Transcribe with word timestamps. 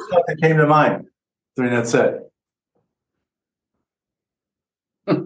stuff 0.00 0.22
that 0.26 0.38
came 0.40 0.56
to 0.58 0.66
mind 0.66 1.06
during 1.56 1.72
that 1.74 1.86
set. 1.86 2.20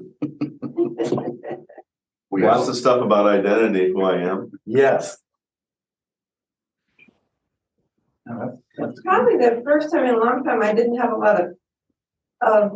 We 2.33 2.47
asked 2.47 2.69
the 2.69 2.75
stuff 2.77 3.03
about 3.03 3.27
identity, 3.27 3.91
who 3.93 4.03
I 4.05 4.19
am. 4.19 4.53
Yes. 4.65 5.19
That's- 8.25 8.59
It's 8.79 9.03
probably 9.03 9.37
the 9.37 9.63
first 9.65 9.91
time 9.93 10.05
in 10.07 10.15
a 10.15 10.19
long 10.19 10.45
time 10.45 10.63
I 10.63 10.73
didn't 10.73 10.97
have 10.97 11.11
a 11.13 11.17
lot 11.17 11.41
of, 11.41 11.49
of, 12.41 12.73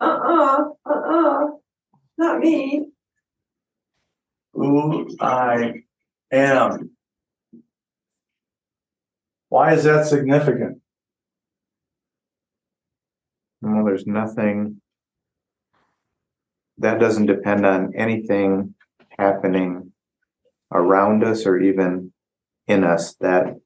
uh-uh, 0.00 0.64
uh-uh, 0.86 1.46
not 2.16 2.38
me. 2.40 2.88
Who 4.54 5.08
I 5.20 5.82
am. 6.32 6.90
Why 9.50 9.74
is 9.74 9.84
that 9.84 10.06
significant? 10.06 10.80
Well, 13.62 13.84
there's 13.84 14.06
nothing. 14.06 14.80
That 16.78 17.00
doesn't 17.00 17.26
depend 17.26 17.64
on 17.64 17.94
anything 17.96 18.74
happening 19.18 19.92
around 20.72 21.24
us 21.24 21.46
or 21.46 21.58
even 21.58 22.12
in 22.68 22.84
us. 22.84 23.14
That, 23.20 23.56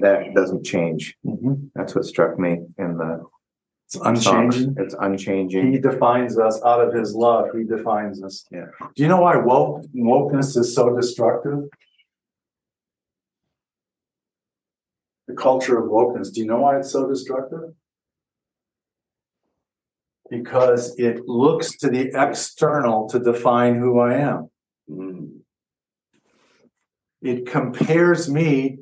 that 0.00 0.34
doesn't 0.34 0.64
change. 0.66 1.16
Mm-hmm. 1.24 1.68
That's 1.74 1.94
what 1.94 2.04
struck 2.04 2.38
me 2.38 2.58
in 2.76 2.98
the 2.98 3.24
It's 3.86 3.94
song. 3.94 4.06
unchanging. 4.06 4.74
It's 4.78 4.94
unchanging. 5.00 5.72
He 5.72 5.78
defines 5.78 6.38
us 6.38 6.60
out 6.62 6.86
of 6.86 6.92
his 6.92 7.14
love. 7.14 7.46
He 7.56 7.64
defines 7.64 8.22
us. 8.22 8.44
Yeah. 8.50 8.66
Do 8.94 9.02
you 9.02 9.08
know 9.08 9.22
why 9.22 9.36
woke, 9.36 9.86
wokeness 9.96 10.56
is 10.58 10.74
so 10.74 10.94
destructive? 10.94 11.64
The 15.26 15.34
culture 15.34 15.78
of 15.78 15.90
wokeness. 15.90 16.32
Do 16.32 16.40
you 16.40 16.46
know 16.46 16.60
why 16.60 16.78
it's 16.78 16.90
so 16.90 17.08
destructive? 17.08 17.74
Because 20.30 20.98
it 20.98 21.26
looks 21.26 21.76
to 21.78 21.88
the 21.88 22.10
external 22.14 23.08
to 23.08 23.18
define 23.18 23.78
who 23.78 23.98
I 23.98 24.14
am. 24.14 24.50
Mm. 24.90 25.38
It 27.22 27.46
compares 27.46 28.30
me 28.30 28.78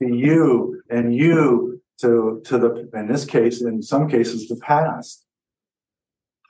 to 0.00 0.14
you 0.14 0.82
and 0.90 1.14
you 1.14 1.82
to, 2.00 2.42
to 2.44 2.58
the, 2.58 2.90
in 2.94 3.08
this 3.08 3.24
case, 3.24 3.62
in 3.62 3.82
some 3.82 4.08
cases, 4.08 4.48
the 4.48 4.56
past. 4.56 5.24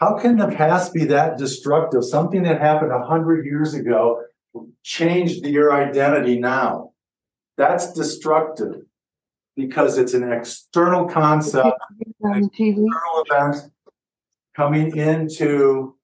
How 0.00 0.18
can 0.18 0.36
the 0.36 0.48
past 0.48 0.92
be 0.92 1.04
that 1.06 1.38
destructive? 1.38 2.04
Something 2.04 2.42
that 2.42 2.60
happened 2.60 2.92
a 2.92 3.06
hundred 3.06 3.46
years 3.46 3.74
ago 3.74 4.22
changed 4.82 5.46
your 5.46 5.72
identity 5.72 6.38
now. 6.38 6.90
That's 7.56 7.92
destructive 7.92 8.82
because 9.56 9.96
it's 9.98 10.14
an 10.14 10.30
external 10.30 11.06
concept, 11.06 11.78
on 12.22 12.50
external 12.52 13.24
event 13.28 13.70
coming 14.56 14.96
into 14.96 15.96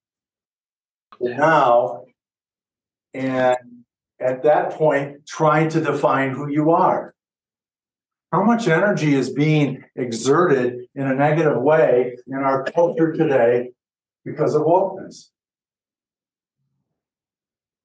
now. 1.21 2.05
And 3.15 3.57
at 4.21 4.43
that 4.43 4.73
point, 4.73 5.27
trying 5.27 5.69
to 5.71 5.81
define 5.81 6.31
who 6.31 6.49
you 6.49 6.71
are. 6.71 7.15
How 8.33 8.45
much 8.45 8.69
energy 8.69 9.15
is 9.15 9.31
being 9.31 9.83
exerted 9.97 10.87
in 10.95 11.07
a 11.07 11.15
negative 11.15 11.61
way 11.61 12.17
in 12.29 12.37
our 12.37 12.63
culture 12.65 13.13
today 13.13 13.71
because 14.25 14.55
of 14.55 14.63
wokeness? 14.63 15.31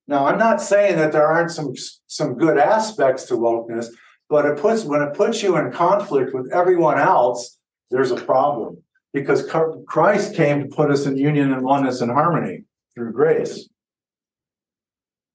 Now, 0.07 0.27
I'm 0.27 0.37
not 0.37 0.61
saying 0.61 0.97
that 0.97 1.11
there 1.11 1.25
aren't 1.25 1.49
some 1.49 1.73
some 2.05 2.35
good 2.35 2.59
aspects 2.59 3.23
to 3.25 3.33
wokeness, 3.33 3.87
but 4.29 4.45
it 4.45 4.59
puts 4.59 4.83
when 4.83 5.01
it 5.01 5.15
puts 5.15 5.41
you 5.41 5.57
in 5.57 5.71
conflict 5.71 6.31
with 6.31 6.51
everyone 6.53 6.99
else, 6.99 7.57
there's 7.89 8.11
a 8.11 8.15
problem 8.15 8.83
because 9.15 9.49
Christ 9.87 10.35
came 10.35 10.59
to 10.59 10.67
put 10.67 10.91
us 10.91 11.05
in 11.05 11.17
union 11.17 11.53
and 11.53 11.63
oneness 11.63 12.01
and 12.01 12.11
harmony 12.11 12.65
through 12.93 13.13
grace. 13.13 13.69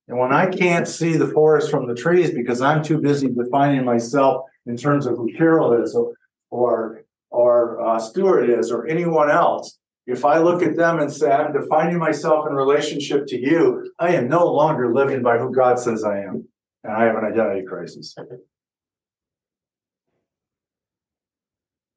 And 0.06 0.18
when 0.18 0.32
I 0.34 0.46
can't 0.46 0.86
see 0.86 1.16
the 1.16 1.28
forest 1.28 1.70
from 1.70 1.88
the 1.88 1.94
trees 1.94 2.30
because 2.30 2.60
I'm 2.60 2.82
too 2.82 3.00
busy 3.00 3.28
defining 3.28 3.86
myself 3.86 4.44
in 4.66 4.76
terms 4.76 5.06
of 5.06 5.16
who 5.16 5.32
Carol 5.32 5.82
is 5.82 5.94
or 5.94 6.12
or, 6.50 7.04
or 7.30 7.80
uh, 7.80 7.98
Stuart 7.98 8.50
is 8.50 8.70
or 8.70 8.86
anyone 8.86 9.30
else, 9.30 9.78
if 10.06 10.24
I 10.24 10.38
look 10.38 10.62
at 10.62 10.76
them 10.76 10.98
and 10.98 11.10
say 11.10 11.30
I'm 11.30 11.52
defining 11.52 11.98
myself 11.98 12.46
in 12.48 12.54
relationship 12.54 13.26
to 13.28 13.38
you, 13.38 13.92
I 13.98 14.14
am 14.16 14.28
no 14.28 14.44
longer 14.46 14.92
living 14.92 15.22
by 15.22 15.38
who 15.38 15.54
God 15.54 15.78
says 15.78 16.02
I 16.04 16.18
am, 16.18 16.46
and 16.82 16.92
I 16.92 17.04
have 17.04 17.16
an 17.16 17.24
identity 17.24 17.64
crisis. 17.64 18.14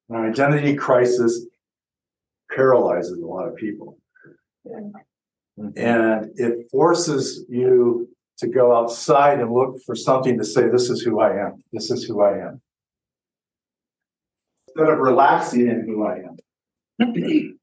An 0.09 0.29
identity 0.29 0.75
crisis 0.75 1.47
paralyzes 2.55 3.17
a 3.17 3.25
lot 3.25 3.47
of 3.47 3.55
people. 3.55 3.97
And 4.65 6.31
it 6.35 6.69
forces 6.71 7.45
you 7.49 8.09
to 8.39 8.47
go 8.47 8.75
outside 8.75 9.39
and 9.39 9.51
look 9.51 9.77
for 9.85 9.95
something 9.95 10.37
to 10.37 10.43
say, 10.43 10.69
this 10.69 10.89
is 10.89 11.01
who 11.01 11.19
I 11.19 11.45
am. 11.45 11.63
This 11.71 11.91
is 11.91 12.03
who 12.03 12.21
I 12.21 12.39
am. 12.39 12.61
Instead 14.67 14.91
of 14.91 14.99
relaxing 14.99 15.67
in 15.67 15.85
who 15.85 16.05
I 16.05 16.23
am. 16.99 17.13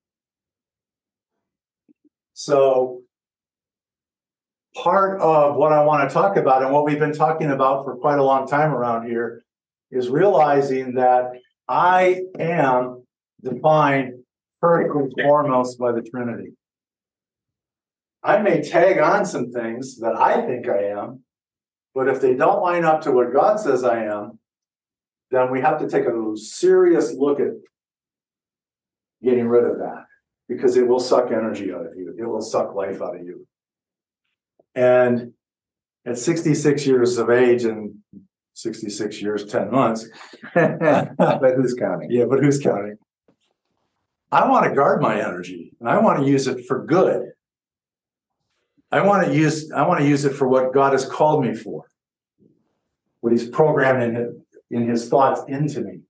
so, 2.33 3.01
part 4.77 5.21
of 5.21 5.57
what 5.57 5.73
I 5.73 5.83
want 5.85 6.09
to 6.09 6.15
talk 6.15 6.37
about 6.37 6.63
and 6.63 6.73
what 6.73 6.85
we've 6.85 6.99
been 6.99 7.13
talking 7.13 7.51
about 7.51 7.85
for 7.85 7.97
quite 7.97 8.19
a 8.19 8.25
long 8.25 8.47
time 8.47 8.73
around 8.73 9.09
here 9.09 9.43
is 9.91 10.09
realizing 10.09 10.95
that 10.95 11.33
I 11.69 12.21
am 12.39 13.05
defined 13.43 14.20
first 14.61 14.91
and 14.95 15.13
foremost 15.23 15.79
by 15.79 15.93
the 15.93 16.03
Trinity. 16.03 16.53
I 18.23 18.43
may 18.43 18.63
tag 18.63 18.99
on 18.99 19.25
some 19.25 19.51
things 19.51 19.99
that 20.01 20.15
I 20.15 20.43
think 20.47 20.69
I 20.69 20.89
am, 20.89 21.25
but 21.95 22.09
if 22.09 22.21
they 22.21 22.35
don't 22.35 22.63
line 22.63 22.85
up 22.85 23.01
to 23.03 23.13
what 23.13 23.33
God 23.33 23.59
says 23.59 23.83
I 23.83 24.05
am, 24.05 24.39
then 25.31 25.51
we 25.51 25.61
have 25.61 25.79
to 25.81 25.89
take 25.89 26.05
a 26.05 26.37
serious 26.37 27.15
look 27.15 27.41
at 27.41 27.53
getting 29.23 29.49
rid 29.49 29.65
of 29.65 29.79
that 29.79 30.05
because 30.49 30.77
it 30.77 30.87
will 30.87 31.01
suck 31.01 31.31
energy 31.31 31.73
out 31.73 31.87
of 31.87 31.97
you. 31.97 32.15
It 32.19 32.25
will 32.25 32.43
suck 32.43 32.75
life 32.75 33.01
out 33.01 33.17
of 33.17 33.23
you. 33.25 33.47
And 34.75 35.33
at 36.05 36.19
66 36.19 36.87
years 36.87 37.17
of 37.19 37.31
age 37.31 37.65
and 37.65 37.95
66 38.55 39.23
years, 39.23 39.47
10 39.47 39.71
months, 39.71 40.07
But 40.55 41.55
who's 41.57 41.75
counting? 41.75 42.11
yeah, 42.11 42.25
but 42.29 42.41
who's 42.41 42.59
counting? 42.59 42.97
I 44.33 44.49
want 44.49 44.67
to 44.67 44.75
guard 44.75 45.03
my 45.03 45.21
energy 45.21 45.73
and 45.81 45.89
I 45.89 45.99
want 45.99 46.21
to 46.21 46.27
use 46.27 46.47
it 46.47 46.67
for 46.67 46.85
good. 46.85 47.33
I 48.93 49.03
want 49.03 49.27
to 49.27 49.35
use 49.35 49.71
I 49.73 49.87
want 49.87 50.01
to 50.01 50.07
use 50.07 50.25
it 50.25 50.35
for 50.35 50.49
what 50.49 50.73
God 50.73 50.93
has 50.93 51.05
called 51.05 51.45
me 51.45 51.55
for. 51.55 51.85
What 53.21 53.33
he's 53.33 53.49
programmed 53.49 54.03
in 54.03 54.15
his, 54.15 54.35
in 54.71 54.89
his 54.89 55.09
thoughts 55.09 55.43
into 55.49 55.81
me. 55.81 56.01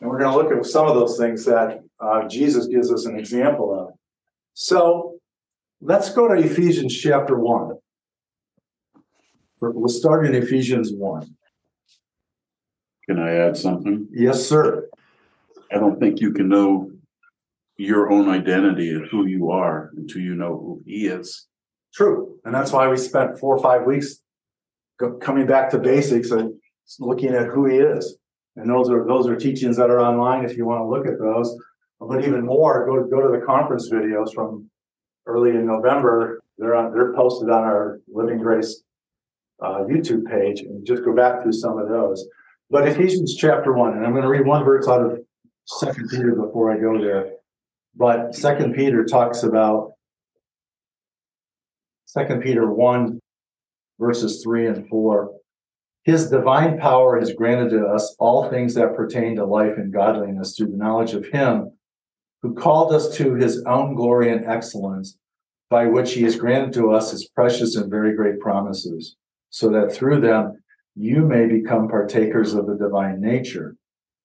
And 0.00 0.10
we're 0.10 0.18
going 0.18 0.30
to 0.30 0.36
look 0.36 0.52
at 0.52 0.64
some 0.66 0.86
of 0.86 0.94
those 0.94 1.18
things 1.18 1.44
that 1.44 1.82
uh, 2.00 2.26
Jesus 2.28 2.66
gives 2.66 2.92
us 2.92 3.06
an 3.06 3.18
example 3.18 3.78
of. 3.78 3.94
So 4.54 5.18
let's 5.80 6.12
go 6.12 6.28
to 6.28 6.34
Ephesians 6.34 6.96
chapter 6.96 7.38
1. 7.38 7.72
We'll 9.60 9.88
start 9.88 10.26
in 10.26 10.34
Ephesians 10.34 10.92
1. 10.92 11.34
Can 13.06 13.18
I 13.18 13.34
add 13.34 13.56
something? 13.56 14.08
Yes, 14.12 14.46
sir. 14.46 14.88
I 15.72 15.76
don't 15.76 15.98
think 16.00 16.20
you 16.20 16.32
can 16.32 16.48
know 16.48 16.93
your 17.76 18.10
own 18.10 18.28
identity 18.28 18.90
and 18.90 19.06
who 19.10 19.26
you 19.26 19.50
are 19.50 19.90
until 19.96 20.20
you 20.20 20.34
know 20.34 20.56
who 20.58 20.82
he 20.86 21.06
is. 21.06 21.46
True. 21.94 22.38
And 22.44 22.54
that's 22.54 22.72
why 22.72 22.88
we 22.88 22.96
spent 22.96 23.38
four 23.38 23.56
or 23.56 23.62
five 23.62 23.84
weeks 23.86 24.20
go, 24.98 25.16
coming 25.18 25.46
back 25.46 25.70
to 25.70 25.78
basics 25.78 26.30
and 26.30 26.54
looking 26.98 27.34
at 27.34 27.46
who 27.46 27.66
he 27.66 27.76
is. 27.78 28.16
And 28.56 28.70
those 28.70 28.88
are 28.90 29.04
those 29.06 29.26
are 29.26 29.36
teachings 29.36 29.76
that 29.76 29.90
are 29.90 30.00
online 30.00 30.44
if 30.44 30.56
you 30.56 30.64
want 30.64 30.80
to 30.80 30.88
look 30.88 31.06
at 31.06 31.18
those. 31.18 31.56
But 32.00 32.24
even 32.24 32.44
more, 32.44 32.86
go 32.86 33.04
go 33.08 33.20
to 33.20 33.38
the 33.38 33.44
conference 33.44 33.90
videos 33.90 34.32
from 34.32 34.70
early 35.26 35.50
in 35.50 35.66
November. 35.66 36.40
They're 36.58 36.76
on 36.76 36.92
they're 36.92 37.14
posted 37.14 37.50
on 37.50 37.64
our 37.64 38.00
Living 38.06 38.38
Grace 38.38 38.82
uh, 39.60 39.80
YouTube 39.88 40.26
page, 40.26 40.60
and 40.60 40.86
just 40.86 41.04
go 41.04 41.14
back 41.14 41.42
through 41.42 41.52
some 41.52 41.78
of 41.78 41.88
those. 41.88 42.26
But 42.70 42.86
Ephesians 42.86 43.34
chapter 43.34 43.72
one, 43.72 43.94
and 43.94 44.04
I'm 44.04 44.12
going 44.12 44.22
to 44.22 44.28
read 44.28 44.46
one 44.46 44.64
verse 44.64 44.86
out 44.86 45.00
of 45.00 45.18
Second 45.64 46.08
Peter 46.10 46.34
before 46.34 46.70
I 46.70 46.78
go 46.78 47.00
there. 47.00 47.33
But 47.96 48.34
Second 48.34 48.74
Peter 48.74 49.04
talks 49.04 49.42
about 49.42 49.92
Second 52.06 52.42
Peter 52.42 52.72
one, 52.72 53.20
verses 53.98 54.42
three 54.42 54.66
and 54.66 54.88
four. 54.88 55.32
His 56.04 56.28
divine 56.28 56.78
power 56.78 57.18
has 57.18 57.32
granted 57.32 57.70
to 57.70 57.86
us 57.86 58.14
all 58.18 58.48
things 58.48 58.74
that 58.74 58.94
pertain 58.94 59.36
to 59.36 59.46
life 59.46 59.76
and 59.76 59.92
godliness 59.92 60.56
through 60.56 60.70
the 60.70 60.76
knowledge 60.76 61.14
of 61.14 61.26
him 61.26 61.72
who 62.42 62.54
called 62.54 62.92
us 62.92 63.16
to 63.16 63.34
his 63.34 63.64
own 63.64 63.94
glory 63.94 64.30
and 64.30 64.44
excellence, 64.44 65.16
by 65.70 65.86
which 65.86 66.12
he 66.12 66.22
has 66.24 66.36
granted 66.36 66.74
to 66.74 66.92
us 66.92 67.10
his 67.10 67.26
precious 67.28 67.74
and 67.74 67.90
very 67.90 68.14
great 68.14 68.38
promises, 68.38 69.16
so 69.48 69.70
that 69.70 69.92
through 69.92 70.20
them 70.20 70.62
you 70.94 71.26
may 71.26 71.46
become 71.46 71.88
partakers 71.88 72.52
of 72.52 72.66
the 72.66 72.76
divine 72.76 73.20
nature, 73.20 73.76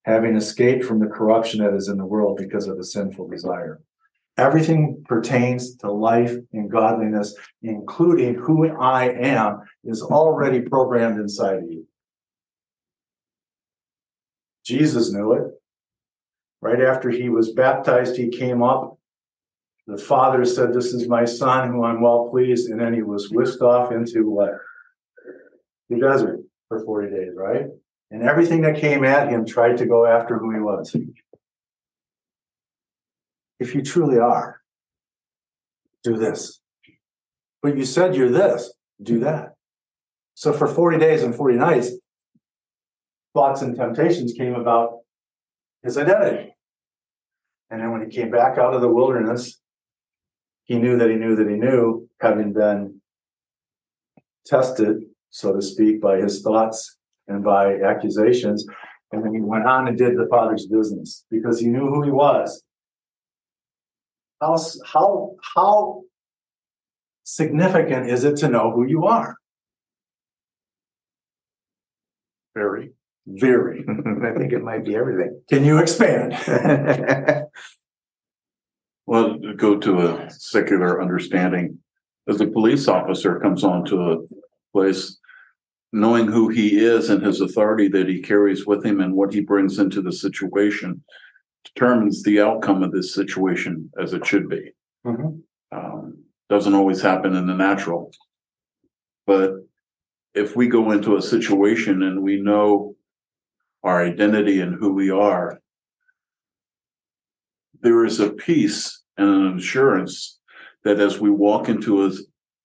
having 0.05 0.35
escaped 0.35 0.85
from 0.85 0.99
the 0.99 1.07
corruption 1.07 1.63
that 1.63 1.73
is 1.73 1.87
in 1.87 1.97
the 1.97 2.05
world 2.05 2.37
because 2.37 2.67
of 2.67 2.77
the 2.77 2.83
sinful 2.83 3.27
desire. 3.27 3.81
Everything 4.37 5.03
pertains 5.05 5.75
to 5.77 5.91
life 5.91 6.33
and 6.53 6.71
godliness, 6.71 7.35
including 7.61 8.35
who 8.35 8.69
I 8.69 9.09
am, 9.09 9.59
is 9.83 10.01
already 10.01 10.61
programmed 10.61 11.19
inside 11.19 11.57
of 11.57 11.63
you. 11.63 11.85
Jesus 14.65 15.11
knew 15.11 15.33
it. 15.33 15.43
Right 16.61 16.81
after 16.81 17.09
he 17.09 17.29
was 17.29 17.51
baptized, 17.51 18.15
he 18.15 18.29
came 18.29 18.63
up. 18.63 18.97
The 19.87 19.97
father 19.97 20.45
said, 20.45 20.73
This 20.73 20.93
is 20.93 21.07
my 21.07 21.25
son 21.25 21.69
who 21.69 21.83
I'm 21.83 22.01
well 22.01 22.29
pleased. 22.29 22.69
And 22.69 22.79
then 22.79 22.93
he 22.93 23.01
was 23.01 23.29
whisked 23.31 23.61
off 23.61 23.91
into 23.91 24.29
what? 24.29 24.51
The 25.89 25.99
desert 25.99 26.41
for 26.67 26.79
40 26.85 27.09
days, 27.09 27.31
right? 27.35 27.65
And 28.11 28.23
everything 28.23 28.61
that 28.61 28.77
came 28.77 29.03
at 29.03 29.29
him 29.29 29.45
tried 29.45 29.77
to 29.77 29.85
go 29.85 30.05
after 30.05 30.37
who 30.39 30.51
he 30.51 30.59
was. 30.59 30.95
If 33.59 33.75
you 33.75 33.83
truly 33.83 34.17
are, 34.17 34.61
do 36.03 36.17
this. 36.17 36.59
But 37.61 37.77
you 37.77 37.85
said 37.85 38.15
you're 38.15 38.31
this, 38.31 38.73
do 39.01 39.19
that. 39.19 39.55
So 40.33 40.53
for 40.53 40.67
40 40.67 40.97
days 40.97 41.23
and 41.23 41.35
40 41.35 41.57
nights, 41.57 41.91
thoughts 43.33 43.61
and 43.61 43.75
temptations 43.75 44.33
came 44.33 44.55
about 44.55 44.99
his 45.83 45.97
identity. 45.97 46.55
And 47.69 47.81
then 47.81 47.91
when 47.91 48.01
he 48.01 48.15
came 48.15 48.31
back 48.31 48.57
out 48.57 48.73
of 48.73 48.81
the 48.81 48.87
wilderness, 48.87 49.59
he 50.63 50.79
knew 50.79 50.97
that 50.97 51.09
he 51.09 51.15
knew 51.15 51.35
that 51.35 51.49
he 51.49 51.55
knew, 51.55 52.09
having 52.21 52.53
been 52.53 53.01
tested, 54.45 55.03
so 55.29 55.53
to 55.53 55.61
speak, 55.61 56.01
by 56.01 56.17
his 56.17 56.41
thoughts 56.41 56.98
and 57.29 57.43
by 57.43 57.75
accusations. 57.79 58.65
And 59.11 59.23
then 59.23 59.33
he 59.33 59.41
went 59.41 59.65
on 59.65 59.87
and 59.87 59.97
did 59.97 60.17
the 60.17 60.27
Father's 60.29 60.67
business 60.67 61.25
because 61.31 61.59
he 61.59 61.67
knew 61.67 61.87
who 61.87 62.03
he 62.03 62.11
was. 62.11 62.63
How, 64.41 64.57
how, 64.85 65.35
how 65.55 66.01
significant 67.23 68.09
is 68.09 68.23
it 68.23 68.37
to 68.37 68.49
know 68.49 68.71
who 68.71 68.85
you 68.85 69.05
are? 69.05 69.37
Very, 72.55 72.91
very. 73.25 73.85
I 73.87 74.37
think 74.37 74.53
it 74.53 74.63
might 74.63 74.85
be 74.85 74.95
everything. 74.95 75.41
Can 75.49 75.63
you 75.63 75.77
expand? 75.77 76.33
Well, 79.09 79.39
go 79.57 79.75
to 79.75 80.01
a 80.01 80.29
secular 80.29 81.01
understanding, 81.01 81.79
as 82.27 82.39
a 82.41 82.45
police 82.45 82.87
officer 82.87 83.39
comes 83.39 83.63
onto 83.63 83.99
a 83.99 84.17
place, 84.71 85.17
knowing 85.91 86.27
who 86.27 86.49
he 86.49 86.79
is 86.79 87.09
and 87.09 87.23
his 87.23 87.41
authority 87.41 87.87
that 87.87 88.07
he 88.07 88.21
carries 88.21 88.65
with 88.65 88.85
him 88.85 88.99
and 88.99 89.13
what 89.13 89.33
he 89.33 89.41
brings 89.41 89.79
into 89.79 90.01
the 90.01 90.11
situation 90.11 91.03
determines 91.65 92.23
the 92.23 92.39
outcome 92.39 92.83
of 92.83 92.91
this 92.91 93.13
situation 93.13 93.91
as 93.99 94.13
it 94.13 94.25
should 94.25 94.47
be. 94.47 94.71
Mhm. 95.05 95.41
Um, 95.71 96.23
doesn't 96.49 96.73
always 96.73 97.01
happen 97.01 97.35
in 97.35 97.47
the 97.47 97.55
natural. 97.55 98.11
But 99.25 99.67
if 100.33 100.55
we 100.55 100.67
go 100.67 100.91
into 100.91 101.15
a 101.15 101.21
situation 101.21 102.03
and 102.03 102.21
we 102.21 102.41
know 102.41 102.95
our 103.83 104.03
identity 104.03 104.61
and 104.61 104.75
who 104.75 104.93
we 104.93 105.09
are, 105.09 105.59
there 107.81 108.05
is 108.05 108.19
a 108.19 108.31
peace 108.31 109.03
and 109.17 109.29
an 109.29 109.57
assurance 109.57 110.39
that 110.83 110.99
as 110.99 111.19
we 111.19 111.29
walk 111.29 111.69
into 111.69 112.05
a, 112.05 112.11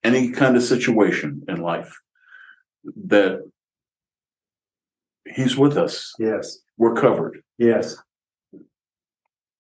any 0.03 0.31
kind 0.31 0.57
of 0.57 0.63
situation 0.63 1.43
in 1.49 1.61
life, 1.61 1.95
that 3.07 3.41
he's 5.29 5.57
with 5.57 5.77
us. 5.77 6.13
Yes, 6.19 6.59
We're 6.77 6.95
covered. 6.95 7.43
yes. 7.59 7.97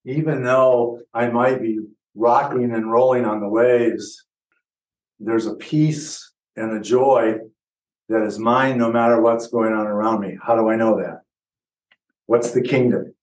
Even 0.06 0.44
though 0.44 1.00
I 1.14 1.28
might 1.28 1.62
be 1.62 1.78
rocking 2.14 2.72
and 2.74 2.90
rolling 2.92 3.24
on 3.24 3.40
the 3.40 3.48
waves, 3.48 4.26
there's 5.18 5.46
a 5.46 5.54
peace 5.54 6.32
and 6.56 6.76
a 6.76 6.80
joy 6.80 7.36
that 8.10 8.22
is 8.22 8.38
mine 8.38 8.76
no 8.76 8.92
matter 8.92 9.20
what's 9.22 9.46
going 9.46 9.72
on 9.72 9.86
around 9.86 10.20
me. 10.20 10.36
How 10.46 10.56
do 10.56 10.68
I 10.68 10.76
know 10.76 10.98
that? 10.98 11.22
What's 12.26 12.50
the 12.50 12.60
kingdom? 12.60 13.14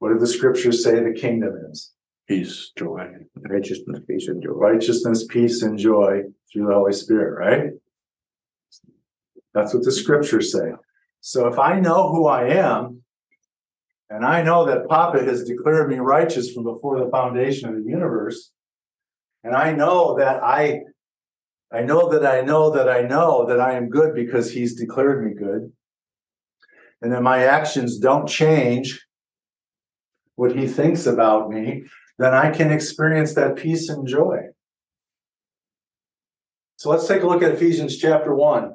What 0.00 0.12
do 0.12 0.18
the 0.18 0.26
scriptures 0.26 0.82
say 0.82 1.00
the 1.02 1.12
kingdom 1.18 1.54
is? 1.70 1.92
Peace, 2.26 2.72
joy. 2.76 3.10
Righteousness, 3.36 4.00
peace, 4.08 4.26
and 4.26 4.42
joy. 4.42 4.50
Righteousness, 4.50 5.24
peace, 5.26 5.62
and 5.62 5.78
joy 5.78 6.22
through 6.52 6.66
the 6.66 6.74
Holy 6.74 6.92
Spirit, 6.92 7.38
right? 7.38 7.70
That's 9.54 9.72
what 9.72 9.84
the 9.84 9.92
scriptures 9.92 10.52
say. 10.52 10.72
So 11.20 11.46
if 11.46 11.58
I 11.58 11.80
know 11.80 12.10
who 12.10 12.26
I 12.26 12.48
am, 12.48 13.02
and 14.10 14.24
I 14.24 14.42
know 14.42 14.66
that 14.66 14.88
Papa 14.88 15.24
has 15.24 15.44
declared 15.44 15.88
me 15.88 15.96
righteous 15.96 16.52
from 16.52 16.64
before 16.64 16.98
the 17.00 17.10
foundation 17.10 17.68
of 17.68 17.76
the 17.76 17.90
universe, 17.90 18.50
and 19.42 19.54
I 19.54 19.72
know 19.72 20.16
that 20.18 20.42
I 20.42 20.80
I 21.72 21.82
know 21.82 22.08
that 22.10 22.24
I 22.24 22.42
know 22.42 22.70
that 22.70 22.88
I 22.88 23.02
know 23.02 23.46
that 23.46 23.60
I 23.60 23.74
am 23.74 23.88
good 23.88 24.14
because 24.14 24.52
he's 24.52 24.74
declared 24.74 25.24
me 25.24 25.34
good. 25.34 25.72
And 27.02 27.12
that 27.12 27.22
my 27.22 27.44
actions 27.44 27.98
don't 27.98 28.28
change 28.28 29.04
what 30.36 30.56
he 30.56 30.66
thinks 30.66 31.06
about 31.06 31.50
me, 31.50 31.84
then 32.18 32.32
I 32.32 32.50
can 32.50 32.70
experience 32.72 33.34
that 33.34 33.56
peace 33.56 33.88
and 33.88 34.06
joy. 34.06 34.48
So 36.76 36.90
let's 36.90 37.06
take 37.06 37.22
a 37.22 37.26
look 37.26 37.42
at 37.42 37.52
Ephesians 37.52 37.96
chapter 37.96 38.34
1, 38.34 38.74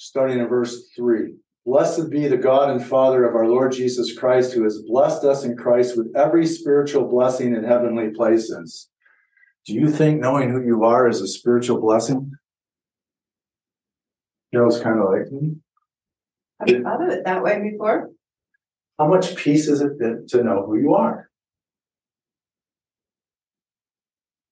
starting 0.00 0.38
in 0.38 0.48
verse 0.48 0.88
3. 0.96 1.34
Blessed 1.66 2.08
be 2.08 2.26
the 2.26 2.38
God 2.38 2.70
and 2.70 2.82
Father 2.82 3.28
of 3.28 3.34
our 3.34 3.46
Lord 3.46 3.72
Jesus 3.72 4.16
Christ, 4.16 4.54
who 4.54 4.64
has 4.64 4.82
blessed 4.88 5.24
us 5.24 5.44
in 5.44 5.58
Christ 5.58 5.94
with 5.94 6.10
every 6.16 6.46
spiritual 6.46 7.06
blessing 7.06 7.54
in 7.54 7.64
heavenly 7.64 8.08
places. 8.08 8.88
Do 9.66 9.74
you 9.74 9.90
think 9.90 10.18
knowing 10.18 10.48
who 10.50 10.64
you 10.64 10.84
are 10.84 11.06
is 11.06 11.20
a 11.20 11.28
spiritual 11.28 11.82
blessing? 11.82 12.32
Joe's 14.54 14.80
kind 14.80 14.98
of 14.98 15.10
like, 15.10 15.28
"Hmm, 15.28 15.52
I've 16.60 16.82
thought 16.82 17.02
of 17.02 17.10
it 17.10 17.24
that 17.26 17.42
way 17.42 17.60
before. 17.60 18.10
how 18.98 19.06
much 19.06 19.36
peace 19.36 19.68
is 19.68 19.82
it 19.82 20.28
to 20.28 20.42
know 20.42 20.64
who 20.64 20.78
you 20.78 20.94
are? 20.94 21.30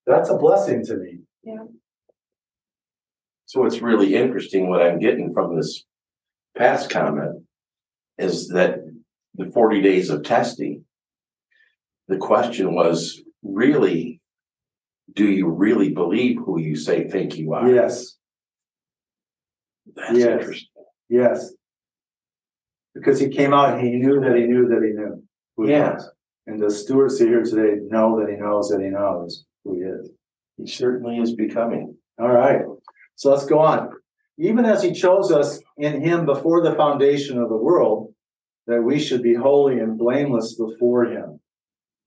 That's 0.06 0.28
a 0.28 0.36
blessing 0.36 0.84
to 0.84 0.96
me. 0.98 1.20
So 3.48 3.62
what's 3.62 3.80
really 3.80 4.14
interesting, 4.14 4.68
what 4.68 4.82
I'm 4.82 4.98
getting 4.98 5.32
from 5.32 5.56
this 5.56 5.84
past 6.54 6.90
comment 6.90 7.44
is 8.18 8.48
that 8.48 8.80
the 9.36 9.50
forty 9.52 9.80
days 9.80 10.10
of 10.10 10.22
testing. 10.22 10.84
The 12.08 12.18
question 12.18 12.74
was 12.74 13.22
really, 13.42 14.20
do 15.14 15.26
you 15.30 15.48
really 15.48 15.90
believe 15.94 16.36
who 16.44 16.60
you 16.60 16.76
say 16.76 17.08
think 17.08 17.38
you 17.38 17.54
are? 17.54 17.70
Yes, 17.70 18.16
That's 19.94 20.18
Yes. 20.18 20.26
interesting. 20.40 20.68
yes. 21.08 21.54
Because 22.94 23.18
he 23.18 23.28
came 23.30 23.54
out 23.54 23.78
and 23.78 23.86
he 23.86 23.94
knew 23.96 24.20
that 24.20 24.36
he 24.36 24.44
knew 24.46 24.68
that 24.68 24.82
he 24.82 24.92
knew. 24.92 25.22
who 25.56 25.64
he 25.64 25.70
Yeah. 25.72 25.94
was. 25.94 26.10
And 26.46 26.60
the 26.60 26.70
stewards 26.70 27.18
here 27.18 27.42
today 27.42 27.80
know 27.86 28.20
that 28.20 28.28
he 28.30 28.36
knows 28.36 28.68
that 28.68 28.80
he 28.82 28.88
knows 28.90 29.46
who 29.64 29.74
he 29.76 29.80
is. 29.82 30.10
He 30.58 30.66
certainly 30.66 31.16
is 31.18 31.34
becoming. 31.34 31.96
All 32.18 32.30
right, 32.32 32.64
so 33.18 33.30
let's 33.30 33.46
go 33.46 33.58
on. 33.58 33.90
Even 34.38 34.64
as 34.64 34.82
he 34.82 34.92
chose 34.92 35.32
us 35.32 35.60
in 35.76 36.00
him 36.00 36.24
before 36.24 36.62
the 36.62 36.74
foundation 36.74 37.38
of 37.38 37.48
the 37.48 37.56
world, 37.56 38.14
that 38.66 38.82
we 38.82 38.98
should 38.98 39.22
be 39.22 39.34
holy 39.34 39.80
and 39.80 39.98
blameless 39.98 40.54
before 40.54 41.04
him. 41.04 41.40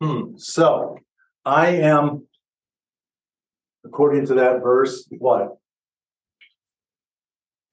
Hmm, 0.02 0.38
so 0.38 0.98
I 1.46 1.68
am, 1.68 2.26
according 3.86 4.26
to 4.28 4.36
that 4.36 4.62
verse, 4.64 5.08
what? 5.18 5.58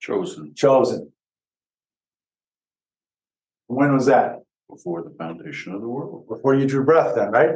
Chosen 0.01 0.53
Chosen. 0.55 1.11
When 3.67 3.93
was 3.93 4.07
that? 4.07 4.39
before 4.69 5.03
the 5.03 5.15
foundation 5.17 5.73
of 5.73 5.81
the 5.81 5.87
world. 5.87 6.27
Before 6.27 6.55
you 6.55 6.67
drew 6.67 6.85
breath 6.85 7.15
then, 7.15 7.31
right? 7.31 7.55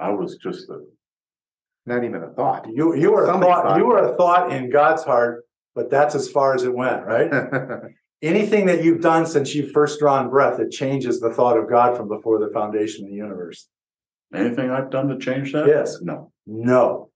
I 0.00 0.10
was 0.10 0.36
just 0.36 0.68
a, 0.70 0.80
Not 1.86 2.04
even 2.04 2.22
a 2.22 2.30
thought. 2.30 2.66
You, 2.72 2.96
you 2.96 3.12
were 3.12 3.24
a 3.24 3.32
thought, 3.32 3.42
thought 3.42 3.78
you 3.78 3.86
were 3.86 3.98
a 3.98 4.16
thought 4.16 4.52
in 4.52 4.70
God's 4.70 5.04
heart, 5.04 5.44
but 5.74 5.88
that's 5.88 6.14
as 6.16 6.28
far 6.28 6.54
as 6.54 6.64
it 6.64 6.74
went, 6.74 7.04
right? 7.06 7.30
anything 8.22 8.66
that 8.66 8.82
you've 8.82 9.00
done 9.00 9.24
since 9.24 9.54
you've 9.54 9.70
first 9.70 10.00
drawn 10.00 10.28
breath, 10.28 10.58
it 10.58 10.70
changes 10.70 11.20
the 11.20 11.32
thought 11.32 11.56
of 11.56 11.68
God 11.70 11.96
from 11.96 12.08
before 12.08 12.38
the 12.40 12.50
foundation 12.52 13.04
of 13.04 13.10
the 13.10 13.16
universe. 13.16 13.68
anything 14.34 14.70
I've 14.70 14.90
done 14.90 15.08
to 15.08 15.18
change 15.18 15.52
that? 15.52 15.66
Yes. 15.68 15.98
No. 16.02 16.32
No. 16.46 17.10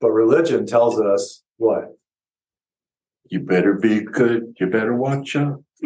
But 0.00 0.10
religion 0.10 0.66
tells 0.66 1.00
us 1.00 1.42
what? 1.56 1.96
You 3.28 3.40
better 3.40 3.74
be 3.74 4.00
good. 4.00 4.54
You 4.60 4.66
better 4.66 4.94
watch 4.94 5.34
out. 5.36 5.64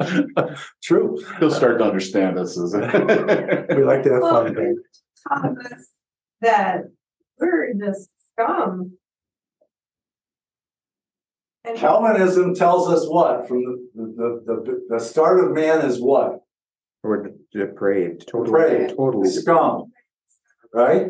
True. 0.82 1.22
He'll 1.38 1.50
start 1.50 1.78
to 1.78 1.84
understand 1.84 2.36
this 2.38 2.58
as 2.58 2.72
We 3.76 3.84
like 3.84 4.02
to 4.04 4.12
have 4.14 4.22
fun. 4.22 4.54
Dave. 4.54 4.74
Taught 5.28 5.58
us 5.72 5.88
That 6.40 6.82
we're 7.38 7.72
the 7.74 8.06
scum 8.32 8.92
And 11.64 11.76
Calvinism 11.76 12.54
tells 12.54 12.88
us 12.88 13.06
what? 13.08 13.46
From 13.48 13.62
the, 13.94 14.04
the, 14.16 14.42
the, 14.64 14.86
the 14.90 15.00
start 15.00 15.40
of 15.44 15.52
man 15.52 15.84
is 15.84 16.00
what? 16.00 16.40
We're 17.02 17.30
depraved, 17.52 18.26
totally, 18.28 18.60
Depraved. 18.70 18.96
totally. 18.96 19.28
Scum. 19.30 19.92
Right? 20.74 21.06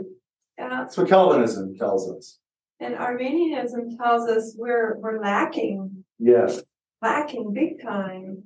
uh, 0.61 0.68
That's 0.68 0.97
what 0.97 1.09
Calvinism 1.09 1.76
tells 1.76 2.11
us. 2.12 2.38
and 2.80 2.94
Arminianism 2.94 3.97
tells 3.97 4.28
us 4.28 4.54
we're, 4.56 4.97
we're 4.99 5.20
lacking, 5.20 6.04
Yes. 6.18 6.62
lacking 7.02 7.52
big 7.52 7.82
time. 7.82 8.44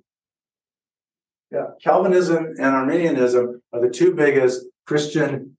Yeah, 1.54 1.66
Calvinism 1.80 2.54
and 2.58 2.74
Arminianism 2.74 3.62
are 3.72 3.80
the 3.80 3.88
two 3.88 4.12
biggest 4.12 4.66
Christian 4.86 5.56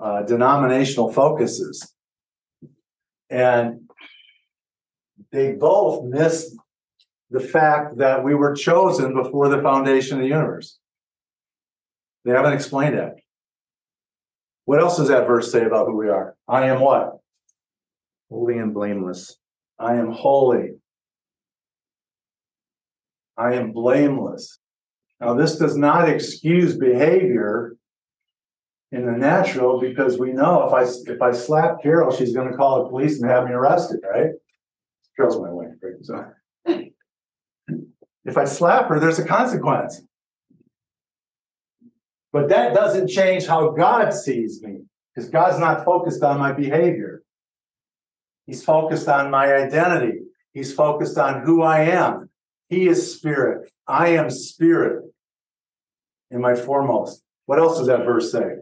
uh, 0.00 0.22
denominational 0.22 1.12
focuses. 1.12 1.92
And 3.28 3.90
they 5.30 5.52
both 5.52 6.04
miss 6.04 6.56
the 7.30 7.40
fact 7.40 7.98
that 7.98 8.24
we 8.24 8.34
were 8.34 8.54
chosen 8.54 9.12
before 9.14 9.50
the 9.50 9.60
foundation 9.60 10.16
of 10.16 10.22
the 10.22 10.30
universe. 10.30 10.78
They 12.24 12.32
haven't 12.32 12.54
explained 12.54 12.96
that. 12.96 13.16
What 14.64 14.80
else 14.80 14.96
does 14.96 15.08
that 15.08 15.26
verse 15.26 15.52
say 15.52 15.66
about 15.66 15.88
who 15.88 15.96
we 15.96 16.08
are? 16.08 16.36
I 16.48 16.68
am 16.68 16.80
what? 16.80 17.18
Holy 18.30 18.56
and 18.56 18.72
blameless. 18.72 19.36
I 19.78 19.96
am 19.96 20.10
holy. 20.10 20.76
I 23.36 23.54
am 23.56 23.72
blameless. 23.72 24.58
Now, 25.22 25.34
this 25.34 25.56
does 25.56 25.76
not 25.76 26.08
excuse 26.08 26.76
behavior 26.76 27.76
in 28.90 29.06
the 29.06 29.12
natural 29.12 29.78
because 29.78 30.18
we 30.18 30.32
know 30.32 30.66
if 30.66 30.74
I 30.74 31.12
if 31.12 31.22
I 31.22 31.30
slap 31.30 31.80
Carol, 31.80 32.10
she's 32.10 32.34
going 32.34 32.50
to 32.50 32.56
call 32.56 32.82
the 32.82 32.90
police 32.90 33.20
and 33.20 33.30
have 33.30 33.44
me 33.44 33.52
arrested, 33.52 34.00
right? 34.02 34.30
Carol's 35.14 35.40
my 35.40 35.48
wife, 35.48 35.68
right? 35.80 35.94
So 36.02 36.92
if 38.24 38.36
I 38.36 38.44
slap 38.44 38.88
her, 38.88 38.98
there's 38.98 39.20
a 39.20 39.24
consequence. 39.24 40.02
But 42.32 42.48
that 42.48 42.74
doesn't 42.74 43.06
change 43.06 43.46
how 43.46 43.70
God 43.70 44.12
sees 44.12 44.60
me 44.60 44.80
because 45.14 45.30
God's 45.30 45.60
not 45.60 45.84
focused 45.84 46.24
on 46.24 46.40
my 46.40 46.50
behavior. 46.50 47.22
He's 48.46 48.64
focused 48.64 49.06
on 49.06 49.30
my 49.30 49.54
identity. 49.54 50.22
He's 50.52 50.74
focused 50.74 51.16
on 51.16 51.42
who 51.42 51.62
I 51.62 51.82
am. 51.82 52.28
He 52.68 52.88
is 52.88 53.14
spirit. 53.14 53.70
I 53.86 54.08
am 54.08 54.28
spirit 54.28 55.11
in 56.32 56.40
my 56.40 56.54
foremost. 56.54 57.22
What 57.46 57.58
else 57.58 57.78
does 57.78 57.86
that 57.86 58.04
verse 58.04 58.32
say? 58.32 58.56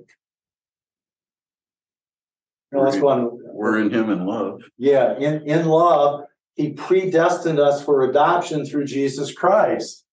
No, 2.72 2.82
let's 2.82 2.98
go 2.98 3.08
on. 3.08 3.38
We're 3.52 3.80
in 3.80 3.92
him 3.92 4.10
in 4.10 4.26
love. 4.26 4.62
Yeah, 4.78 5.16
in, 5.18 5.42
in 5.48 5.66
love, 5.66 6.24
he 6.54 6.72
predestined 6.72 7.58
us 7.58 7.82
for 7.82 8.02
adoption 8.02 8.64
through 8.64 8.84
Jesus 8.84 9.32
Christ. 9.32 10.04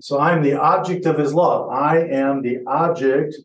So 0.00 0.18
I'm 0.18 0.42
the 0.42 0.54
object 0.54 1.04
of 1.04 1.18
his 1.18 1.34
love. 1.34 1.68
I 1.68 1.98
am 1.98 2.42
the 2.42 2.60
object 2.66 3.36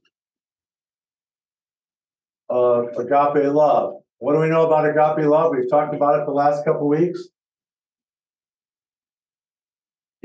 of 2.49 2.97
agape 2.97 3.51
love. 3.53 3.95
What 4.19 4.33
do 4.33 4.39
we 4.39 4.49
know 4.49 4.65
about 4.65 4.85
agape 4.85 5.25
love? 5.25 5.51
We've 5.51 5.69
talked 5.69 5.93
about 5.93 6.19
it 6.19 6.25
the 6.25 6.31
last 6.31 6.63
couple 6.63 6.87
weeks. 6.87 7.27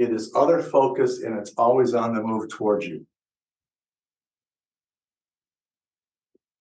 It 0.01 0.15
is 0.15 0.33
other 0.35 0.63
focused 0.63 1.23
and 1.25 1.39
it's 1.39 1.53
always 1.59 1.93
on 1.93 2.15
the 2.15 2.23
move 2.23 2.49
towards 2.49 2.87
you. 2.87 3.05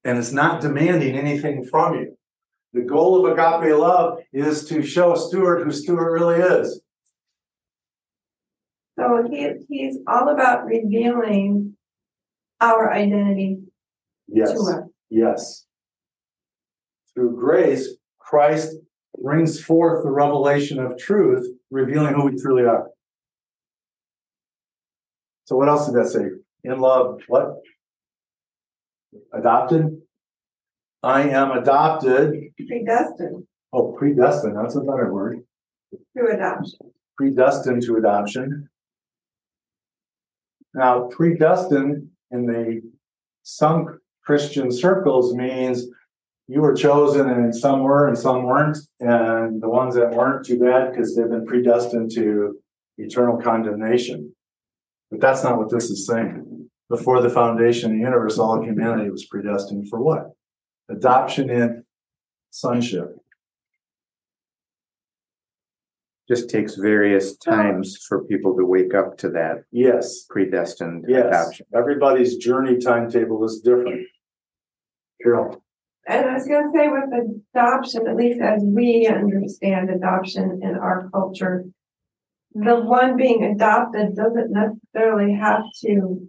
And 0.03 0.17
it's 0.17 0.34
not 0.34 0.60
demanding 0.60 1.15
anything 1.17 1.63
from 1.63 1.93
you. 1.93 2.17
The 2.74 2.81
goal 2.81 3.25
of 3.25 3.31
agape 3.31 3.79
love 3.79 4.19
is 4.34 4.65
to 4.65 4.84
show 4.84 5.15
Stuart 5.15 5.63
who 5.63 5.72
Stuart 5.72 6.12
really 6.12 6.36
is. 6.36 6.81
So 9.00 9.25
he, 9.31 9.51
he's 9.69 10.00
all 10.05 10.27
about 10.27 10.65
revealing 10.65 11.77
our 12.60 12.91
identity 12.91 13.60
Yes, 14.27 14.51
to 14.51 14.60
us. 14.60 14.89
yes. 15.10 15.65
Through 17.13 17.39
grace, 17.39 17.88
Christ 18.19 18.75
brings 19.17 19.63
forth 19.63 20.03
the 20.03 20.12
revelation 20.12 20.77
of 20.77 20.98
truth, 20.98 21.48
revealing 21.72 22.15
who 22.15 22.25
we 22.25 22.36
truly 22.36 22.65
are. 22.65 22.89
So 25.49 25.55
what 25.55 25.67
else 25.67 25.87
did 25.87 25.95
that 25.95 26.09
say? 26.09 26.27
In 26.63 26.79
love, 26.79 27.21
what? 27.27 27.55
Adopted? 29.33 29.99
I 31.01 31.23
am 31.23 31.49
adopted. 31.57 32.51
Predestined 32.67 33.47
Oh, 33.73 33.93
predestined, 33.93 34.55
that's 34.55 34.75
a 34.75 34.81
better 34.81 35.11
word. 35.11 35.39
to 36.15 36.25
adoption. 36.27 36.79
predestined 37.17 37.81
to 37.81 37.95
adoption. 37.95 38.69
Now, 40.75 41.07
predestined 41.07 42.09
in 42.29 42.45
the 42.45 42.83
some 43.41 43.99
Christian 44.23 44.71
circles 44.71 45.33
means 45.33 45.87
you 46.47 46.61
were 46.61 46.75
chosen 46.75 47.27
and 47.27 47.55
some 47.55 47.81
were 47.81 48.07
and 48.07 48.15
some 48.15 48.43
weren't. 48.43 48.77
And 48.99 49.59
the 49.59 49.69
ones 49.69 49.95
that 49.95 50.11
weren't, 50.11 50.45
too 50.45 50.59
bad, 50.59 50.91
because 50.91 51.15
they've 51.15 51.27
been 51.27 51.47
predestined 51.47 52.11
to 52.11 52.59
eternal 52.99 53.41
condemnation. 53.41 54.35
But 55.11 55.21
that's 55.21 55.43
not 55.43 55.57
what 55.57 55.69
this 55.71 55.89
is 55.89 56.05
saying. 56.05 56.69
Before 56.89 57.21
the 57.21 57.29
foundation 57.29 57.91
of 57.91 57.97
the 57.97 58.03
universe, 58.03 58.37
all 58.39 58.57
of 58.59 58.63
humanity 58.65 59.09
was 59.09 59.25
predestined 59.25 59.89
for 59.89 60.01
what? 60.01 60.31
Adoption 60.89 61.49
in 61.49 61.83
sonship. 62.49 63.15
Just 66.27 66.49
takes 66.49 66.75
various 66.75 67.35
times 67.37 67.97
for 68.07 68.23
people 68.25 68.55
to 68.57 68.65
wake 68.65 68.93
up 68.93 69.17
to 69.17 69.29
that 69.29 69.63
Yes. 69.71 70.25
predestined 70.29 71.05
Yes, 71.07 71.25
adoption. 71.27 71.65
everybody's 71.73 72.37
journey 72.37 72.77
timetable 72.77 73.43
is 73.45 73.61
different. 73.61 74.07
Carol, 75.23 75.61
And 76.07 76.27
I 76.29 76.33
was 76.35 76.47
gonna 76.47 76.71
say 76.71 76.87
with 76.87 77.09
adoption, 77.53 78.07
at 78.07 78.15
least 78.15 78.39
as 78.41 78.63
we 78.63 79.05
understand 79.07 79.89
adoption 79.89 80.59
in 80.63 80.75
our 80.75 81.09
culture, 81.11 81.65
the 82.53 82.79
one 82.81 83.15
being 83.15 83.43
adopted 83.43 84.15
doesn't 84.15 84.51
necessarily 84.51 85.33
have 85.33 85.63
to 85.85 86.27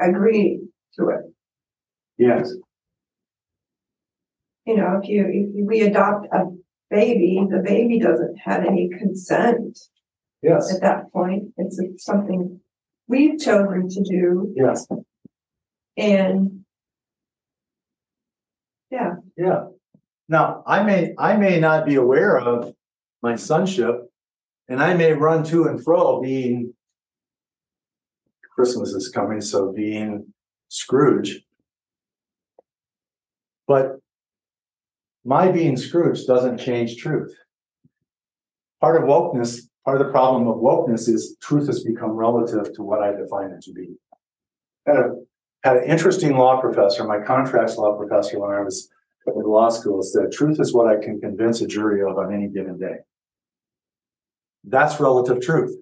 agree 0.00 0.60
to 0.94 1.08
it. 1.10 1.32
yes, 2.18 2.52
You 4.66 4.76
know, 4.76 5.00
if 5.02 5.08
you, 5.08 5.52
if 5.54 5.66
we 5.66 5.82
adopt 5.82 6.26
a 6.32 6.46
baby, 6.90 7.40
the 7.48 7.58
baby 7.58 8.00
doesn't 8.00 8.36
have 8.38 8.64
any 8.64 8.88
consent 8.88 9.78
yes, 10.42 10.74
at 10.74 10.80
that 10.80 11.12
point. 11.12 11.52
It's 11.56 11.80
something 12.04 12.60
we've 13.06 13.38
chosen 13.38 13.88
to 13.88 14.02
do 14.02 14.52
yes, 14.56 14.86
and 15.96 16.64
yeah, 18.90 19.14
yeah. 19.36 19.66
Now, 20.28 20.64
I 20.66 20.82
may, 20.82 21.14
I 21.16 21.36
may 21.36 21.60
not 21.60 21.86
be 21.86 21.94
aware 21.94 22.36
of 22.36 22.74
my 23.22 23.36
sonship, 23.36 24.10
and 24.68 24.82
I 24.82 24.94
may 24.94 25.12
run 25.12 25.44
to 25.44 25.64
and 25.64 25.82
fro 25.82 26.20
being 26.20 26.74
Christmas 28.56 28.90
is 28.90 29.10
coming, 29.10 29.40
so 29.40 29.72
being 29.72 30.32
Scrooge. 30.68 31.42
But 33.68 33.96
my 35.24 35.50
being 35.52 35.76
Scrooge 35.76 36.24
doesn't 36.26 36.58
change 36.58 36.96
truth. 36.96 37.34
Part 38.80 38.96
of 38.96 39.08
wokeness, 39.08 39.60
part 39.84 40.00
of 40.00 40.06
the 40.06 40.12
problem 40.12 40.48
of 40.48 40.56
wokeness 40.56 41.08
is 41.08 41.36
truth 41.42 41.66
has 41.66 41.84
become 41.84 42.12
relative 42.12 42.72
to 42.74 42.82
what 42.82 43.02
I 43.02 43.12
define 43.12 43.50
it 43.50 43.62
to 43.62 43.72
be. 43.72 43.96
Had 44.86 44.96
a 44.96 45.10
had 45.62 45.78
an 45.78 45.84
interesting 45.84 46.36
law 46.36 46.60
professor, 46.60 47.04
my 47.04 47.20
contracts 47.20 47.76
law 47.76 47.96
professor, 47.96 48.38
when 48.38 48.52
I 48.52 48.62
was 48.62 48.88
in 49.34 49.42
law 49.42 49.68
school, 49.68 50.02
said 50.02 50.30
truth 50.32 50.60
is 50.60 50.72
what 50.74 50.86
I 50.86 51.02
can 51.02 51.20
convince 51.20 51.60
a 51.60 51.66
jury 51.66 52.02
of 52.02 52.18
on 52.18 52.32
any 52.32 52.48
given 52.48 52.78
day. 52.78 52.96
That's 54.64 55.00
relative 55.00 55.40
truth. 55.40 55.76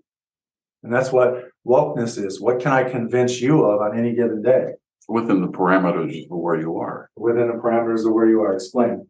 And 0.82 0.92
that's 0.92 1.10
what 1.12 1.44
wokeness 1.66 2.22
is. 2.22 2.40
What 2.40 2.60
can 2.60 2.72
I 2.72 2.84
convince 2.88 3.40
you 3.40 3.64
of 3.64 3.80
on 3.80 3.98
any 3.98 4.14
given 4.14 4.42
day 4.42 4.72
Within 5.08 5.40
the 5.42 5.48
parameters 5.48 6.24
of 6.30 6.38
where 6.38 6.58
you 6.58 6.78
are. 6.78 7.10
within 7.16 7.48
the 7.48 7.54
parameters 7.54 8.06
of 8.06 8.12
where 8.12 8.28
you 8.28 8.40
are? 8.42 8.54
Explain. 8.54 9.06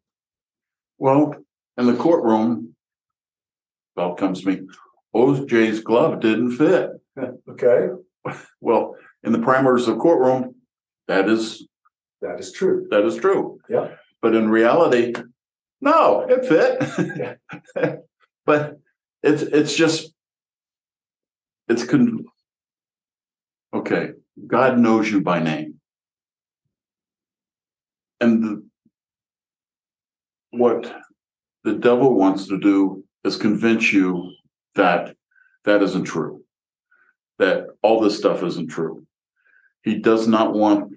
Well, 0.99 1.35
in 1.77 1.87
the 1.87 1.97
courtroom, 1.97 2.75
bell 3.97 4.15
comes 4.15 4.43
to 4.43 4.49
me, 4.49 4.61
OJ's 5.15 5.81
glove 5.81 6.21
didn't 6.21 6.53
fit. 6.57 6.91
Okay, 7.49 7.89
Well, 8.61 8.97
in 9.23 9.31
the 9.31 9.39
parameters 9.39 9.87
of 9.87 9.99
courtroom, 9.99 10.57
that 11.07 11.29
is, 11.29 11.65
that 12.23 12.41
is 12.41 12.51
true. 12.53 12.89
that 12.91 13.05
is 13.05 13.15
true. 13.17 13.59
Yeah. 13.69 13.95
But 14.25 14.35
in 14.35 14.49
reality, 14.49 15.13
no, 15.83 16.27
it 16.27 16.47
fit. 16.47 18.01
But 18.47 18.79
it's, 19.23 19.43
it's 19.43 19.75
just, 19.75 20.15
it's 21.69 21.85
con. 21.85 22.25
Okay, 23.75 24.13
God 24.47 24.79
knows 24.79 25.11
you 25.11 25.21
by 25.21 25.41
name. 25.41 25.75
And 28.21 28.43
the, 28.43 28.67
what 30.53 30.95
the 31.65 31.75
devil 31.75 32.15
wants 32.15 32.49
to 32.49 32.59
do 32.59 33.05
is 33.25 33.37
convince 33.37 33.93
you 33.93 34.33
that 34.75 35.17
that 35.67 35.83
isn't 35.83 36.05
true. 36.05 36.43
That 37.39 37.67
all 37.83 38.01
this 38.01 38.17
stuff 38.17 38.43
isn't 38.43 38.69
true. 38.69 39.07
He 39.83 39.97
does 39.97 40.27
not 40.27 40.55
want 40.55 40.95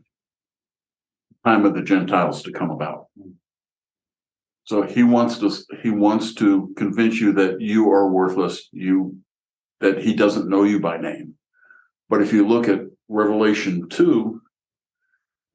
time 1.48 1.66
of 1.66 1.74
the 1.74 1.82
Gentiles 1.82 2.44
to 2.44 2.52
come 2.52 2.72
about. 2.72 3.08
So 4.66 4.82
he 4.82 5.04
wants 5.04 5.40
to, 5.40 5.50
he 5.82 5.92
wants 5.92 6.34
to 6.36 6.74
convince 6.76 7.22
you 7.22 7.32
that 7.34 7.62
you 7.62 7.90
are 7.90 8.12
worthless, 8.12 8.68
you, 8.74 9.18
that 9.80 10.00
he 10.00 10.14
doesn't 10.14 10.50
know 10.50 10.64
you 10.64 10.80
by 10.82 10.98
name. 10.98 11.36
But 12.10 12.22
if 12.22 12.34
you 12.34 12.46
look 12.46 12.68
at 12.68 12.82
Revelation 13.08 13.88
two, 13.88 14.42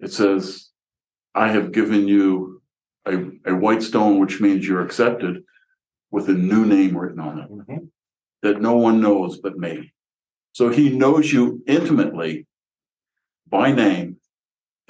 it 0.01 0.13
says, 0.13 0.69
I 1.35 1.49
have 1.49 1.73
given 1.73 2.09
you 2.09 2.63
a, 3.05 3.17
a 3.47 3.55
white 3.55 3.83
stone, 3.83 4.19
which 4.19 4.41
means 4.41 4.67
you're 4.67 4.85
accepted 4.85 5.43
with 6.11 6.29
a 6.29 6.35
new 6.35 6.65
name 6.65 6.97
written 6.97 7.21
on 7.21 7.39
it 7.39 7.51
Mhm. 7.51 7.89
that 8.43 8.61
no 8.61 8.77
one 8.77 9.01
knows 9.01 9.39
but 9.39 9.59
me. 9.59 9.93
So 10.53 10.71
he 10.71 10.97
knows 10.97 11.33
you 11.33 11.63
intimately 11.67 12.47
by 13.47 13.73
name 13.73 14.17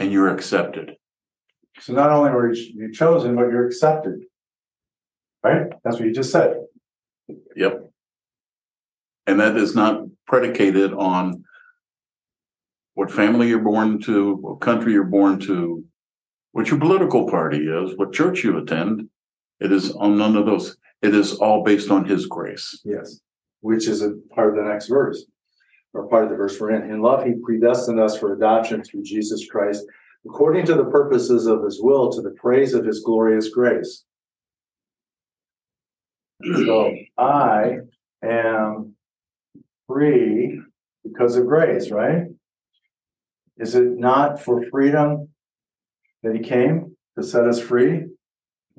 and 0.03 0.13
you're 0.13 0.35
accepted. 0.35 0.97
So 1.79 1.93
not 1.93 2.11
only 2.11 2.31
were 2.31 2.53
you 2.53 2.93
chosen, 2.93 3.37
but 3.37 3.43
you're 3.43 3.67
accepted. 3.67 4.25
Right? 5.45 5.69
That's 5.85 5.97
what 5.97 6.07
you 6.07 6.13
just 6.13 6.33
said. 6.33 6.57
Yep. 7.55 7.89
And 9.29 9.39
that 9.39 9.57
is 9.57 9.77
not 9.77 10.03
predicated 10.27 10.93
on 10.93 11.45
what 12.95 13.13
family 13.13 13.49
you're 13.49 13.61
born 13.61 14.01
to, 14.03 14.35
what 14.35 14.61
country 14.61 14.93
you're 14.93 15.05
born 15.05 15.39
to, 15.41 15.85
what 16.51 16.69
your 16.69 16.81
political 16.81 17.29
party 17.31 17.59
is, 17.59 17.97
what 17.97 18.13
church 18.13 18.43
you 18.43 18.59
attend. 18.59 19.09
It 19.61 19.71
is 19.71 19.93
on 19.93 20.19
none 20.19 20.37
of 20.37 20.47
those. 20.47 20.77
It 21.01 21.15
is 21.15 21.35
all 21.35 21.63
based 21.63 21.91
on 21.93 22.05
his 22.05 22.27
grace. 22.27 22.81
Yes. 22.85 23.21
Which 23.61 23.87
is 23.87 24.03
a 24.03 24.15
part 24.35 24.51
of 24.51 24.57
the 24.57 24.69
next 24.69 24.89
verse. 24.89 25.25
Or 25.95 26.09
part 26.09 26.25
of 26.25 26.31
the 26.31 26.37
verse 26.37 26.59
we're 26.59 26.71
in. 26.71 26.91
In 26.91 27.03
love, 27.03 27.25
he 27.25 27.35
predestined 27.35 28.01
us 28.01 28.19
for 28.19 28.33
adoption 28.33 28.83
through 28.83 29.03
Jesus 29.03 29.47
Christ, 29.47 29.85
according 30.25 30.65
to 30.67 30.75
the 30.75 30.87
purposes 30.87 31.47
of 31.47 31.63
his 31.63 31.83
will, 31.83 32.11
to 32.13 32.23
the 32.23 32.31
praise 32.31 32.73
of 32.73 32.87
his 32.87 33.01
glorious 33.01 33.51
grace. 33.51 34.05
So 36.43 36.95
I 37.19 37.77
am 38.25 38.95
free 39.87 40.61
because 41.05 41.37
of 41.37 41.47
grace, 41.47 41.91
right? 41.91 42.25
Is 43.59 43.75
it 43.75 43.99
not 43.99 44.41
for 44.41 44.65
freedom 44.71 45.29
that 46.23 46.35
he 46.35 46.41
came 46.41 46.97
to 47.19 47.23
set 47.23 47.47
us 47.47 47.61
free? 47.61 48.07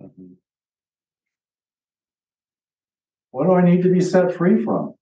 Mm-hmm. 0.01 0.33
What 3.31 3.45
do 3.45 3.53
I 3.53 3.63
need 3.63 3.83
to 3.83 3.89
be 3.89 4.01
set 4.01 4.35
free 4.35 4.63
from? 4.63 4.95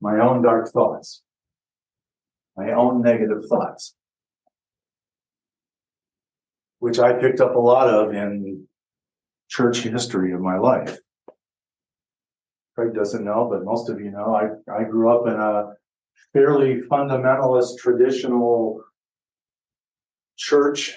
My 0.00 0.18
own 0.18 0.42
dark 0.42 0.70
thoughts. 0.70 1.22
My 2.56 2.72
own 2.72 3.02
negative 3.02 3.44
thoughts. 3.48 3.94
Which 6.78 6.98
I 6.98 7.14
picked 7.14 7.40
up 7.40 7.54
a 7.54 7.58
lot 7.58 7.88
of 7.88 8.14
in 8.14 8.66
church 9.48 9.78
history 9.78 10.32
of 10.32 10.40
my 10.40 10.58
life. 10.58 10.98
Craig 12.74 12.94
doesn't 12.94 13.24
know, 13.24 13.48
but 13.50 13.64
most 13.64 13.88
of 13.88 14.00
you 14.00 14.10
know, 14.10 14.34
I, 14.34 14.72
I 14.72 14.84
grew 14.84 15.10
up 15.10 15.26
in 15.26 15.34
a 15.34 15.72
fairly 16.32 16.82
fundamentalist 16.90 17.78
traditional 17.78 18.82
church 20.36 20.94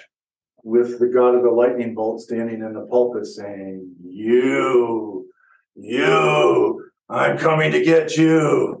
with 0.62 0.98
the 0.98 1.06
God 1.06 1.34
of 1.34 1.42
the 1.42 1.50
lightning 1.50 1.94
bolt 1.94 2.20
standing 2.20 2.60
in 2.60 2.74
the 2.74 2.86
pulpit 2.90 3.24
saying, 3.24 3.94
You, 4.02 5.30
you, 5.74 6.90
I'm 7.08 7.38
coming 7.38 7.72
to 7.72 7.82
get 7.82 8.16
you. 8.16 8.79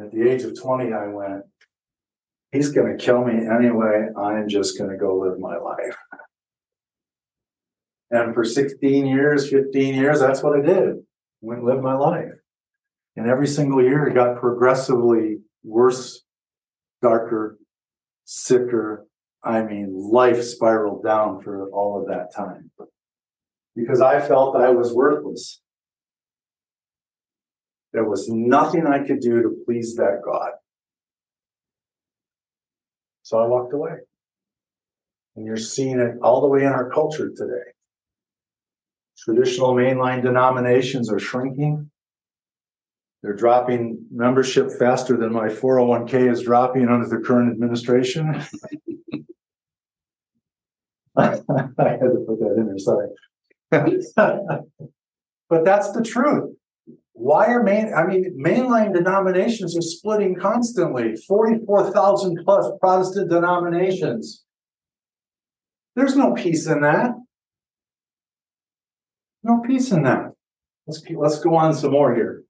And 0.00 0.08
at 0.08 0.14
the 0.14 0.30
age 0.30 0.42
of 0.44 0.58
20, 0.58 0.92
I 0.92 1.08
went, 1.08 1.42
He's 2.52 2.70
going 2.70 2.96
to 2.96 3.04
kill 3.04 3.24
me 3.24 3.46
anyway. 3.46 4.08
I'm 4.16 4.48
just 4.48 4.76
going 4.76 4.90
to 4.90 4.96
go 4.96 5.16
live 5.16 5.38
my 5.38 5.56
life. 5.56 5.96
And 8.10 8.34
for 8.34 8.44
16 8.44 9.06
years, 9.06 9.48
15 9.48 9.94
years, 9.94 10.18
that's 10.18 10.42
what 10.42 10.58
I 10.58 10.62
did. 10.62 10.96
Went 11.42 11.60
and 11.60 11.68
lived 11.68 11.82
my 11.82 11.94
life. 11.94 12.32
And 13.14 13.28
every 13.28 13.46
single 13.46 13.80
year 13.80 14.08
it 14.08 14.14
got 14.14 14.40
progressively 14.40 15.38
worse, 15.62 16.22
darker, 17.02 17.58
sicker. 18.24 19.06
I 19.44 19.62
mean, 19.62 19.94
life 19.94 20.42
spiraled 20.42 21.04
down 21.04 21.40
for 21.42 21.68
all 21.70 22.00
of 22.00 22.08
that 22.08 22.34
time. 22.34 22.72
Because 23.76 24.00
I 24.00 24.18
felt 24.18 24.56
I 24.56 24.70
was 24.70 24.92
worthless. 24.92 25.60
There 27.92 28.08
was 28.08 28.28
nothing 28.28 28.86
I 28.86 29.04
could 29.04 29.20
do 29.20 29.42
to 29.42 29.56
please 29.64 29.96
that 29.96 30.20
God. 30.24 30.52
So 33.22 33.38
I 33.38 33.46
walked 33.46 33.72
away. 33.74 33.92
And 35.36 35.46
you're 35.46 35.56
seeing 35.56 35.98
it 36.00 36.16
all 36.22 36.40
the 36.40 36.48
way 36.48 36.60
in 36.60 36.66
our 36.72 36.90
culture 36.90 37.30
today. 37.30 37.72
Traditional 39.18 39.74
mainline 39.74 40.22
denominations 40.22 41.12
are 41.12 41.18
shrinking. 41.18 41.90
They're 43.22 43.34
dropping 43.34 44.06
membership 44.10 44.70
faster 44.78 45.16
than 45.16 45.32
my 45.32 45.48
401k 45.48 46.32
is 46.32 46.42
dropping 46.42 46.88
under 46.88 47.06
the 47.06 47.18
current 47.18 47.52
administration. 47.52 48.30
I 51.16 51.30
had 51.30 51.44
to 51.46 52.24
put 52.26 52.40
that 52.40 52.54
in 52.56 52.66
there, 52.66 52.78
sorry. 52.78 53.08
But 55.50 55.64
that's 55.64 55.90
the 55.90 56.02
truth. 56.02 56.54
Why 57.12 57.46
are 57.46 57.62
main, 57.62 57.92
I 57.94 58.06
mean, 58.06 58.42
mainline 58.42 58.94
denominations 58.94 59.76
are 59.76 59.82
splitting 59.82 60.36
constantly, 60.36 61.16
forty-four 61.28 61.90
thousand 61.92 62.38
plus 62.44 62.70
Protestant 62.80 63.30
denominations. 63.30 64.44
There's 65.96 66.16
no 66.16 66.32
peace 66.32 66.66
in 66.66 66.80
that. 66.80 67.10
No 69.42 69.60
peace 69.60 69.90
in 69.90 70.04
that. 70.04 70.32
Let's, 70.86 71.00
keep- 71.00 71.18
let's 71.18 71.40
go 71.40 71.56
on 71.56 71.74
some 71.74 71.92
more 71.92 72.14
here. 72.14 72.44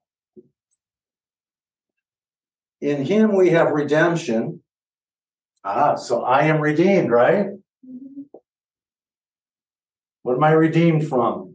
In 2.79 3.05
him 3.05 3.35
we 3.35 3.49
have 3.49 3.71
redemption. 3.71 4.61
Ah, 5.63 5.95
so 5.95 6.23
I 6.23 6.43
am 6.45 6.59
redeemed, 6.59 7.11
right? 7.11 7.47
What 10.23 10.35
am 10.35 10.43
I 10.43 10.51
redeemed 10.51 11.07
from? 11.07 11.50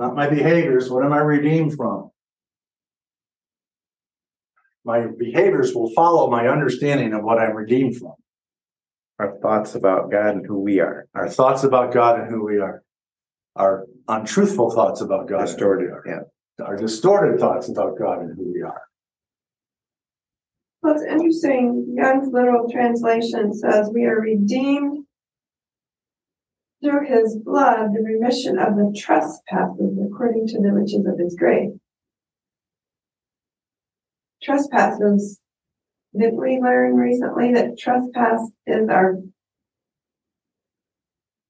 Not 0.00 0.14
my 0.14 0.30
behaviors. 0.30 0.90
What 0.90 1.04
am 1.04 1.12
I 1.12 1.18
redeemed 1.18 1.74
from? 1.76 2.10
My 4.82 5.06
behaviors 5.18 5.74
will 5.74 5.92
follow 5.92 6.30
my 6.30 6.48
understanding 6.48 7.12
of 7.12 7.22
what 7.22 7.38
I'm 7.38 7.54
redeemed 7.54 7.96
from. 7.98 8.14
Our 9.18 9.36
thoughts 9.42 9.74
about 9.74 10.10
God 10.10 10.36
and 10.36 10.46
who 10.46 10.58
we 10.58 10.80
are. 10.80 11.06
Our 11.14 11.28
thoughts 11.28 11.64
about 11.64 11.92
God 11.92 12.18
and 12.18 12.30
who 12.30 12.46
we 12.46 12.58
are. 12.58 12.82
Our 13.56 13.84
untruthful 14.08 14.70
thoughts 14.70 15.02
about 15.02 15.28
God. 15.28 15.40
and 15.40 15.60
who 15.60 15.68
we 15.68 15.84
Distorted, 15.84 15.90
are. 15.90 16.02
yeah. 16.06 16.64
Our 16.64 16.76
distorted 16.78 17.38
thoughts 17.38 17.68
about 17.68 17.98
God 17.98 18.20
and 18.20 18.34
who 18.34 18.50
we 18.54 18.62
are. 18.62 18.80
Well, 20.82 20.94
it's 20.94 21.02
interesting, 21.04 21.92
Young's 21.94 22.32
literal 22.32 22.70
translation 22.70 23.52
says, 23.52 23.90
we 23.92 24.06
are 24.06 24.18
redeemed 24.18 24.99
through 26.82 27.06
his 27.06 27.36
blood, 27.36 27.90
the 27.92 28.02
remission 28.02 28.58
of 28.58 28.74
the 28.76 28.94
trespasses 28.96 29.98
according 30.04 30.46
to 30.48 30.60
the 30.60 30.72
riches 30.72 31.06
of 31.06 31.18
his 31.18 31.34
grace. 31.36 31.72
Trespasses, 34.42 35.40
did 36.18 36.34
we 36.34 36.58
learn 36.58 36.96
recently 36.96 37.52
that 37.52 37.78
trespass 37.78 38.40
is 38.66 38.88
our 38.88 39.18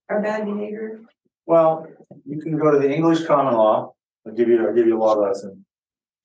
our 0.09 0.21
bad 0.21 0.45
behavior? 0.45 1.01
Well, 1.47 1.87
you 2.27 2.40
can 2.40 2.59
go 2.59 2.73
to 2.73 2.79
the 2.79 2.93
English 2.93 3.25
common 3.27 3.55
law. 3.55 3.93
I'll 4.27 4.35
give 4.35 4.49
you, 4.49 4.66
I'll 4.66 4.75
give 4.75 4.87
you 4.87 4.99
a 4.99 5.01
law 5.01 5.14
lesson. 5.14 5.64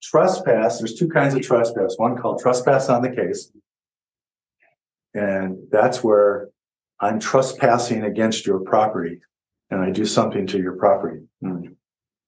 Trespass, 0.02 0.78
there's 0.78 0.94
two 0.94 1.08
kinds 1.08 1.34
of 1.34 1.42
trespass. 1.42 1.94
One 1.96 2.16
called 2.16 2.40
trespass 2.40 2.88
on 2.88 3.02
the 3.02 3.10
case. 3.10 3.50
And 5.14 5.58
that's 5.70 6.04
where 6.04 6.48
I'm 7.00 7.20
trespassing 7.20 8.04
against 8.04 8.46
your 8.46 8.60
property 8.60 9.20
and 9.70 9.80
I 9.80 9.90
do 9.90 10.04
something 10.04 10.46
to 10.48 10.58
your 10.58 10.76
property. 10.76 11.22
Hmm. 11.42 11.66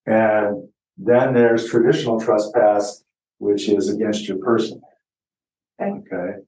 And 0.06 0.68
then 0.96 1.34
there's 1.34 1.68
traditional 1.68 2.20
trespass, 2.20 3.04
which 3.38 3.68
is 3.68 3.88
against 3.88 4.26
your 4.28 4.38
person. 4.38 4.80
Okay. 5.80 6.00
Okay, 6.12 6.38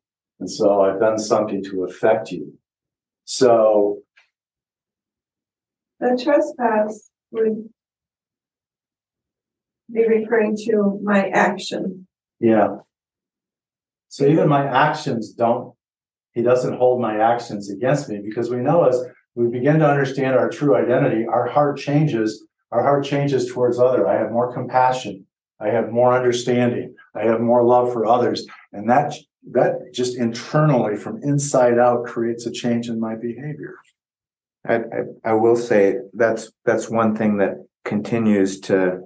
and 0.41 0.51
so 0.51 0.83
I've 0.83 0.99
done 0.99 1.19
something 1.19 1.63
to 1.65 1.85
affect 1.85 2.33
you. 2.33 2.55
So 3.25 4.01
The 6.01 6.21
trespass 6.21 7.11
would 7.31 7.69
be 9.93 10.09
referring 10.09 10.57
to 10.67 10.99
my 11.03 11.29
action. 11.29 12.07
Yeah. 12.41 12.79
So 14.09 14.25
even 14.25 14.49
my 14.49 14.67
actions 14.67 15.33
don't, 15.33 15.75
he 16.33 16.43
doesn't 16.43 16.77
hold 16.77 17.01
my 17.01 17.17
actions 17.19 17.71
against 17.71 18.09
me 18.09 18.21
because 18.25 18.51
we 18.51 18.57
know 18.57 18.85
as 18.85 19.03
we 19.35 19.49
begin 19.49 19.79
to 19.79 19.89
understand 19.89 20.37
our 20.37 20.49
true 20.49 20.77
identity, 20.77 21.27
our 21.27 21.47
heart 21.47 21.79
changes, 21.79 22.45
our 22.73 22.83
heart 22.83 23.05
changes 23.05 23.51
towards 23.51 23.79
other. 23.79 24.09
I 24.09 24.19
have 24.19 24.31
more 24.31 24.53
compassion. 24.53 25.27
I 25.61 25.69
have 25.69 25.91
more 25.91 26.17
understanding. 26.17 26.95
I 27.15 27.25
have 27.25 27.41
more 27.41 27.63
love 27.63 27.93
for 27.93 28.07
others. 28.07 28.47
And 28.73 28.89
that, 28.89 29.15
that 29.51 29.93
just 29.93 30.17
internally 30.17 30.97
from 30.97 31.23
inside 31.23 31.79
out 31.79 32.07
creates 32.07 32.47
a 32.47 32.53
change 32.53 32.89
in 32.89 32.99
my 32.99 33.15
behavior. 33.15 33.75
I, 34.67 34.77
I, 34.77 34.81
I 35.25 35.33
will 35.35 35.57
say 35.57 35.97
that's, 36.13 36.51
that's 36.65 36.89
one 36.89 37.17
thing 37.17 37.39
that 37.39 37.67
continues 37.85 38.61
to, 38.61 39.01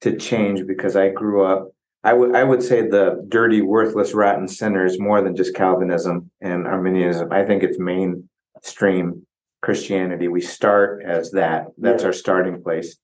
to 0.00 0.16
change 0.16 0.66
because 0.66 0.96
I 0.96 1.10
grew 1.10 1.44
up. 1.44 1.72
I 2.02 2.14
would, 2.14 2.34
I 2.34 2.44
would 2.44 2.62
say 2.62 2.88
the 2.88 3.24
dirty, 3.28 3.60
worthless, 3.60 4.14
rotten 4.14 4.48
sinner 4.48 4.86
is 4.86 4.98
more 4.98 5.22
than 5.22 5.36
just 5.36 5.54
Calvinism 5.54 6.30
and 6.40 6.66
Arminianism. 6.66 7.30
I 7.30 7.44
think 7.44 7.62
it's 7.62 7.78
mainstream 7.78 9.26
Christianity. 9.60 10.28
We 10.28 10.40
start 10.40 11.02
as 11.06 11.30
that. 11.32 11.66
That's 11.76 12.04
our 12.04 12.14
starting 12.14 12.62
place. 12.62 12.96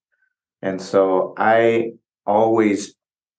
And 0.63 0.81
so 0.81 1.35
I 1.37 1.93
always 2.25 2.95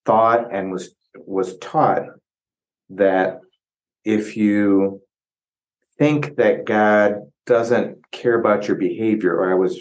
thought 0.05 0.53
and 0.53 0.71
was, 0.71 0.93
was 1.15 1.57
taught 1.57 2.03
that 2.91 3.39
if 4.05 4.37
you 4.37 5.01
think 5.97 6.35
that 6.35 6.65
God 6.65 7.15
doesn't 7.47 7.97
care 8.11 8.39
about 8.39 8.67
your 8.67 8.77
behavior, 8.77 9.35
or 9.35 9.51
I 9.51 9.55
was, 9.55 9.79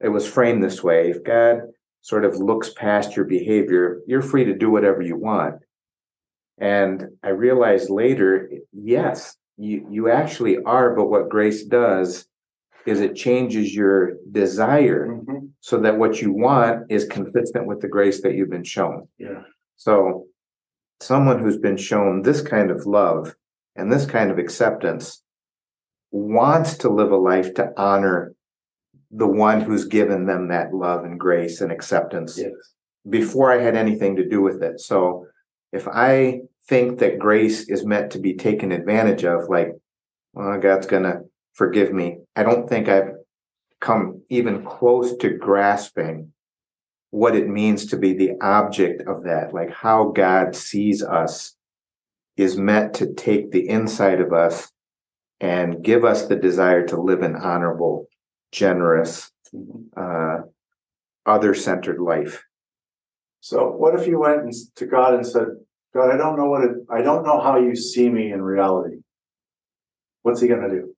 it 0.00 0.08
was 0.08 0.26
framed 0.26 0.64
this 0.64 0.82
way. 0.82 1.10
If 1.10 1.22
God 1.22 1.60
sort 2.02 2.24
of 2.24 2.36
looks 2.36 2.70
past 2.70 3.16
your 3.16 3.24
behavior, 3.24 4.00
you're 4.06 4.22
free 4.22 4.44
to 4.44 4.54
do 4.54 4.70
whatever 4.70 5.02
you 5.02 5.16
want. 5.16 5.56
And 6.58 7.08
I 7.22 7.30
realized 7.30 7.90
later, 7.90 8.50
yes, 8.72 9.36
you, 9.56 9.86
you 9.90 10.10
actually 10.10 10.58
are, 10.64 10.94
but 10.94 11.06
what 11.06 11.28
grace 11.28 11.64
does 11.64 12.26
is 12.86 13.00
it 13.00 13.14
changes 13.14 13.74
your 13.74 14.14
desire 14.30 15.08
mm-hmm. 15.08 15.46
so 15.60 15.78
that 15.78 15.98
what 15.98 16.20
you 16.20 16.32
want 16.32 16.90
is 16.90 17.04
consistent 17.06 17.66
with 17.66 17.80
the 17.80 17.88
grace 17.88 18.22
that 18.22 18.34
you've 18.34 18.50
been 18.50 18.64
shown. 18.64 19.06
Yeah. 19.18 19.42
So 19.76 20.26
someone 21.00 21.38
who's 21.38 21.58
been 21.58 21.76
shown 21.76 22.22
this 22.22 22.40
kind 22.40 22.70
of 22.70 22.86
love 22.86 23.34
and 23.76 23.92
this 23.92 24.06
kind 24.06 24.30
of 24.30 24.38
acceptance 24.38 25.22
wants 26.10 26.78
to 26.78 26.88
live 26.88 27.12
a 27.12 27.16
life 27.16 27.54
to 27.54 27.72
honor 27.76 28.34
the 29.10 29.26
one 29.26 29.60
who's 29.60 29.84
given 29.86 30.26
them 30.26 30.48
that 30.48 30.72
love 30.74 31.04
and 31.04 31.18
grace 31.18 31.60
and 31.60 31.72
acceptance 31.72 32.38
Yes. 32.38 32.52
before 33.08 33.50
I 33.52 33.60
had 33.60 33.76
anything 33.76 34.16
to 34.16 34.28
do 34.28 34.40
with 34.40 34.62
it. 34.62 34.80
So 34.80 35.26
if 35.72 35.88
I 35.88 36.42
think 36.68 36.98
that 36.98 37.18
grace 37.18 37.68
is 37.68 37.84
meant 37.84 38.12
to 38.12 38.18
be 38.18 38.34
taken 38.34 38.70
advantage 38.72 39.24
of, 39.24 39.48
like, 39.48 39.72
well, 40.32 40.58
God's 40.60 40.86
gonna 40.86 41.22
forgive 41.54 41.92
me, 41.92 42.20
I 42.36 42.42
don't 42.42 42.68
think 42.68 42.88
I've 42.88 43.14
come 43.80 44.22
even 44.28 44.64
close 44.64 45.16
to 45.16 45.30
grasping 45.30 46.32
what 47.10 47.34
it 47.34 47.48
means 47.48 47.86
to 47.86 47.96
be 47.96 48.12
the 48.12 48.32
object 48.40 49.02
of 49.08 49.24
that, 49.24 49.52
like 49.52 49.70
how 49.70 50.10
God 50.10 50.54
sees 50.54 51.02
us 51.02 51.56
is 52.36 52.56
meant 52.56 52.94
to 52.94 53.12
take 53.14 53.50
the 53.50 53.68
inside 53.68 54.20
of 54.20 54.32
us 54.32 54.70
and 55.40 55.82
give 55.82 56.04
us 56.04 56.26
the 56.26 56.36
desire 56.36 56.86
to 56.86 57.00
live 57.00 57.22
an 57.22 57.34
honorable, 57.34 58.06
generous, 58.52 59.30
uh, 59.96 60.38
other 61.26 61.54
centered 61.54 62.00
life. 62.00 62.42
So 63.40 63.70
what 63.70 63.98
if 63.98 64.06
you 64.06 64.18
went 64.18 64.42
and 64.42 64.52
to 64.76 64.86
God 64.86 65.14
and 65.14 65.26
said, 65.26 65.46
God, 65.94 66.10
I 66.10 66.16
don't 66.16 66.36
know 66.36 66.46
what 66.46 66.64
it, 66.64 66.70
I 66.90 67.02
don't 67.02 67.24
know 67.24 67.40
how 67.40 67.58
you 67.58 67.74
see 67.74 68.08
me 68.08 68.32
in 68.32 68.42
reality. 68.42 68.98
What's 70.22 70.40
he 70.40 70.48
gonna 70.48 70.68
do? 70.68 70.94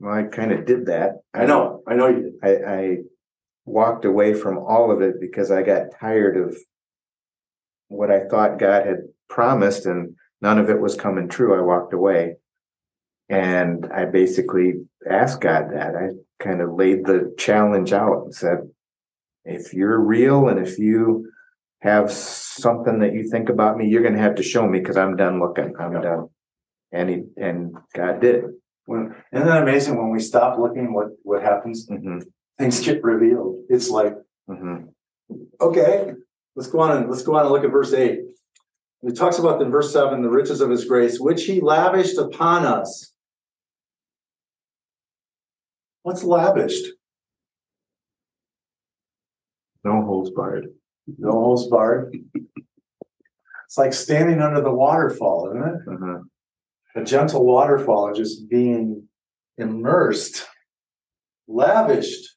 Well, 0.00 0.14
I 0.14 0.24
kind 0.24 0.52
of 0.52 0.66
did 0.66 0.86
that. 0.86 1.20
I 1.34 1.44
know, 1.46 1.82
I 1.86 1.94
know 1.94 2.08
you 2.08 2.22
did. 2.22 2.32
I, 2.42 2.72
I 2.72 2.96
walked 3.64 4.04
away 4.04 4.34
from 4.34 4.58
all 4.58 4.90
of 4.90 5.02
it 5.02 5.20
because 5.20 5.50
I 5.50 5.62
got 5.62 5.98
tired 5.98 6.36
of 6.36 6.56
what 7.88 8.10
I 8.10 8.26
thought 8.26 8.58
God 8.58 8.86
had 8.86 8.98
promised 9.28 9.86
and 9.86 10.16
none 10.40 10.58
of 10.58 10.70
it 10.70 10.80
was 10.80 10.94
coming 10.94 11.28
true. 11.28 11.58
I 11.58 11.62
walked 11.62 11.92
away. 11.92 12.36
And 13.30 13.86
I 13.94 14.06
basically 14.06 14.74
asked 15.08 15.40
God 15.40 15.72
that. 15.72 15.94
I 15.94 16.08
kind 16.44 16.60
of 16.60 16.74
laid 16.74 17.06
the 17.06 17.32
challenge 17.38 17.92
out 17.92 18.24
and 18.24 18.34
said, 18.34 18.68
if 19.44 19.72
you're 19.72 20.00
real 20.00 20.48
and 20.48 20.58
if 20.58 20.78
you 20.78 21.30
have 21.80 22.10
something 22.10 22.98
that 22.98 23.14
you 23.14 23.30
think 23.30 23.48
about 23.48 23.78
me, 23.78 23.86
you're 23.86 24.02
going 24.02 24.14
to 24.14 24.20
have 24.20 24.34
to 24.34 24.42
show 24.42 24.66
me 24.66 24.80
because 24.80 24.96
I'm 24.96 25.16
done 25.16 25.38
looking. 25.38 25.72
I'm 25.78 26.02
done. 26.02 26.28
And 26.90 27.08
he, 27.08 27.22
and 27.36 27.76
God 27.94 28.20
did. 28.20 28.46
When, 28.86 29.14
isn't 29.32 29.46
that 29.46 29.62
amazing 29.62 29.96
when 29.96 30.10
we 30.10 30.18
stop 30.18 30.58
looking, 30.58 30.92
what, 30.92 31.10
what 31.22 31.42
happens? 31.42 31.86
hmm 31.88 32.18
Things 32.58 32.84
get 32.84 33.02
revealed. 33.02 33.62
It's 33.68 33.88
like, 33.88 34.14
hmm 34.48 34.86
okay, 35.60 36.12
let's 36.56 36.68
go 36.68 36.80
on 36.80 36.96
and, 36.96 37.08
let's 37.08 37.22
go 37.22 37.36
on 37.36 37.42
and 37.42 37.52
look 37.52 37.62
at 37.62 37.70
verse 37.70 37.92
eight. 37.92 38.18
It 39.02 39.16
talks 39.16 39.38
about 39.38 39.62
in 39.62 39.70
verse 39.70 39.92
seven, 39.92 40.22
the 40.22 40.28
riches 40.28 40.60
of 40.60 40.68
his 40.68 40.84
grace, 40.84 41.20
which 41.20 41.44
he 41.44 41.60
lavished 41.60 42.18
upon 42.18 42.66
us. 42.66 43.12
What's 46.02 46.24
lavished? 46.24 46.86
No 49.84 50.02
holds 50.02 50.30
barred. 50.30 50.68
No 51.18 51.30
holds 51.32 51.66
barred. 51.68 52.14
It's 53.66 53.78
like 53.78 53.92
standing 53.92 54.40
under 54.40 54.60
the 54.60 54.72
waterfall, 54.72 55.48
isn't 55.50 55.62
it? 55.62 55.86
Mhm. 55.86 56.22
A 56.96 57.04
gentle 57.04 57.44
waterfall 57.46 58.08
and 58.08 58.16
just 58.16 58.48
being 58.48 59.08
immersed, 59.58 60.46
lavished 61.46 62.36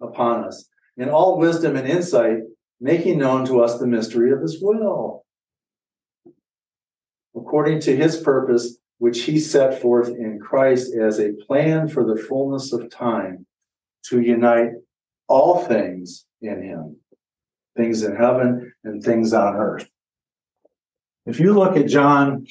upon 0.00 0.44
us 0.44 0.68
in 0.96 1.08
all 1.08 1.38
wisdom 1.38 1.76
and 1.76 1.88
insight, 1.88 2.42
making 2.80 3.18
known 3.18 3.44
to 3.46 3.60
us 3.60 3.78
the 3.78 3.86
mystery 3.86 4.30
of 4.30 4.40
his 4.40 4.62
will. 4.62 5.24
According 7.34 7.80
to 7.80 7.96
his 7.96 8.20
purpose, 8.20 8.78
which 8.98 9.22
he 9.22 9.38
set 9.38 9.80
forth 9.80 10.08
in 10.08 10.38
Christ 10.38 10.94
as 10.94 11.20
a 11.20 11.32
plan 11.46 11.88
for 11.88 12.04
the 12.04 12.20
fullness 12.20 12.72
of 12.72 12.90
time 12.90 13.46
to 14.06 14.20
unite 14.20 14.70
all 15.28 15.64
things 15.64 16.24
in 16.40 16.62
him, 16.62 16.96
things 17.76 18.02
in 18.02 18.16
heaven 18.16 18.72
and 18.84 19.02
things 19.02 19.32
on 19.32 19.56
earth. 19.56 19.88
If 21.26 21.40
you 21.40 21.52
look 21.52 21.76
at 21.76 21.88
John 21.88 22.46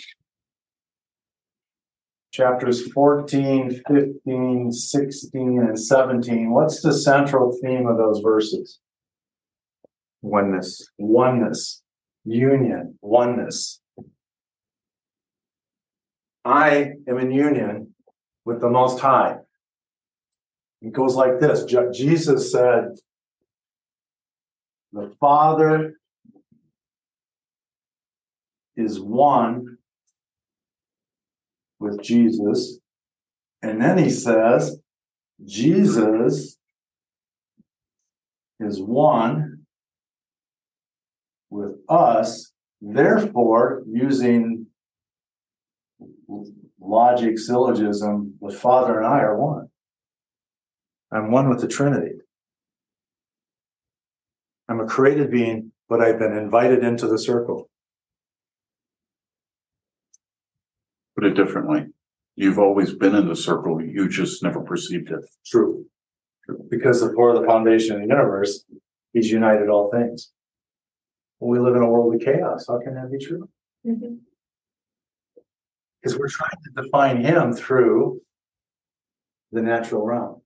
chapters 2.32 2.92
14, 2.92 3.82
15, 3.88 4.72
16, 4.72 5.60
and 5.60 5.80
17, 5.80 6.52
what's 6.52 6.82
the 6.82 6.94
central 6.94 7.58
theme 7.64 7.88
of 7.88 7.98
those 7.98 8.20
verses? 8.20 8.80
Oneness. 10.22 10.90
Oneness, 10.98 11.82
union, 12.26 13.00
oneness. 13.02 13.80
I 16.46 16.92
am 17.10 17.18
in 17.18 17.32
union 17.32 17.96
with 18.46 18.62
the 18.62 18.70
Most 18.70 19.00
High. 19.00 19.38
It 20.82 20.94
goes 20.94 21.16
like 21.16 21.40
this 21.40 21.64
Jesus 21.92 22.52
said, 22.52 22.90
The 24.94 25.12
Father 25.20 25.96
is 28.78 29.00
one 29.00 29.78
with 31.80 32.02
Jesus. 32.04 32.80
And 33.64 33.82
then 33.82 33.98
he 33.98 34.12
says, 34.12 34.78
Jesus 35.44 36.58
is 38.60 38.80
one 38.80 39.66
with 41.50 41.78
us, 41.90 42.52
therefore, 42.82 43.84
using 43.88 44.55
logic 46.86 47.40
syllogism, 47.40 48.36
the 48.42 48.52
Father 48.52 48.98
and 49.00 49.08
I 49.08 49.20
are 49.20 49.38
one. 49.38 49.68
I'm 51.12 51.32
one 51.32 51.50
with 51.50 51.62
the 51.62 51.68
Trinity. 51.68 52.16
I'm 54.68 54.80
a 54.80 54.86
created 54.86 55.32
being, 55.32 55.72
but 55.88 56.02
I've 56.02 56.20
been 56.20 56.36
invited 56.36 56.84
into 56.84 57.08
the 57.08 57.20
circle. 57.20 57.70
Put 61.16 61.26
it 61.26 61.36
differently. 61.36 61.88
You've 62.36 62.60
always 62.60 62.94
been 62.94 63.16
in 63.16 63.28
the 63.28 63.36
circle. 63.36 63.82
You 63.82 64.10
just 64.10 64.44
never 64.44 64.62
perceived 64.62 65.10
it. 65.10 65.26
True. 65.46 65.86
Because 66.70 67.02
before 67.02 67.40
the 67.40 67.46
foundation 67.46 67.96
of 67.96 68.02
the 68.02 68.08
universe, 68.08 68.66
he's 69.14 69.32
united 69.32 69.70
all 69.70 69.90
things. 69.90 70.32
Well, 71.40 71.52
we 71.52 71.60
live 71.60 71.76
in 71.76 71.82
a 71.82 71.90
world 71.90 72.14
of 72.14 72.22
chaos. 72.22 72.66
How 72.68 72.80
can 72.80 72.96
that 72.96 73.12
be 73.12 73.24
true? 73.24 73.50
Mhm. 73.86 74.20
Because 76.06 76.20
we're 76.20 76.28
trying 76.28 76.52
to 76.64 76.84
define 76.84 77.24
him 77.24 77.52
through 77.52 78.22
the 79.52 79.62
natural 79.64 80.06
realm. 80.06 80.44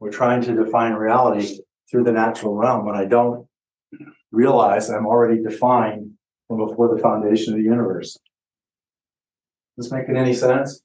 We're 0.00 0.10
trying 0.10 0.42
to 0.42 0.64
define 0.64 0.94
reality 0.94 1.60
through 1.88 2.02
the 2.02 2.12
natural 2.12 2.56
realm 2.56 2.84
when 2.84 2.96
I 2.96 3.04
don't 3.04 3.46
realize 4.32 4.90
I'm 4.90 5.06
already 5.06 5.40
defined 5.40 6.14
from 6.48 6.66
before 6.66 6.92
the 6.92 7.00
foundation 7.00 7.52
of 7.52 7.60
the 7.60 7.64
universe. 7.64 8.18
This 9.76 9.92
making 9.92 10.16
any 10.16 10.34
sense? 10.34 10.82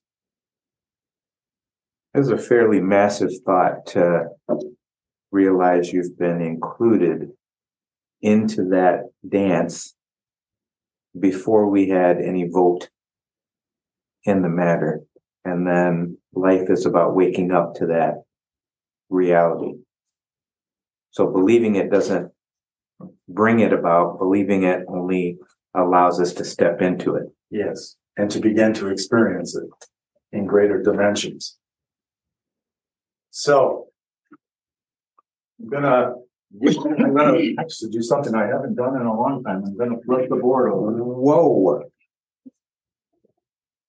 It's 2.14 2.30
a 2.30 2.38
fairly 2.38 2.82
massive 2.82 3.32
thought 3.44 3.88
to 3.88 4.26
realize 5.32 5.92
you've 5.92 6.16
been 6.16 6.42
included 6.42 7.32
into 8.22 8.66
that 8.66 9.06
dance 9.28 9.96
before 11.20 11.68
we 11.68 11.90
had 11.90 12.22
any 12.22 12.48
vote 12.48 12.90
in 14.26 14.42
the 14.42 14.50
matter. 14.50 15.02
And 15.44 15.68
then 15.68 16.18
life 16.34 16.70
is 16.70 16.86
about 16.86 17.16
waking 17.16 17.52
up 17.52 17.76
to 17.76 17.88
that 17.88 18.24
reality. 19.10 19.74
So 21.12 21.28
believing 21.28 21.76
it 21.76 21.92
doesn't 21.92 22.32
bring 23.30 23.60
it 23.60 23.72
about, 23.72 24.18
believing 24.20 24.64
it 24.64 24.86
only 24.88 25.38
allows 25.74 26.20
us 26.20 26.34
to 26.34 26.44
step 26.44 26.82
into 26.82 27.16
it. 27.16 27.28
Yes, 27.50 27.96
and 28.18 28.30
to 28.32 28.40
begin 28.40 28.74
to 28.76 28.88
experience 28.90 29.56
it 29.56 29.70
in 30.32 30.46
greater 30.46 30.82
dimensions. 30.82 31.58
So. 33.30 33.88
I'm 35.62 35.70
gonna, 35.70 36.14
I'm 37.00 37.16
gonna 37.16 37.40
actually 37.60 37.92
do 37.92 38.02
something 38.02 38.36
I 38.36 38.46
haven't 38.46 38.76
done 38.76 39.00
in 39.00 39.08
a 39.08 39.18
long 39.18 39.42
time. 39.44 39.64
I'm 39.66 39.78
gonna 39.78 40.02
flip 40.06 40.30
the 40.30 40.36
board 40.36 40.70
over. 40.70 40.92
Whoa. 40.92 41.84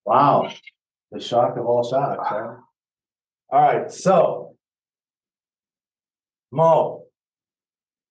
Wow, 0.06 0.52
the 1.10 1.20
shock 1.20 1.56
of 1.56 1.66
all 1.66 1.82
shocks, 1.82 2.24
huh? 2.28 2.54
All 3.50 3.60
right, 3.62 3.90
so. 3.90 4.54
Mo. 6.52 7.02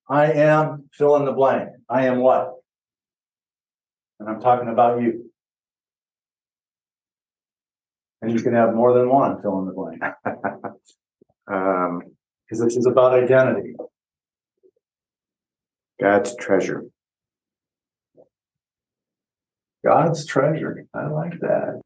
I 0.07 0.33
am 0.33 0.89
fill 0.93 1.15
in 1.15 1.25
the 1.25 1.31
blank. 1.31 1.69
I 1.89 2.05
am 2.05 2.19
what? 2.19 2.51
And 4.19 4.29
I'm 4.29 4.39
talking 4.41 4.67
about 4.67 5.01
you. 5.01 5.31
And 8.21 8.31
you 8.31 8.43
can 8.43 8.53
have 8.53 8.75
more 8.75 8.93
than 8.93 9.09
one 9.09 9.41
fill 9.41 9.59
in 9.59 9.65
the 9.65 9.73
blank, 9.73 10.01
Um, 11.47 12.01
because 12.43 12.63
this 12.63 12.75
is 12.75 12.85
about 12.85 13.13
identity. 13.13 13.75
God's 15.99 16.35
treasure. 16.35 16.85
God's 19.85 20.25
treasure. 20.25 20.85
I 20.93 21.07
like 21.07 21.39
that. 21.41 21.81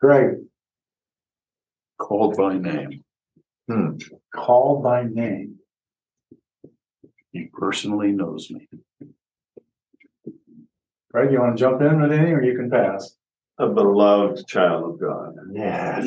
Great. 0.00 0.38
Called 1.98 2.36
by 2.36 2.56
name. 2.56 3.04
Hmm. 3.68 3.98
Called 4.34 4.82
by 4.82 5.04
name. 5.04 5.58
He 7.32 7.50
personally 7.52 8.12
knows 8.12 8.50
me. 8.50 8.66
Greg, 11.12 11.30
you 11.30 11.40
want 11.40 11.56
to 11.56 11.60
jump 11.60 11.82
in 11.82 12.00
with 12.00 12.10
anything 12.10 12.32
or 12.32 12.42
you 12.42 12.56
can 12.56 12.70
pass? 12.70 13.14
A 13.58 13.68
beloved 13.68 14.46
child 14.46 14.94
of 14.94 15.00
God. 15.00 15.34
Yeah. 15.52 16.04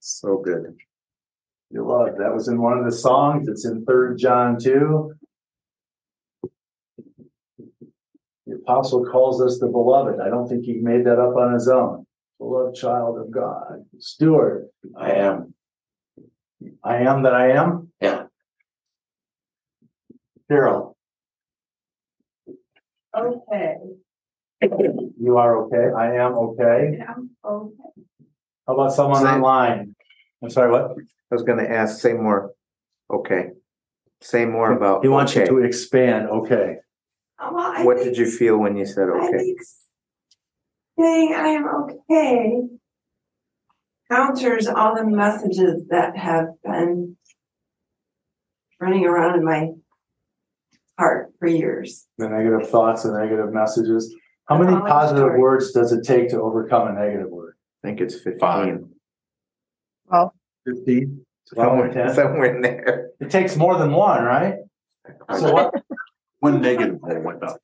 So 0.00 0.38
good. 0.38 0.76
You 1.70 1.86
love 1.86 2.18
that 2.18 2.34
was 2.34 2.48
in 2.48 2.60
one 2.60 2.78
of 2.78 2.84
the 2.84 2.92
songs. 2.92 3.48
It's 3.48 3.64
in 3.64 3.84
Third 3.84 4.18
John 4.18 4.58
2. 4.58 5.14
Apostle 8.62 9.04
calls 9.04 9.40
us 9.42 9.58
the 9.58 9.66
beloved, 9.66 10.20
I 10.20 10.28
don't 10.28 10.48
think 10.48 10.64
he 10.64 10.74
made 10.74 11.04
that 11.06 11.18
up 11.18 11.36
on 11.36 11.52
his 11.54 11.68
own. 11.68 12.06
Beloved 12.38 12.74
child 12.74 13.18
of 13.18 13.30
God, 13.30 13.84
Stuart, 13.98 14.68
I 14.96 15.12
am. 15.12 15.54
I 16.82 16.98
am 16.98 17.22
that 17.22 17.34
I 17.34 17.52
am. 17.52 17.88
Yeah. 18.00 18.24
Carol, 20.48 20.96
Okay. 23.16 23.76
you 24.62 25.36
are 25.38 25.64
okay, 25.64 25.90
I 25.96 26.16
am 26.16 26.34
okay. 26.34 26.96
Yeah, 26.98 27.14
okay. 27.44 27.74
How 28.66 28.74
about 28.74 28.92
someone 28.92 29.22
Same. 29.22 29.34
online? 29.34 29.94
I'm 30.42 30.50
sorry, 30.50 30.70
what? 30.70 30.92
I 30.92 31.34
was 31.34 31.42
gonna 31.42 31.64
ask, 31.64 32.00
say 32.00 32.12
more. 32.12 32.52
Okay. 33.10 33.50
Say 34.20 34.44
more 34.44 34.72
about. 34.72 35.02
He 35.02 35.08
wants 35.08 35.34
you 35.34 35.42
okay. 35.42 35.50
to 35.50 35.58
expand, 35.58 36.28
okay. 36.28 36.76
Well, 37.50 37.58
I 37.76 37.84
What 37.84 37.98
think- 37.98 38.10
did 38.10 38.18
you 38.18 38.26
feel 38.30 38.58
when 38.58 38.76
you 38.76 38.86
said 38.86 39.08
I 39.08 39.26
okay? 39.28 39.38
think 39.38 39.58
saying 40.98 41.34
I 41.34 41.48
am 41.48 41.66
okay 41.66 42.62
counters 44.10 44.68
all 44.68 44.94
the 44.94 45.04
messages 45.06 45.86
that 45.88 46.16
have 46.16 46.48
been 46.62 47.16
running 48.80 49.06
around 49.06 49.38
in 49.38 49.44
my 49.44 49.70
heart 50.98 51.32
for 51.38 51.48
years. 51.48 52.06
The 52.18 52.28
negative 52.28 52.68
thoughts 52.68 53.04
and 53.06 53.14
negative 53.14 53.52
messages. 53.52 54.14
How 54.46 54.58
many 54.58 54.76
positive 54.76 55.22
story. 55.24 55.40
words 55.40 55.72
does 55.72 55.92
it 55.92 56.04
take 56.04 56.28
to 56.30 56.40
overcome 56.42 56.88
a 56.88 56.92
negative 56.92 57.30
word? 57.30 57.56
I 57.82 57.88
think 57.88 58.00
it's 58.00 58.20
Five. 58.38 58.80
fifteen. 58.80 58.92
Fifteen? 60.66 61.26
To 61.48 61.54
come 61.56 61.78
with 61.78 61.92
Somewhere, 61.94 62.14
somewhere 62.14 62.54
in 62.56 62.62
there. 62.62 63.10
It 63.20 63.30
takes 63.30 63.56
more 63.56 63.76
than 63.78 63.92
one, 63.92 64.22
right? 64.24 64.56
So 65.38 65.52
what, 65.52 65.74
When 66.42 66.60
negative 66.60 67.00
one 67.00 67.22
went 67.22 67.42
up. 67.44 67.58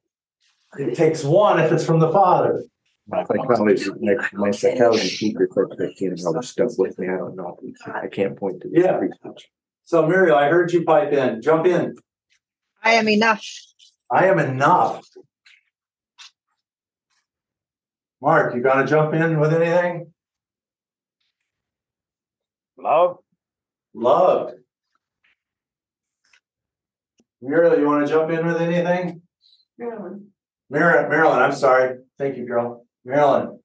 it 0.79 0.95
takes 0.95 1.25
one 1.25 1.59
if 1.59 1.73
it's 1.73 1.85
from 1.85 1.99
the 1.99 2.13
father. 2.13 2.63
My 3.09 3.25
psychology, 3.25 3.91
my, 4.01 4.15
my 4.35 4.51
psychology 4.53 5.09
teacher 5.09 5.49
said 5.53 5.65
fifteen 5.77 6.13
and 6.13 6.25
all 6.25 6.33
this 6.33 6.51
stuff 6.51 6.71
with 6.79 6.97
me. 6.97 7.09
I 7.09 7.17
don't 7.17 7.35
know. 7.35 7.59
I 7.87 8.07
can't 8.07 8.37
point 8.39 8.63
to. 8.63 8.69
this 8.69 8.85
Yeah. 8.85 8.99
research. 8.99 9.49
So 9.85 10.07
Muriel, 10.07 10.37
I 10.37 10.49
heard 10.49 10.73
you 10.73 10.85
pipe 10.85 11.13
in, 11.13 11.43
jump 11.43 11.67
in. 11.67 11.97
I 12.85 12.93
am 12.93 13.09
enough. 13.09 13.45
I 14.09 14.27
am 14.27 14.39
enough. 14.39 15.05
Mark, 18.23 18.55
you 18.55 18.63
gonna 18.63 18.87
jump 18.87 19.13
in 19.13 19.41
with 19.41 19.53
anything? 19.53 20.13
Love, 22.77 23.19
Loved. 23.93 24.55
Muriel, 27.41 27.79
you 27.79 27.87
wanna 27.87 28.07
jump 28.07 28.31
in 28.31 28.47
with 28.47 28.61
anything? 28.61 29.23
Really. 29.79 30.21
Marilyn, 30.71 31.09
Marilyn, 31.09 31.39
I'm 31.39 31.53
sorry. 31.53 31.99
Thank 32.19 32.37
you, 32.37 32.47
girl. 32.47 32.85
Marilyn. 33.05 33.61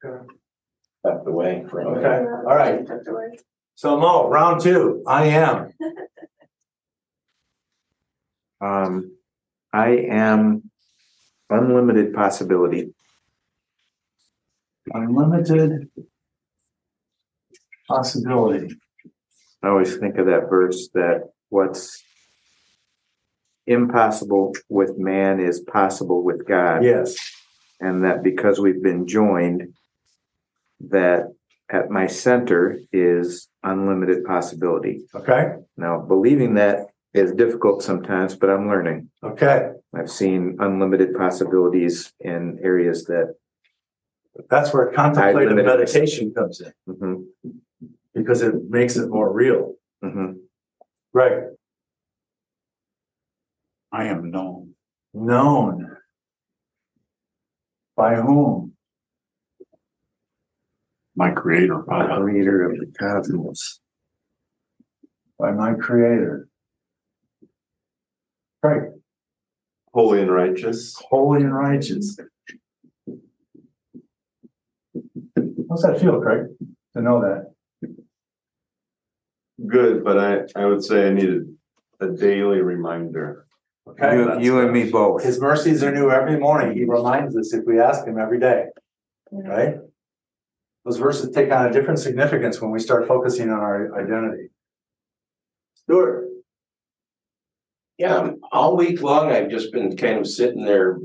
Stepped 0.00 1.26
away 1.26 1.64
from 1.68 1.80
it. 1.80 1.98
Okay, 1.98 2.24
all 2.24 2.56
right. 2.56 2.88
So 3.74 3.98
Mo, 3.98 4.28
round 4.28 4.60
two, 4.60 5.02
I 5.06 5.26
am. 5.26 5.72
Um, 8.62 9.16
I 9.72 9.88
am 10.08 10.70
unlimited 11.50 12.14
possibility. 12.14 12.94
Unlimited 14.94 15.90
possibility. 17.88 18.76
I 19.64 19.68
always 19.68 19.96
think 19.96 20.16
of 20.18 20.26
that 20.26 20.48
verse 20.48 20.88
that 20.94 21.30
what's 21.48 22.04
impossible 23.66 24.52
with 24.68 24.98
man 24.98 25.40
is 25.40 25.60
possible 25.60 26.22
with 26.22 26.46
God. 26.46 26.84
Yes, 26.84 27.16
And 27.80 28.04
that 28.04 28.22
because 28.22 28.58
we've 28.60 28.82
been 28.82 29.06
joined, 29.06 29.74
that 30.88 31.32
at 31.70 31.90
my 31.90 32.06
center 32.06 32.78
is 32.92 33.48
unlimited 33.62 34.24
possibility. 34.24 35.04
okay, 35.14 35.54
Now, 35.76 36.00
believing 36.00 36.54
that 36.54 36.86
is 37.14 37.32
difficult 37.32 37.82
sometimes, 37.82 38.34
but 38.34 38.50
I'm 38.50 38.68
learning. 38.68 39.10
okay. 39.22 39.70
I've 39.94 40.10
seen 40.10 40.56
unlimited 40.58 41.14
possibilities 41.14 42.12
in 42.20 42.58
areas 42.62 43.04
that, 43.04 43.34
That's 44.48 44.72
where 44.72 44.86
contemplative 44.92 45.54
meditation 45.56 46.32
comes 46.34 46.60
in, 46.62 46.72
mhm, 46.88 47.26
because 48.14 48.40
it 48.42 48.54
makes 48.70 48.96
it 48.96 49.08
more 49.10 49.30
real. 49.32 49.74
mhm. 50.02 50.38
Right. 51.12 51.44
I 53.92 54.04
am 54.04 54.30
known. 54.30 54.74
Known. 55.14 55.96
By 57.96 58.14
whom? 58.16 58.72
My 61.14 61.30
creator. 61.30 61.78
by 61.86 62.06
the 62.06 62.14
creator 62.22 62.70
of 62.70 62.78
the 62.78 62.86
cosmos. 62.98 63.80
By 65.38 65.52
my 65.52 65.74
creator. 65.74 66.48
Right, 68.62 68.82
Holy 69.92 70.22
and 70.22 70.30
righteous. 70.30 70.94
holy 71.10 71.42
and 71.42 71.54
righteous. 71.54 72.16
How's 75.68 75.82
that 75.82 75.98
feel, 76.00 76.20
Craig, 76.20 76.46
to 76.94 77.02
know 77.02 77.20
that? 77.20 77.52
Good, 79.66 80.04
but 80.04 80.18
I, 80.18 80.42
I 80.56 80.66
would 80.66 80.82
say 80.84 81.08
I 81.08 81.10
needed 81.12 81.56
a 82.00 82.08
daily 82.08 82.60
reminder. 82.60 83.46
Okay, 83.88 84.14
You, 84.14 84.40
you 84.40 84.60
and 84.60 84.72
me 84.72 84.90
both. 84.90 85.22
his 85.24 85.40
mercies 85.40 85.82
are 85.82 85.92
new 85.92 86.10
every 86.10 86.38
morning. 86.38 86.76
He 86.76 86.84
reminds 86.84 87.36
us 87.36 87.52
if 87.52 87.64
we 87.66 87.80
ask 87.80 88.06
him 88.06 88.18
every 88.18 88.38
day, 88.38 88.66
right? 89.32 89.76
Those 90.84 90.98
verses 90.98 91.30
take 91.34 91.50
on 91.52 91.66
a 91.66 91.72
different 91.72 91.98
significance 91.98 92.60
when 92.60 92.70
we 92.70 92.78
start 92.78 93.08
focusing 93.08 93.50
on 93.50 93.58
our 93.58 93.98
identity. 94.00 94.48
Stuart, 95.74 96.28
Yeah, 97.98 98.30
all 98.52 98.76
week 98.76 99.02
long, 99.02 99.30
I've 99.32 99.50
just 99.50 99.72
been 99.72 99.96
kind 99.96 100.18
of 100.18 100.26
sitting 100.28 100.64
there 100.64 100.98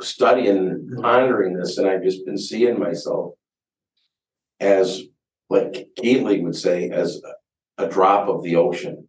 studying, 0.00 0.90
pondering 1.00 1.54
this, 1.54 1.76
and 1.78 1.86
I've 1.88 2.02
just 2.02 2.24
been 2.24 2.38
seeing 2.38 2.78
myself. 2.78 3.34
as, 4.60 5.02
like 5.50 5.88
Keely 5.96 6.40
would 6.40 6.56
say, 6.56 6.88
as 6.90 7.20
a 7.76 7.86
drop 7.88 8.28
of 8.28 8.42
the 8.42 8.56
ocean. 8.56 9.08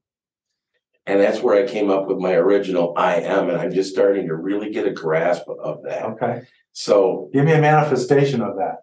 And 1.07 1.19
that's 1.19 1.41
where 1.41 1.63
I 1.63 1.67
came 1.67 1.91
up 1.91 2.07
with 2.07 2.17
my 2.17 2.33
original 2.33 2.93
I 2.97 3.17
am, 3.17 3.49
and 3.49 3.59
I'm 3.59 3.71
just 3.71 3.93
starting 3.93 4.27
to 4.27 4.35
really 4.35 4.71
get 4.71 4.87
a 4.87 4.91
grasp 4.91 5.43
of 5.47 5.83
that. 5.83 6.03
Okay, 6.03 6.41
So 6.73 7.29
give 7.31 7.45
me 7.45 7.53
a 7.53 7.61
manifestation 7.61 8.41
of 8.41 8.55
that. 8.55 8.77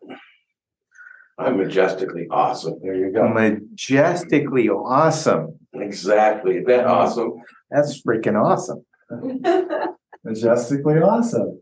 I'm 1.39 1.57
majestically 1.57 2.29
awesome. 2.31 2.79
There 2.81 2.95
you 2.95 3.13
go. 3.13 3.29
Majestically 3.29 4.69
awesome. 4.69 5.59
Exactly. 5.75 6.57
Isn't 6.57 6.69
that 6.69 6.87
awesome? 6.87 7.33
That's 7.71 8.01
freaking 8.03 8.41
awesome. 8.41 8.85
Majestically 10.25 10.99
awesome. 10.99 11.61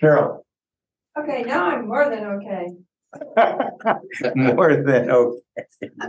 Carol, 0.00 0.46
Okay, 1.18 1.42
now 1.42 1.66
I'm 1.66 1.88
more 1.88 2.10
than 2.10 2.24
okay. 2.24 2.66
More 4.34 4.76
than 4.76 5.10
okay. 5.10 5.38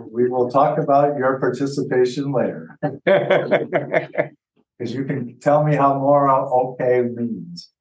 We 0.09 0.29
will 0.29 0.49
talk 0.49 0.77
about 0.77 1.17
your 1.17 1.39
participation 1.39 2.31
later, 2.31 2.77
because 3.05 4.93
you 4.93 5.05
can 5.05 5.39
tell 5.39 5.63
me 5.63 5.75
how 5.75 5.97
more 5.97 6.29
okay 6.29 7.01
means. 7.01 7.71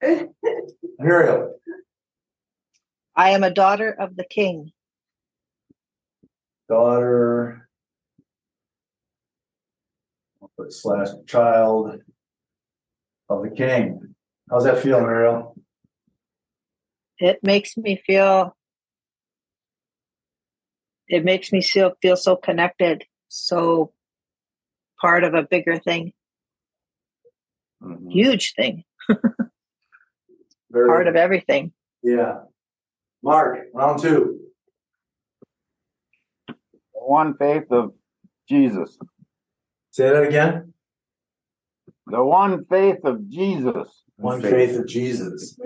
Muriel, 0.99 1.55
I 3.15 3.31
am 3.31 3.45
a 3.45 3.51
daughter 3.51 3.91
of 3.91 4.17
the 4.17 4.25
king. 4.25 4.73
daughter. 6.69 7.69
I'll 10.43 10.71
slash 10.71 11.09
child 11.27 12.01
of 13.29 13.43
the 13.43 13.51
king. 13.51 14.15
How's 14.51 14.65
that 14.65 14.79
feel, 14.79 15.01
Muriel? 15.01 15.57
It 17.19 17.41
makes 17.43 17.77
me 17.77 18.01
feel 18.07 18.56
it 21.09 21.25
makes 21.25 21.53
me 21.53 21.61
feel 21.63 21.93
feel 22.03 22.17
so 22.17 22.37
connected, 22.37 23.05
so 23.29 23.93
part 25.01 25.25
of 25.25 25.35
a 25.35 25.43
bigger 25.43 25.79
thing, 25.79 26.13
Mhm. 27.83 28.11
huge 28.13 28.55
thing, 28.55 28.85
Very 30.71 30.89
part 30.89 31.07
of 31.09 31.17
everything. 31.17 31.73
Yeah. 32.03 32.45
Mark, 33.23 33.67
round 33.75 34.01
two. 34.01 34.41
one 36.93 37.37
faith 37.37 37.71
of 37.71 37.95
Jesus. 38.49 38.99
Say 39.93 40.09
that 40.11 40.25
again. 40.25 40.75
The 42.07 42.23
one 42.23 42.65
faith 42.67 43.05
of 43.05 43.29
Jesus. 43.29 44.03
One 44.17 44.41
faith 44.43 44.77
of 44.79 44.87
Jesus. 44.87 45.59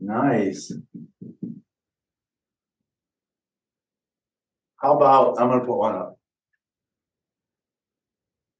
Nice. 0.00 0.72
How 4.80 4.96
about, 4.96 5.40
I'm 5.40 5.48
gonna 5.48 5.64
put 5.64 5.76
one 5.76 5.94
up. 5.94 6.16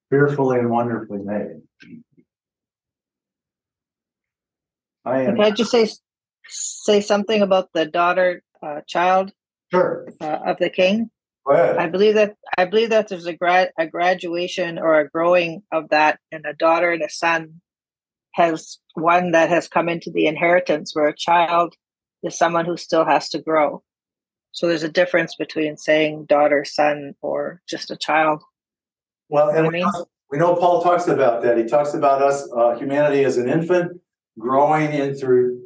Fearfully 0.09 0.59
and 0.59 0.69
wonderfully 0.69 1.19
made. 1.23 1.61
I 5.03 5.21
am, 5.21 5.35
Can 5.35 5.43
I 5.43 5.51
just 5.51 5.71
say 5.71 5.89
say 6.47 7.01
something 7.01 7.41
about 7.41 7.69
the 7.73 7.85
daughter, 7.85 8.43
uh, 8.61 8.81
child 8.87 9.31
sure, 9.71 10.07
uh, 10.19 10.39
of 10.45 10.57
the 10.59 10.69
king? 10.69 11.09
go 11.47 11.53
ahead. 11.53 11.77
I 11.77 11.87
believe 11.87 12.15
that 12.15 12.35
I 12.57 12.65
believe 12.65 12.91
that 12.91 13.07
there's 13.07 13.25
a 13.25 13.33
grad 13.33 13.71
a 13.79 13.87
graduation 13.87 14.77
or 14.77 14.99
a 14.99 15.09
growing 15.09 15.63
of 15.71 15.89
that, 15.89 16.19
and 16.31 16.45
a 16.45 16.53
daughter 16.53 16.91
and 16.91 17.01
a 17.01 17.09
son 17.09 17.61
has 18.33 18.77
one 18.93 19.31
that 19.31 19.49
has 19.49 19.67
come 19.67 19.89
into 19.89 20.11
the 20.11 20.27
inheritance, 20.27 20.93
where 20.93 21.07
a 21.07 21.15
child 21.15 21.73
is 22.21 22.37
someone 22.37 22.65
who 22.65 22.77
still 22.77 23.05
has 23.05 23.29
to 23.29 23.41
grow. 23.41 23.81
So 24.51 24.67
there's 24.67 24.83
a 24.83 24.89
difference 24.89 25.35
between 25.35 25.77
saying 25.77 26.25
daughter, 26.25 26.65
son, 26.65 27.15
or 27.21 27.61
just 27.67 27.91
a 27.91 27.95
child. 27.95 28.43
Well, 29.29 29.47
know 29.47 29.57
and 29.57 29.65
what 29.65 29.75
I 29.75 29.77
we 29.77 29.83
mean? 29.83 29.91
know, 29.93 30.05
we 30.29 30.37
know 30.37 30.55
Paul 30.55 30.81
talks 30.81 31.07
about 31.07 31.41
that. 31.43 31.57
He 31.57 31.65
talks 31.65 31.93
about 31.93 32.21
us, 32.21 32.47
uh, 32.55 32.75
humanity 32.77 33.23
as 33.23 33.37
an 33.37 33.49
infant 33.49 33.99
growing 34.37 34.91
in 34.93 35.15
through 35.15 35.61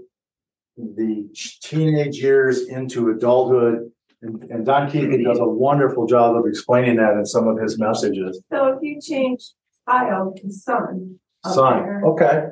the 0.77 1.27
teenage 1.61 2.17
years 2.17 2.67
into 2.67 3.09
adulthood. 3.09 3.91
And, 4.21 4.43
and 4.51 4.65
Don 4.65 4.89
Keathley 4.89 5.23
does 5.23 5.39
a 5.39 5.45
wonderful 5.47 6.05
job 6.07 6.35
of 6.35 6.45
explaining 6.47 6.97
that 6.97 7.13
in 7.13 7.25
some 7.25 7.47
of 7.47 7.59
his 7.59 7.77
messages. 7.79 8.41
So 8.51 8.67
if 8.67 8.79
you 8.81 8.99
change 9.01 9.41
child 9.87 10.39
to 10.41 10.51
son. 10.51 11.19
Son, 11.45 11.83
there, 11.83 12.01
okay. 12.05 12.43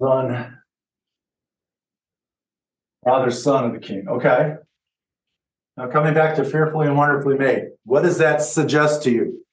Son. 0.00 0.59
Father, 3.04 3.30
son 3.30 3.64
of 3.64 3.72
the 3.72 3.78
king, 3.78 4.06
okay. 4.08 4.56
Now 5.76 5.88
coming 5.88 6.14
back 6.14 6.36
to 6.36 6.44
fearfully 6.44 6.86
and 6.86 6.96
wonderfully 6.96 7.38
made, 7.38 7.68
what 7.84 8.02
does 8.02 8.18
that 8.18 8.42
suggest 8.42 9.02
to 9.04 9.10
you? 9.10 9.44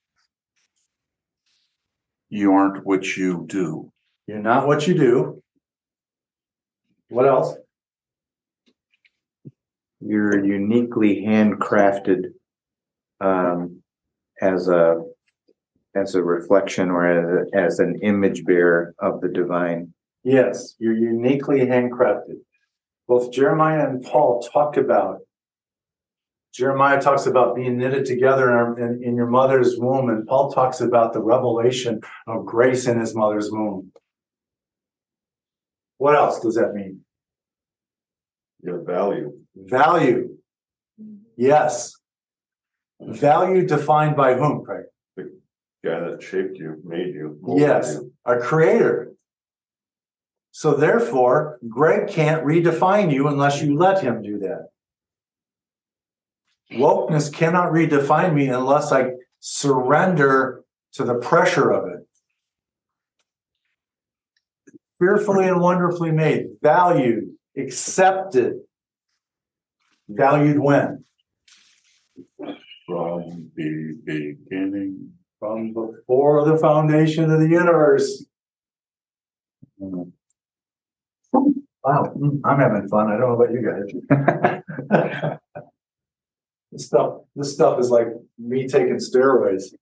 You 2.29 2.51
aren't 2.53 2.85
what 2.85 3.15
you 3.15 3.45
do. 3.47 3.91
You're 4.27 4.39
not 4.39 4.67
what 4.67 4.87
you 4.87 4.93
do. 4.93 5.41
What 7.09 7.25
else? 7.25 7.55
You're 10.01 10.45
uniquely 10.45 11.23
handcrafted 11.25 12.33
um, 13.21 13.81
as 14.41 14.67
a 14.67 15.01
as 15.95 16.13
a 16.13 16.21
reflection 16.21 16.91
or 16.91 17.07
as, 17.07 17.47
as 17.53 17.79
an 17.79 17.99
image 18.03 18.45
bearer 18.45 18.93
of 18.99 19.21
the 19.21 19.29
divine. 19.29 19.93
Yes, 20.23 20.75
you're 20.77 20.93
uniquely 20.93 21.61
handcrafted. 21.61 22.35
Both 23.07 23.31
Jeremiah 23.31 23.87
and 23.87 24.03
Paul 24.03 24.41
talk 24.41 24.77
about. 24.77 25.19
Jeremiah 26.53 26.99
talks 26.99 27.25
about 27.25 27.55
being 27.55 27.77
knitted 27.77 28.05
together 28.05 28.75
in, 28.75 28.83
in, 28.83 29.03
in 29.03 29.15
your 29.15 29.27
mother's 29.27 29.77
womb, 29.77 30.09
and 30.09 30.25
Paul 30.27 30.51
talks 30.51 30.81
about 30.81 31.13
the 31.13 31.21
revelation 31.21 32.01
of 32.25 32.45
grace 32.45 32.87
in 32.87 32.99
his 32.99 33.15
mother's 33.15 33.51
womb. 33.51 33.91
What 35.97 36.15
else 36.15 36.39
does 36.39 36.55
that 36.55 36.73
mean? 36.73 37.01
Your 38.61 38.83
value. 38.83 39.33
Value. 39.55 40.37
Yes. 41.35 41.93
Value 42.99 43.65
defined 43.65 44.15
by 44.15 44.33
whom, 44.33 44.63
Craig? 44.65 44.85
The 45.15 45.31
guy 45.83 45.99
that 45.99 46.23
shaped 46.23 46.57
you, 46.57 46.81
made 46.83 47.13
you. 47.13 47.39
Yes, 47.55 47.99
you. 47.99 48.11
a 48.25 48.37
creator. 48.39 49.06
So 50.57 50.73
therefore, 50.73 51.59
Greg 51.69 52.07
can't 52.07 52.43
redefine 52.43 53.13
you 53.13 53.27
unless 53.27 53.61
you 53.61 53.77
let 53.77 54.01
him 54.01 54.23
do 54.23 54.39
that. 54.39 54.69
Wokeness 56.71 57.31
cannot 57.31 57.71
redefine 57.71 58.33
me 58.33 58.47
unless 58.47 58.91
I 58.91 59.11
surrender 59.39 60.63
to 60.93 61.03
the 61.03 61.13
pressure 61.13 61.69
of 61.69 61.87
it. 61.89 62.07
Fearfully 64.97 65.47
and 65.47 65.61
wonderfully 65.61 66.11
made, 66.11 66.47
valued, 66.63 67.35
accepted. 67.55 68.61
Valued 70.09 70.57
when? 70.57 71.05
From 72.87 73.51
the 73.55 73.95
beginning. 74.03 75.11
From 75.37 75.71
before 75.71 76.45
the 76.45 76.57
foundation 76.57 77.29
of 77.29 77.41
the 77.41 77.47
universe. 77.47 78.25
Hmm. 79.79 80.09
Wow, 81.33 82.13
mm, 82.17 82.39
I'm 82.43 82.59
having 82.59 82.87
fun. 82.87 83.07
I 83.07 83.17
don't 83.17 83.21
know 83.21 83.41
about 83.41 83.53
you 83.53 83.61
guys. 84.89 85.37
This 86.71 86.85
stuff, 86.85 87.21
this 87.35 87.53
stuff 87.53 87.79
is 87.79 87.89
like 87.89 88.07
me 88.37 88.67
taking 88.67 88.97
steroids. 88.97 89.73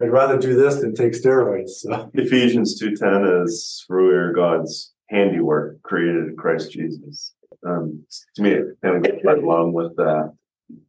I'd 0.00 0.10
rather 0.10 0.38
do 0.38 0.54
this 0.54 0.76
than 0.80 0.94
take 0.94 1.12
steroids, 1.12 1.70
so. 1.70 2.10
Ephesians 2.14 2.78
two 2.78 2.94
ten 2.94 3.24
is 3.44 3.84
we 3.88 3.96
are 3.96 4.32
God's 4.32 4.94
handiwork 5.08 5.82
created 5.82 6.28
in 6.28 6.36
Christ 6.36 6.70
Jesus. 6.70 7.34
Um, 7.66 8.06
to 8.36 8.42
me, 8.42 8.50
it 8.52 8.78
kind 8.82 8.96
of 8.96 9.02
goes 9.02 9.20
right 9.24 9.42
along 9.42 9.72
with 9.72 9.96
that. 9.96 10.32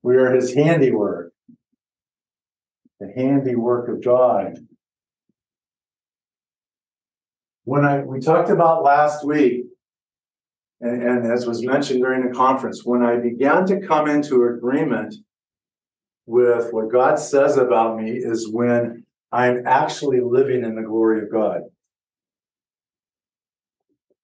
We 0.03 0.17
are 0.17 0.33
his 0.33 0.53
handiwork. 0.53 1.33
The 2.99 3.11
handiwork 3.15 3.89
of 3.89 4.03
God. 4.03 4.59
When 7.69 7.85
I, 7.85 7.99
we 7.99 8.19
talked 8.19 8.49
about 8.49 8.81
last 8.81 9.23
week, 9.23 9.65
and, 10.81 11.03
and 11.03 11.31
as 11.31 11.45
was 11.45 11.63
mentioned 11.63 12.01
during 12.01 12.27
the 12.27 12.33
conference, 12.33 12.83
when 12.83 13.03
I 13.03 13.17
began 13.17 13.67
to 13.67 13.79
come 13.79 14.09
into 14.09 14.45
agreement 14.45 15.13
with 16.25 16.73
what 16.73 16.91
God 16.91 17.19
says 17.19 17.57
about 17.57 17.95
me 17.95 18.09
is 18.09 18.49
when 18.51 19.05
I'm 19.31 19.67
actually 19.67 20.19
living 20.19 20.63
in 20.63 20.73
the 20.73 20.81
glory 20.81 21.21
of 21.21 21.31
God. 21.31 21.61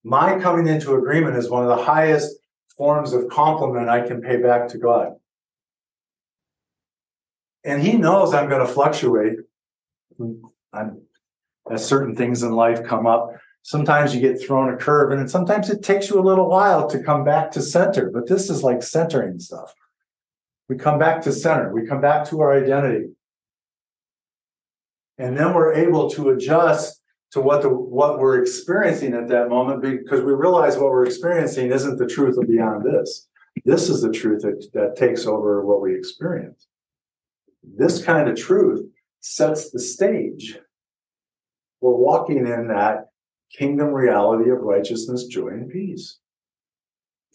My 0.03 0.39
coming 0.39 0.65
into 0.65 0.95
agreement 0.95 1.37
is 1.37 1.47
one 1.47 1.61
of 1.61 1.77
the 1.77 1.85
highest 1.85 2.35
forms 2.75 3.13
of 3.13 3.29
compliment 3.29 3.89
I 3.89 4.07
can 4.07 4.23
pay 4.23 4.37
back 4.37 4.69
to 4.69 4.79
God. 4.79 5.09
And 7.63 7.79
he 7.79 7.95
knows 7.95 8.33
I'm 8.33 8.49
going 8.49 8.65
to 8.65 8.73
fluctuate. 8.73 9.37
I'm, 10.73 11.04
as 11.71 11.85
certain 11.85 12.15
things 12.15 12.43
in 12.43 12.51
life 12.51 12.83
come 12.83 13.07
up. 13.07 13.31
sometimes 13.63 14.13
you 14.13 14.21
get 14.21 14.39
thrown 14.39 14.71
a 14.71 14.77
curve 14.77 15.11
and 15.11 15.29
sometimes 15.29 15.71
it 15.71 15.81
takes 15.81 16.09
you 16.09 16.19
a 16.19 16.27
little 16.29 16.47
while 16.47 16.87
to 16.87 17.01
come 17.01 17.23
back 17.23 17.49
to 17.49 17.61
center, 17.61 18.11
but 18.11 18.27
this 18.27 18.47
is 18.47 18.61
like 18.61 18.83
centering 18.83 19.39
stuff. 19.39 19.73
We 20.69 20.77
come 20.77 20.99
back 20.99 21.23
to 21.23 21.31
center, 21.31 21.73
we 21.73 21.87
come 21.87 21.99
back 21.99 22.27
to 22.29 22.41
our 22.41 22.55
identity. 22.63 23.07
And 25.17 25.35
then 25.37 25.53
we're 25.53 25.73
able 25.73 26.09
to 26.11 26.29
adjust 26.29 27.01
to 27.31 27.41
what 27.41 27.61
the 27.61 27.69
what 27.69 28.19
we're 28.19 28.41
experiencing 28.41 29.13
at 29.13 29.27
that 29.29 29.49
moment 29.49 29.81
because 29.81 30.21
we 30.21 30.33
realize 30.33 30.77
what 30.77 30.91
we're 30.91 31.05
experiencing 31.05 31.71
isn't 31.71 31.97
the 31.97 32.07
truth 32.07 32.37
of 32.37 32.47
beyond 32.47 32.85
this. 32.85 33.27
This 33.63 33.89
is 33.89 34.01
the 34.01 34.11
truth 34.11 34.41
that, 34.43 34.67
that 34.73 34.95
takes 34.95 35.25
over 35.25 35.65
what 35.65 35.81
we 35.81 35.95
experience. 35.95 36.67
This 37.63 38.03
kind 38.03 38.29
of 38.29 38.37
truth 38.37 38.85
sets 39.21 39.71
the 39.71 39.79
stage 39.79 40.59
for 41.85 41.95
walking 41.95 42.47
in 42.47 42.69
that 42.69 43.09
kingdom 43.55 43.89
reality 43.89 44.49
of 44.49 44.57
righteousness, 44.61 45.25
joy, 45.25 45.49
and 45.49 45.69
peace. 45.69 46.17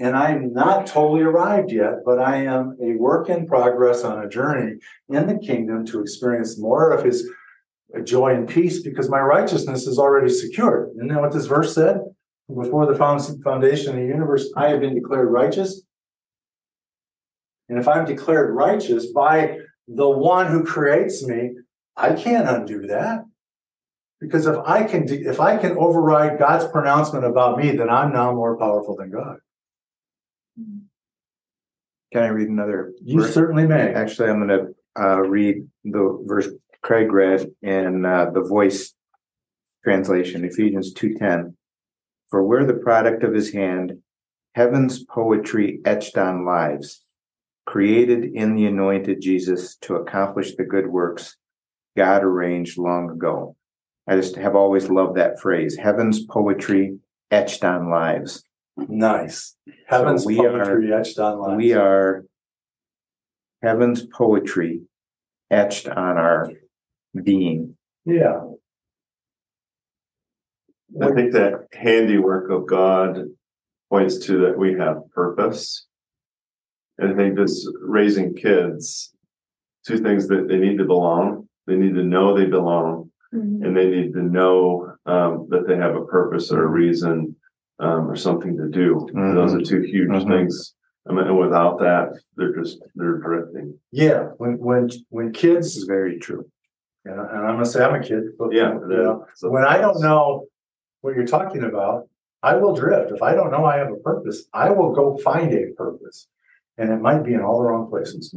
And 0.00 0.16
I'm 0.16 0.52
not 0.52 0.88
totally 0.88 1.22
arrived 1.22 1.70
yet, 1.70 1.98
but 2.04 2.18
I 2.18 2.38
am 2.38 2.76
a 2.82 2.96
work 2.96 3.28
in 3.28 3.46
progress 3.46 4.02
on 4.02 4.24
a 4.24 4.28
journey 4.28 4.78
in 5.08 5.28
the 5.28 5.38
kingdom 5.38 5.86
to 5.86 6.00
experience 6.00 6.58
more 6.58 6.90
of 6.90 7.04
his 7.04 7.30
joy 8.02 8.34
and 8.34 8.48
peace 8.48 8.82
because 8.82 9.08
my 9.08 9.20
righteousness 9.20 9.86
is 9.86 10.00
already 10.00 10.32
secured. 10.32 10.90
Isn't 10.96 11.06
that 11.06 11.20
what 11.20 11.30
this 11.30 11.46
verse 11.46 11.72
said? 11.72 12.00
Before 12.52 12.92
the 12.92 12.98
foundation 13.44 13.90
of 13.90 14.00
the 14.00 14.04
universe, 14.04 14.52
I 14.56 14.70
have 14.70 14.80
been 14.80 14.96
declared 14.96 15.30
righteous. 15.30 15.82
And 17.68 17.78
if 17.78 17.86
I'm 17.86 18.04
declared 18.04 18.52
righteous 18.52 19.12
by 19.12 19.58
the 19.86 20.10
one 20.10 20.48
who 20.48 20.64
creates 20.64 21.24
me, 21.24 21.52
I 21.96 22.14
can't 22.14 22.48
undo 22.48 22.88
that. 22.88 23.26
Because 24.20 24.46
if 24.46 24.56
I 24.66 24.84
can 24.84 25.06
if 25.08 25.40
I 25.40 25.56
can 25.56 25.78
override 25.78 26.38
God's 26.38 26.66
pronouncement 26.70 27.24
about 27.24 27.58
me, 27.58 27.70
then 27.70 27.88
I'm 27.88 28.12
now 28.12 28.32
more 28.32 28.56
powerful 28.58 28.96
than 28.96 29.10
God. 29.10 29.38
Can 32.12 32.22
I 32.22 32.28
read 32.28 32.48
another? 32.48 32.92
You 33.02 33.22
verse? 33.22 33.32
certainly 33.32 33.66
may. 33.66 33.94
Actually, 33.94 34.28
I'm 34.28 34.40
gonna 34.40 34.66
uh 34.98 35.20
read 35.22 35.66
the 35.84 36.22
verse 36.26 36.48
Craig 36.82 37.10
read 37.12 37.46
in 37.62 38.04
uh 38.04 38.30
the 38.30 38.42
voice 38.42 38.94
translation, 39.84 40.44
Ephesians 40.44 40.92
two 40.92 41.14
ten. 41.14 41.56
For 42.28 42.44
we're 42.44 42.66
the 42.66 42.74
product 42.74 43.24
of 43.24 43.32
his 43.32 43.52
hand, 43.52 44.02
heaven's 44.54 45.02
poetry 45.02 45.80
etched 45.84 46.18
on 46.18 46.44
lives, 46.44 47.04
created 47.64 48.24
in 48.24 48.54
the 48.54 48.66
anointed 48.66 49.22
Jesus 49.22 49.76
to 49.76 49.94
accomplish 49.94 50.56
the 50.56 50.64
good 50.64 50.88
works 50.88 51.36
God 51.96 52.22
arranged 52.22 52.76
long 52.76 53.10
ago. 53.10 53.56
I 54.08 54.16
just 54.16 54.36
have 54.36 54.56
always 54.56 54.88
loved 54.88 55.16
that 55.16 55.40
phrase, 55.40 55.76
heaven's 55.76 56.24
poetry 56.24 56.98
etched 57.30 57.64
on 57.64 57.90
lives. 57.90 58.42
Nice. 58.76 59.56
Heaven's 59.86 60.22
So 60.22 60.28
we 60.28 60.36
poetry 60.36 60.92
etched 60.92 61.18
on 61.18 61.38
lives. 61.38 61.56
We 61.56 61.72
are 61.74 62.24
heaven's 63.62 64.06
poetry 64.06 64.82
etched 65.50 65.88
on 65.88 66.16
our 66.16 66.50
being. 67.22 67.76
Yeah. 68.04 68.40
I 71.00 71.12
think 71.12 71.32
that 71.32 71.66
handiwork 71.72 72.50
of 72.50 72.66
God 72.66 73.26
points 73.90 74.18
to 74.26 74.38
that 74.38 74.58
we 74.58 74.72
have 74.74 75.08
purpose. 75.12 75.86
And 76.98 77.12
I 77.12 77.16
think 77.16 77.36
this 77.36 77.70
raising 77.80 78.34
kids, 78.34 79.12
two 79.86 79.98
things 79.98 80.26
that 80.28 80.48
they 80.48 80.56
need 80.56 80.78
to 80.78 80.84
belong. 80.84 81.48
They 81.66 81.76
need 81.76 81.94
to 81.94 82.02
know 82.02 82.36
they 82.36 82.46
belong 82.46 83.09
Mhm. 83.34 83.64
and 83.64 83.76
they 83.76 83.88
need 83.88 84.12
to 84.14 84.22
know 84.22 84.92
um, 85.06 85.46
that 85.50 85.66
they 85.66 85.76
have 85.76 85.94
a 85.94 86.04
purpose 86.04 86.50
or 86.52 86.64
a 86.64 86.66
reason 86.68 87.36
um, 87.78 88.10
or 88.10 88.16
something 88.16 88.56
to 88.58 88.68
do. 88.68 89.06
Those 89.14 89.54
are 89.54 89.60
two 89.62 89.80
huge 89.80 90.10
Mhm. 90.10 90.28
things. 90.28 90.74
I 91.08 91.12
mean, 91.12 91.26
and 91.26 91.38
without 91.38 91.78
that, 91.78 92.12
they're 92.36 92.54
just 92.54 92.82
they're 92.94 93.18
drifting. 93.18 93.78
Yeah. 93.92 94.24
When 94.38 94.58
when 94.58 94.90
when 95.08 95.28
This 95.32 95.40
kids 95.40 95.76
is 95.76 95.84
very 95.84 96.18
true. 96.18 96.44
and 97.06 97.18
I- 97.18 97.28
and 97.30 97.38
I'm 97.46 97.54
gonna 97.54 97.64
say 97.64 97.82
I'm 97.82 97.94
a 97.94 98.02
kid, 98.04 98.36
but 98.38 98.52
Yeah. 98.52 98.74
you 98.74 98.86
know, 98.88 99.26
so- 99.34 99.50
when 99.50 99.64
I 99.64 99.78
don't 99.80 100.00
know 100.02 100.46
what 101.00 101.14
you're 101.16 101.26
talking 101.26 101.64
about, 101.64 102.08
I 102.42 102.56
will 102.56 102.74
drift. 102.74 103.10
If 103.12 103.22
I 103.22 103.34
don't 103.34 103.50
know 103.50 103.64
I 103.64 103.78
have 103.78 103.90
a 103.92 103.96
purpose, 103.96 104.46
I 104.52 104.70
will 104.70 104.92
go 104.92 105.16
find 105.16 105.52
a 105.54 105.72
purpose. 105.72 106.28
And 106.76 106.90
it 106.90 107.00
might 107.00 107.22
be 107.24 107.32
in 107.34 107.40
all 107.40 107.58
the 107.62 107.64
wrong 107.68 107.88
places. 107.88 108.34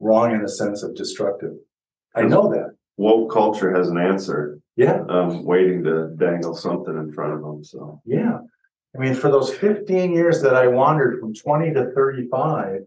Wrong 0.00 0.32
in 0.32 0.42
the 0.42 0.48
sense 0.48 0.82
of 0.82 0.94
destructive. 0.94 1.54
I 2.14 2.22
know 2.24 2.50
that. 2.52 2.74
Woke 2.98 3.32
culture 3.32 3.74
has 3.74 3.88
an 3.88 3.96
answer, 3.96 4.60
Yeah, 4.76 5.02
um, 5.08 5.44
waiting 5.44 5.82
to 5.84 6.10
dangle 6.18 6.54
something 6.54 6.94
in 6.94 7.12
front 7.12 7.32
of 7.32 7.40
them. 7.40 7.64
So 7.64 8.02
yeah. 8.04 8.38
I 8.94 8.98
mean, 8.98 9.14
for 9.14 9.30
those 9.30 9.54
fifteen 9.54 10.12
years 10.12 10.42
that 10.42 10.54
I 10.54 10.66
wandered 10.66 11.18
from 11.20 11.34
twenty 11.34 11.72
to 11.72 11.90
thirty-five, 11.94 12.82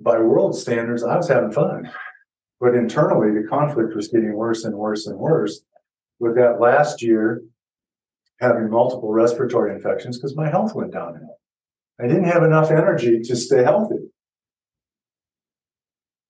by 0.00 0.18
world 0.18 0.54
standards, 0.56 1.02
I 1.02 1.16
was 1.16 1.28
having 1.28 1.52
fun. 1.52 1.90
But 2.60 2.74
internally, 2.74 3.30
the 3.32 3.48
conflict 3.48 3.94
was 3.94 4.08
getting 4.08 4.32
worse 4.32 4.64
and 4.64 4.74
worse 4.74 5.06
and 5.06 5.18
worse. 5.18 5.60
With 6.18 6.36
that 6.36 6.60
last 6.60 7.02
year, 7.02 7.42
having 8.40 8.70
multiple 8.70 9.12
respiratory 9.12 9.74
infections 9.74 10.18
because 10.18 10.34
my 10.34 10.48
health 10.48 10.74
went 10.74 10.92
downhill. 10.92 11.36
I 12.00 12.06
didn't 12.06 12.24
have 12.24 12.42
enough 12.42 12.70
energy 12.70 13.20
to 13.20 13.36
stay 13.36 13.62
healthy. 13.62 13.96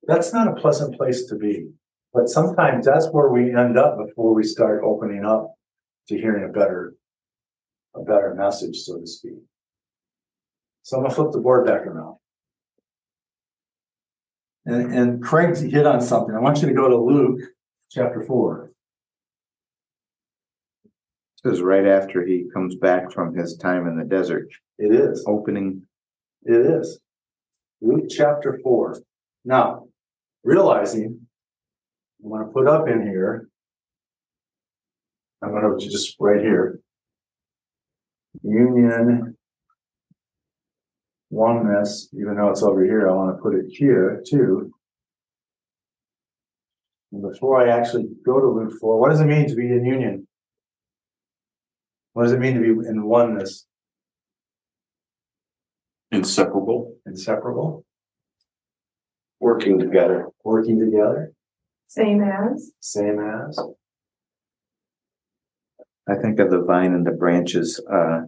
That's 0.07 0.33
not 0.33 0.49
a 0.49 0.61
pleasant 0.61 0.97
place 0.97 1.25
to 1.27 1.35
be. 1.37 1.69
But 2.17 2.31
sometimes 2.31 2.87
that's 2.87 3.09
where 3.11 3.29
we 3.29 3.55
end 3.55 3.77
up 3.77 3.99
before 3.99 4.33
we 4.33 4.43
start 4.43 4.83
opening 4.83 5.27
up 5.27 5.55
to 6.09 6.17
hearing 6.17 6.49
a 6.49 6.53
better, 6.53 6.95
a 7.95 8.01
better 8.01 8.35
message, 8.35 8.79
so 8.79 8.99
to 8.99 9.07
speak. 9.07 9.35
So 10.83 10.97
I'm 10.97 11.03
gonna 11.03 11.15
flip 11.15 11.33
the 11.33 11.41
board 11.41 11.67
back 11.67 11.83
around. 11.87 12.17
And, 14.65 14.95
and 14.95 15.23
Craig 15.23 15.59
hit 15.59 15.87
on 15.87 16.01
something. 16.01 16.35
I 16.35 16.39
want 16.39 16.63
you 16.63 16.69
to 16.69 16.75
go 16.75 16.89
to 16.89 16.97
Luke 16.97 17.41
chapter 17.91 18.23
four. 18.23 18.71
This 21.45 21.53
is 21.53 21.61
right 21.61 21.87
after 21.87 22.25
he 22.25 22.47
comes 22.51 22.77
back 22.77 23.13
from 23.13 23.35
his 23.35 23.59
time 23.59 23.87
in 23.87 23.99
the 23.99 24.05
desert, 24.05 24.49
It 24.79 24.95
is. 24.95 25.23
opening. 25.29 25.83
It 26.45 26.65
is. 26.65 26.99
Luke 27.83 28.07
chapter 28.09 28.59
four. 28.63 28.99
Now, 29.45 29.89
realizing 30.45 31.26
I'm 32.27 32.33
gonna 32.33 32.47
put 32.47 32.67
up 32.67 32.89
in 32.89 33.03
here. 33.07 33.49
I'm 35.43 35.53
gonna 35.53 35.79
just 35.79 36.17
right 36.19 36.41
here. 36.41 36.81
Union. 38.43 39.37
Oneness, 41.31 42.09
even 42.15 42.37
though 42.37 42.49
it's 42.51 42.65
over 42.65 42.85
here, 42.85 43.09
I 43.09 43.13
wanna 43.15 43.39
put 43.41 43.55
it 43.55 43.67
here 43.69 44.25
too. 44.27 44.73
And 47.13 47.23
before 47.23 47.61
I 47.63 47.69
actually 47.79 48.09
go 48.25 48.41
to 48.41 48.47
Luke 48.49 48.73
four, 48.81 48.99
what 48.99 49.11
does 49.11 49.21
it 49.21 49.27
mean 49.27 49.49
to 49.49 49.55
be 49.55 49.67
in 49.69 49.85
union? 49.85 50.27
What 52.13 52.25
does 52.25 52.33
it 52.33 52.41
mean 52.41 52.55
to 52.55 52.61
be 52.61 52.89
in 52.89 53.05
oneness, 53.05 53.67
Inseparable. 56.11 56.97
inseparable, 57.07 57.85
Working 59.39 59.79
together. 59.79 60.29
working 60.43 60.81
together? 60.81 61.33
Same 61.89 62.23
as, 62.23 62.73
Same 62.81 63.19
as. 63.21 63.59
I 66.09 66.15
think 66.17 66.39
of 66.39 66.51
the 66.51 66.63
vine 66.63 66.95
and 66.95 67.07
the 67.07 67.13
branches, 67.13 67.81
uh. 67.91 68.23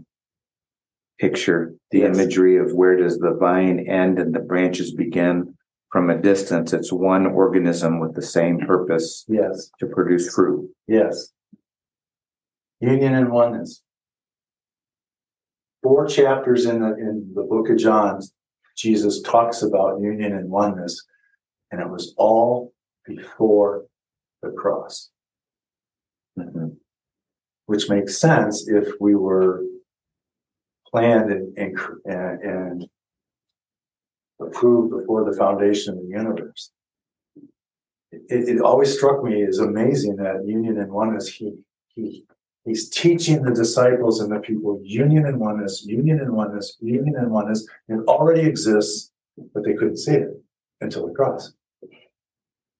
Picture, 1.21 1.75
the 1.91 1.99
Yes. 2.01 2.17
imagery 2.17 2.57
of 2.59 2.73
where 2.75 2.95
does 2.97 3.19
the 3.19 3.33
vine 3.35 3.81
end 3.81 4.21
and 4.21 4.33
the 4.33 4.39
branches 4.39 4.95
begin? 4.95 5.57
From 5.91 6.11
a 6.11 6.17
distance, 6.17 6.73
it's 6.73 6.93
one 6.93 7.27
organism 7.27 7.99
with 7.99 8.15
the 8.15 8.23
same 8.23 8.61
purpose 8.61 9.25
Yes, 9.27 9.73
to 9.81 9.87
produce 9.87 10.33
fruit. 10.33 10.71
yes. 10.87 11.33
Union 12.79 13.15
and 13.15 13.33
oneness. 13.33 13.83
Four 15.83 16.07
chapters 16.07 16.67
in 16.67 16.83
the, 16.83 16.95
in 16.95 17.33
the 17.35 17.43
book 17.43 17.69
of 17.69 17.79
John, 17.79 18.21
Jesus 18.77 19.21
talks 19.21 19.61
about 19.61 20.01
union 20.01 20.33
and 20.33 20.49
oneness. 20.49 21.05
And 21.73 21.81
it 21.81 21.89
was 21.91 22.15
all 22.17 22.73
before 23.09 23.87
the 24.43 24.51
cross, 24.51 25.11
Mhm. 26.39 26.77
which 27.67 27.89
makes 27.89 28.19
sense 28.19 28.69
if 28.69 28.87
we 29.01 29.15
were 29.17 29.65
planned 30.91 31.33
and, 31.33 31.59
and, 31.59 31.79
and, 32.05 32.43
and 32.43 32.89
approved 34.41 34.91
before 34.97 35.25
the 35.29 35.37
foundation 35.37 35.95
of 35.95 36.01
the 36.01 36.09
universe. 36.09 36.71
It, 38.13 38.49
it 38.49 38.61
always 38.61 38.95
struck 38.97 39.23
me 39.23 39.43
as 39.43 39.59
amazing 39.59 40.17
that 40.17 40.47
union 40.47 40.79
and 40.79 40.93
oneness, 40.93 41.29
he, 41.29 41.59
he, 41.89 42.25
he's 42.65 42.89
teaching 42.89 43.43
the 43.43 43.53
disciples 43.53 44.21
and 44.21 44.33
the 44.33 44.41
people 44.41 44.81
union 44.83 45.27
and 45.27 45.41
oneness, 45.41 45.85
union 45.85 46.21
and 46.21 46.33
oneness, 46.33 46.77
union 46.81 47.17
and 47.17 47.31
oneness. 47.31 47.67
It 47.89 48.01
already 48.07 48.43
exists, 48.43 49.13
but 49.53 49.65
they 49.65 49.75
couldn't 49.75 49.99
see 49.99 50.15
it 50.15 50.43
until 50.81 51.07
the 51.07 51.13
cross. 51.13 51.53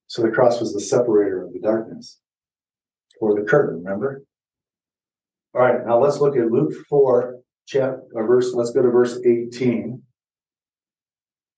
So 0.09 0.23
the 0.23 0.31
cross 0.31 0.59
was 0.59 0.73
the 0.73 0.81
separator 0.81 1.43
of 1.45 1.53
the 1.53 1.59
darkness. 1.59 2.19
or 3.19 3.35
the 3.35 3.45
curtain, 3.45 3.83
remember? 3.83 4.23
All 5.53 5.61
right, 5.61 5.85
now 5.85 5.99
let's 5.99 6.19
look 6.19 6.37
at 6.37 6.51
Luke 6.51 6.73
four, 6.89 7.39
chapter, 7.67 8.01
uh, 8.15 8.23
verse, 8.23 8.53
let's 8.53 8.71
go 8.71 8.81
to 8.81 8.89
verse 8.89 9.19
eighteen. 9.25 10.03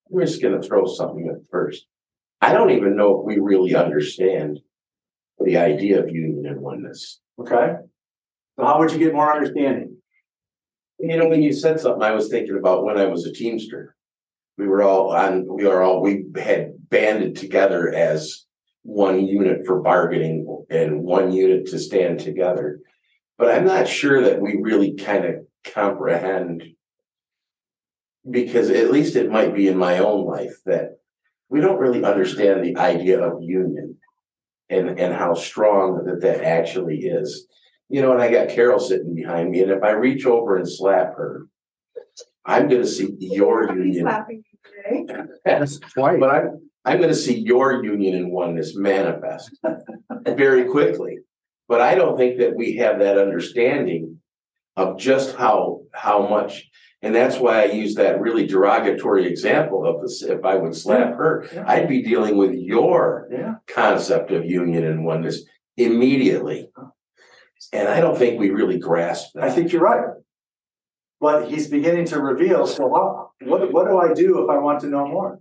We're 0.10 0.26
just 0.26 0.42
gonna 0.42 0.62
throw 0.62 0.86
something 0.86 1.28
at 1.30 1.50
first. 1.52 1.86
I 2.42 2.54
don't 2.54 2.72
even 2.72 2.96
know 2.96 3.20
if 3.20 3.26
we 3.26 3.40
really 3.40 3.76
understand 3.76 4.60
the 5.40 5.58
idea 5.58 6.02
of 6.02 6.10
union 6.10 6.46
and 6.48 6.62
oneness. 6.62 7.22
Okay. 7.40 7.76
So 8.58 8.66
how 8.66 8.80
would 8.80 8.92
you 8.92 8.98
get 8.98 9.14
more 9.14 9.32
understanding? 9.32 9.98
You 11.00 11.18
know, 11.18 11.28
when 11.28 11.42
you 11.42 11.54
said 11.54 11.80
something, 11.80 12.04
I 12.04 12.12
was 12.12 12.30
thinking 12.30 12.58
about 12.58 12.84
when 12.84 12.98
I 12.98 13.06
was 13.06 13.26
a 13.26 13.34
Teamster. 13.34 13.96
We 14.58 14.68
were 14.68 14.84
all 14.84 15.12
on, 15.12 15.46
we 15.48 15.66
are 15.66 15.82
all, 15.82 16.02
we 16.02 16.26
had 16.36 16.74
banded 16.92 17.38
together 17.38 17.92
as 17.92 18.46
one 18.84 19.26
unit 19.26 19.66
for 19.66 19.82
bargaining 19.82 20.66
and 20.70 21.02
one 21.02 21.32
unit 21.32 21.68
to 21.68 21.80
stand 21.80 22.20
together. 22.20 22.80
But 23.38 23.56
I'm 23.56 23.66
not 23.66 23.88
sure 23.88 24.22
that 24.22 24.40
we 24.40 24.60
really 24.62 24.96
kind 24.96 25.26
of 25.26 25.36
comprehend. 25.74 26.64
Because 28.30 28.70
at 28.70 28.92
least 28.92 29.16
it 29.16 29.32
might 29.32 29.56
be 29.56 29.68
in 29.68 29.78
my 29.78 29.98
own 29.98 30.28
life 30.28 30.54
that 30.68 31.00
we 31.50 31.60
don't 31.60 31.80
really 31.80 32.04
understand 32.04 32.64
the 32.64 32.78
idea 32.78 33.20
of 33.20 33.42
union. 33.42 33.98
And, 34.70 35.00
and 35.00 35.14
how 35.14 35.34
strong 35.34 36.06
that 36.06 36.22
that 36.22 36.46
actually 36.46 37.00
is. 37.00 37.48
You 37.90 38.02
know, 38.02 38.14
and 38.14 38.22
I 38.22 38.32
got 38.32 38.48
Carol 38.48 38.80
sitting 38.80 39.14
behind 39.14 39.52
me, 39.52 39.62
and 39.62 39.70
if 39.70 39.84
I 39.84 39.92
reach 39.92 40.26
over 40.26 40.56
and 40.56 40.66
slap 40.70 41.14
her, 41.18 41.48
I'm 42.46 42.70
gonna 42.70 42.88
see 42.88 43.14
your 43.20 43.68
union. 43.76 44.06
Slapping 44.06 44.44
you 44.50 45.06
today. 45.06 45.24
Twice. 45.46 45.80
But 45.96 46.30
I'm, 46.30 46.71
I'm 46.86 47.00
gonna 47.00 47.14
see 47.14 47.38
your 47.40 47.84
union 47.84 48.16
and 48.16 48.32
oneness 48.32 48.76
manifest 48.76 49.52
very 50.26 50.66
quickly. 50.66 51.20
But 51.68 51.82
I 51.82 51.96
don't 51.96 52.18
think 52.18 52.40
that 52.40 52.56
we 52.56 52.78
have 52.78 53.00
that 53.00 53.18
understanding 53.18 54.20
of 54.76 54.98
just 54.98 55.36
how, 55.36 55.82
how 55.94 56.28
much. 56.28 56.70
And 57.02 57.16
that's 57.16 57.38
why 57.38 57.62
I 57.62 57.66
use 57.66 57.96
that 57.96 58.20
really 58.22 58.46
derogatory 58.46 59.26
example 59.26 59.86
of 59.86 60.02
this, 60.02 60.22
if 60.22 60.44
I 60.44 60.56
would 60.56 60.76
slap 60.76 61.16
her, 61.16 61.46
I'd 61.66 61.88
be 61.88 62.02
dealing 62.02 62.38
with 62.38 62.54
your 62.54 63.28
Yeah. 63.32 63.56
concept 63.68 64.32
of 64.32 64.46
union 64.46 64.86
and 64.86 65.06
oneness 65.06 65.44
immediately. 65.78 66.70
And 67.74 67.88
I 67.88 68.02
don't 68.02 68.18
think 68.18 68.40
we 68.40 68.50
really 68.50 68.78
grasp 68.78 69.34
that. 69.36 69.44
I 69.44 69.50
think 69.52 69.72
you're 69.72 69.82
right. 69.82 70.10
But 71.20 71.50
he's 71.50 71.68
beginning 71.70 72.06
to 72.08 72.20
reveal, 72.20 72.66
so 72.68 72.88
what, 72.88 73.30
what 73.72 73.88
do 73.88 73.98
I 74.00 74.14
do 74.14 74.44
if 74.44 74.50
I 74.50 74.58
want 74.58 74.82
to 74.82 74.88
know 74.88 75.08
more? 75.08 75.40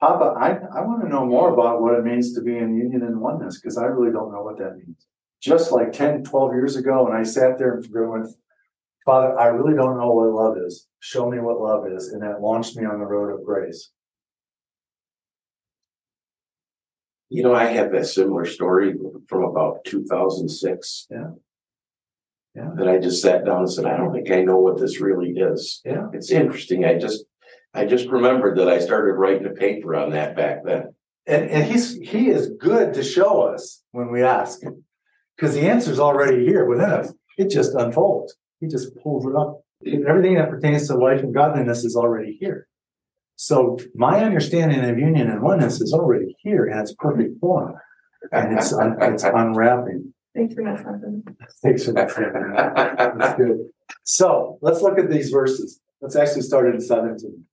Papa, 0.00 0.34
I, 0.38 0.78
I 0.78 0.82
want 0.82 1.02
to 1.02 1.08
know 1.08 1.26
more 1.26 1.52
about 1.52 1.82
what 1.82 1.94
it 1.94 2.04
means 2.04 2.32
to 2.34 2.40
be 2.40 2.56
in 2.56 2.76
union 2.76 3.02
and 3.02 3.20
oneness, 3.20 3.60
because 3.60 3.76
I 3.76 3.84
really 3.84 4.12
don't 4.12 4.32
know 4.32 4.42
what 4.42 4.58
that 4.58 4.76
means. 4.76 5.06
Just 5.40 5.72
like 5.72 5.92
10, 5.92 6.24
12 6.24 6.52
years 6.52 6.76
ago, 6.76 7.04
when 7.04 7.16
I 7.16 7.22
sat 7.24 7.58
there 7.58 7.74
and 7.74 8.10
went, 8.10 8.28
Father, 9.04 9.38
I 9.38 9.46
really 9.46 9.74
don't 9.74 9.96
know 9.96 10.10
what 10.12 10.28
love 10.28 10.56
is. 10.58 10.86
Show 11.00 11.30
me 11.30 11.38
what 11.38 11.60
love 11.60 11.90
is. 11.90 12.08
And 12.08 12.22
that 12.22 12.40
launched 12.40 12.76
me 12.76 12.84
on 12.84 12.98
the 12.98 13.06
road 13.06 13.32
of 13.32 13.44
grace. 13.44 13.90
You 17.30 17.42
know, 17.42 17.54
I 17.54 17.64
have 17.64 17.92
that 17.92 18.06
similar 18.06 18.46
story 18.46 18.94
from 19.28 19.44
about 19.44 19.84
two 19.84 20.04
thousand 20.04 20.48
six. 20.48 21.06
Yeah. 21.10 21.30
Yeah. 22.54 22.70
That 22.76 22.88
I 22.88 22.98
just 22.98 23.22
sat 23.22 23.44
down 23.44 23.60
and 23.60 23.72
said, 23.72 23.84
I 23.84 23.96
don't 23.96 24.12
think 24.12 24.30
I 24.30 24.42
know 24.42 24.58
what 24.58 24.80
this 24.80 25.00
really 25.00 25.30
is. 25.30 25.80
Yeah. 25.84 26.06
It's 26.12 26.30
interesting. 26.30 26.84
I 26.84 26.98
just, 26.98 27.24
I 27.78 27.84
just 27.84 28.08
remembered 28.08 28.58
that 28.58 28.68
I 28.68 28.80
started 28.80 29.12
writing 29.12 29.46
a 29.46 29.50
paper 29.50 29.94
on 29.94 30.10
that 30.10 30.34
back 30.34 30.64
then. 30.64 30.94
And, 31.26 31.48
and 31.48 31.64
he's, 31.64 31.96
he 31.98 32.28
is 32.28 32.50
good 32.58 32.94
to 32.94 33.04
show 33.04 33.42
us 33.42 33.82
when 33.92 34.10
we 34.10 34.22
ask. 34.22 34.62
him 34.62 34.84
Because 35.36 35.54
the 35.54 35.68
answer's 35.68 36.00
already 36.00 36.44
here 36.44 36.64
within 36.64 36.90
us. 36.90 37.12
It 37.36 37.50
just 37.50 37.74
unfolds. 37.74 38.34
He 38.60 38.66
just 38.66 38.96
pulls 38.96 39.26
it 39.26 39.36
up. 39.36 39.60
Everything 39.86 40.34
that 40.34 40.50
pertains 40.50 40.88
to 40.88 40.96
life 40.96 41.20
and 41.20 41.32
godliness 41.32 41.84
is 41.84 41.94
already 41.94 42.36
here. 42.40 42.66
So 43.36 43.78
my 43.94 44.24
understanding 44.24 44.80
of 44.80 44.98
union 44.98 45.30
and 45.30 45.40
oneness 45.40 45.80
is 45.80 45.92
already 45.92 46.34
here 46.40 46.66
in 46.66 46.76
its 46.76 46.94
perfect 46.98 47.38
form. 47.40 47.76
And 48.32 48.58
it's, 48.58 48.72
un- 48.72 48.96
it's 49.00 49.22
unwrapping. 49.40 50.12
Thanks 50.34 50.54
for 50.54 50.62
not 50.62 50.80
slapping. 50.80 51.22
Thanks 51.62 51.84
for 51.84 51.92
that. 51.92 53.14
That's 53.18 53.36
good. 53.36 53.68
So 54.02 54.58
let's 54.62 54.82
look 54.82 54.98
at 54.98 55.10
these 55.10 55.30
verses. 55.30 55.80
Let's 56.00 56.16
actually 56.16 56.42
start 56.42 56.72
in 56.72 56.80
seventeen. 56.80 57.44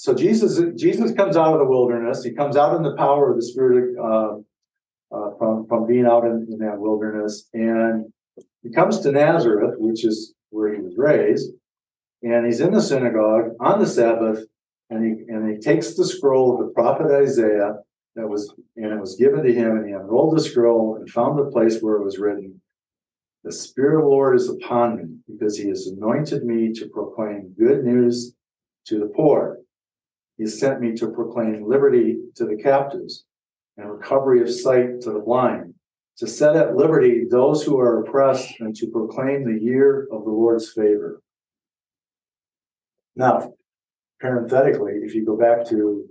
So 0.00 0.14
Jesus, 0.14 0.60
Jesus 0.76 1.10
comes 1.10 1.36
out 1.36 1.54
of 1.54 1.58
the 1.58 1.64
wilderness. 1.64 2.22
He 2.22 2.30
comes 2.30 2.56
out 2.56 2.76
in 2.76 2.84
the 2.84 2.94
power 2.94 3.32
of 3.32 3.36
the 3.36 3.42
Spirit, 3.42 3.98
uh, 3.98 4.36
uh, 5.12 5.30
from, 5.36 5.66
from 5.66 5.88
being 5.88 6.06
out 6.06 6.24
in, 6.24 6.46
in 6.48 6.58
that 6.60 6.78
wilderness. 6.78 7.48
And 7.52 8.12
he 8.62 8.70
comes 8.70 9.00
to 9.00 9.10
Nazareth, 9.10 9.74
which 9.76 10.04
is 10.04 10.34
where 10.50 10.72
he 10.72 10.80
was 10.80 10.94
raised. 10.96 11.50
And 12.22 12.46
he's 12.46 12.60
in 12.60 12.70
the 12.70 12.80
synagogue 12.80 13.56
on 13.58 13.80
the 13.80 13.88
Sabbath. 13.88 14.44
And 14.88 15.04
he, 15.04 15.32
and 15.32 15.50
he 15.50 15.58
takes 15.58 15.94
the 15.94 16.06
scroll 16.06 16.52
of 16.52 16.64
the 16.64 16.72
prophet 16.72 17.10
Isaiah 17.10 17.78
that 18.14 18.28
was, 18.28 18.54
and 18.76 18.92
it 18.92 19.00
was 19.00 19.16
given 19.16 19.42
to 19.42 19.52
him. 19.52 19.78
And 19.78 19.88
he 19.88 19.94
unrolled 19.94 20.36
the 20.36 20.40
scroll 20.40 20.94
and 20.94 21.10
found 21.10 21.40
the 21.40 21.50
place 21.50 21.80
where 21.80 21.96
it 21.96 22.04
was 22.04 22.20
written, 22.20 22.60
the 23.42 23.50
Spirit 23.50 23.96
of 23.96 24.02
the 24.02 24.10
Lord 24.10 24.36
is 24.36 24.48
upon 24.48 24.96
me 24.96 25.16
because 25.28 25.58
he 25.58 25.68
has 25.70 25.88
anointed 25.88 26.44
me 26.44 26.72
to 26.74 26.88
proclaim 26.88 27.52
good 27.58 27.82
news 27.82 28.36
to 28.86 29.00
the 29.00 29.06
poor. 29.06 29.58
He 30.38 30.46
sent 30.46 30.80
me 30.80 30.94
to 30.94 31.10
proclaim 31.10 31.68
liberty 31.68 32.18
to 32.36 32.46
the 32.46 32.56
captives 32.56 33.24
and 33.76 33.90
recovery 33.90 34.40
of 34.40 34.50
sight 34.50 35.00
to 35.02 35.12
the 35.12 35.18
blind, 35.18 35.74
to 36.18 36.26
set 36.26 36.56
at 36.56 36.76
liberty 36.76 37.24
those 37.28 37.64
who 37.64 37.78
are 37.78 38.00
oppressed 38.00 38.48
and 38.60 38.74
to 38.76 38.86
proclaim 38.86 39.44
the 39.44 39.60
year 39.60 40.08
of 40.12 40.24
the 40.24 40.30
Lord's 40.30 40.72
favor. 40.72 41.20
Now, 43.16 43.52
parenthetically, 44.20 44.92
if 45.02 45.14
you 45.14 45.26
go 45.26 45.36
back 45.36 45.66
to 45.68 46.08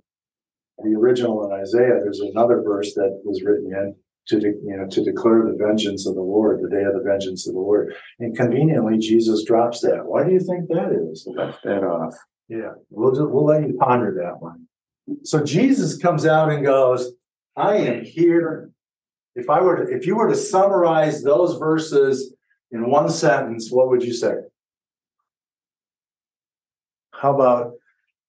the 0.80 0.94
original 0.94 1.46
in 1.46 1.60
Isaiah, 1.60 2.00
there's 2.04 2.20
another 2.20 2.62
verse 2.62 2.94
that 2.96 3.22
was 3.24 3.42
written 3.44 3.72
in 3.74 3.96
to, 4.28 4.40
de- 4.40 4.48
you 4.48 4.78
know, 4.78 4.88
to 4.88 5.04
declare 5.04 5.44
the 5.44 5.58
vengeance 5.58 6.06
of 6.06 6.16
the 6.16 6.22
Lord, 6.22 6.62
the 6.62 6.70
day 6.70 6.84
of 6.84 6.94
the 6.94 7.04
vengeance 7.04 7.48
of 7.48 7.54
the 7.54 7.60
Lord. 7.60 7.94
And 8.20 8.36
conveniently, 8.36 8.98
Jesus 8.98 9.46
drops 9.46 9.80
that. 9.82 10.06
Why 10.06 10.26
do 10.26 10.34
you 10.34 10.40
think 10.40 10.68
that 10.68 10.92
is? 10.92 11.26
Left 11.34 11.64
that 11.64 11.84
off. 11.84 12.14
Yeah, 12.50 12.74
we'll 12.90 13.12
just, 13.12 13.30
we'll 13.30 13.46
let 13.46 13.68
you 13.68 13.78
ponder 13.78 14.24
that 14.24 14.42
one. 14.42 14.68
So 15.24 15.44
Jesus 15.44 15.98
comes 15.98 16.26
out 16.26 16.52
and 16.52 16.64
goes, 16.64 17.12
I 17.56 17.76
am 17.78 18.04
here. 18.04 18.72
If 19.36 19.50
I 19.50 19.62
were 19.62 19.86
to, 19.86 19.96
if 19.96 20.06
you 20.06 20.16
were 20.16 20.30
to 20.30 20.36
summarize 20.36 21.24
those 21.24 21.58
verses 21.58 22.34
in 22.72 22.90
one 22.90 23.10
sentence, 23.10 23.70
what 23.72 23.90
would 23.90 24.04
you 24.04 24.14
say? 24.14 24.34
How 27.14 27.34
about 27.34 27.74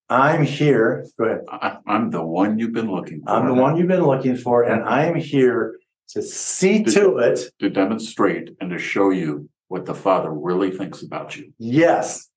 I'm 0.09 0.45
here? 0.45 1.07
Go 1.19 1.25
ahead. 1.25 1.41
I, 1.51 1.79
I'm 1.87 2.11
the 2.11 2.25
one 2.25 2.59
you've 2.59 2.73
been 2.73 2.91
looking 2.91 3.23
for. 3.23 3.31
I'm 3.31 3.47
the 3.47 3.55
one 3.55 3.77
you've 3.77 3.89
been 3.89 4.07
looking 4.07 4.37
for, 4.37 4.63
and 4.63 4.83
I 4.85 5.05
am 5.05 5.15
here 5.15 5.79
to 6.11 6.23
see 6.23 6.83
to 6.85 7.19
it. 7.19 7.41
To 7.61 7.69
demonstrate 7.69 8.57
and 8.61 8.71
to 8.71 8.79
show 8.79 9.11
you 9.11 9.51
what 9.69 9.85
the 9.85 9.95
Father 9.95 10.33
really 10.33 10.71
thinks 10.71 11.03
about 11.03 11.37
you. 11.37 11.53
Yes. 11.59 12.31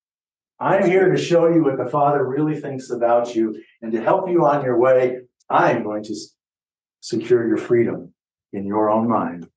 I'm 0.61 0.85
here 0.85 1.09
to 1.09 1.17
show 1.17 1.47
you 1.47 1.63
what 1.63 1.77
the 1.77 1.89
Father 1.89 2.23
really 2.23 2.61
thinks 2.61 2.91
about 2.91 3.33
you 3.33 3.59
and 3.81 3.91
to 3.93 3.99
help 3.99 4.29
you 4.29 4.45
on 4.45 4.63
your 4.63 4.77
way. 4.79 5.21
I'm 5.49 5.83
going 5.83 6.03
to 6.03 6.15
secure 6.99 7.47
your 7.47 7.57
freedom 7.57 8.13
in 8.53 8.67
your 8.67 8.91
own 8.91 9.09
mind. 9.09 9.49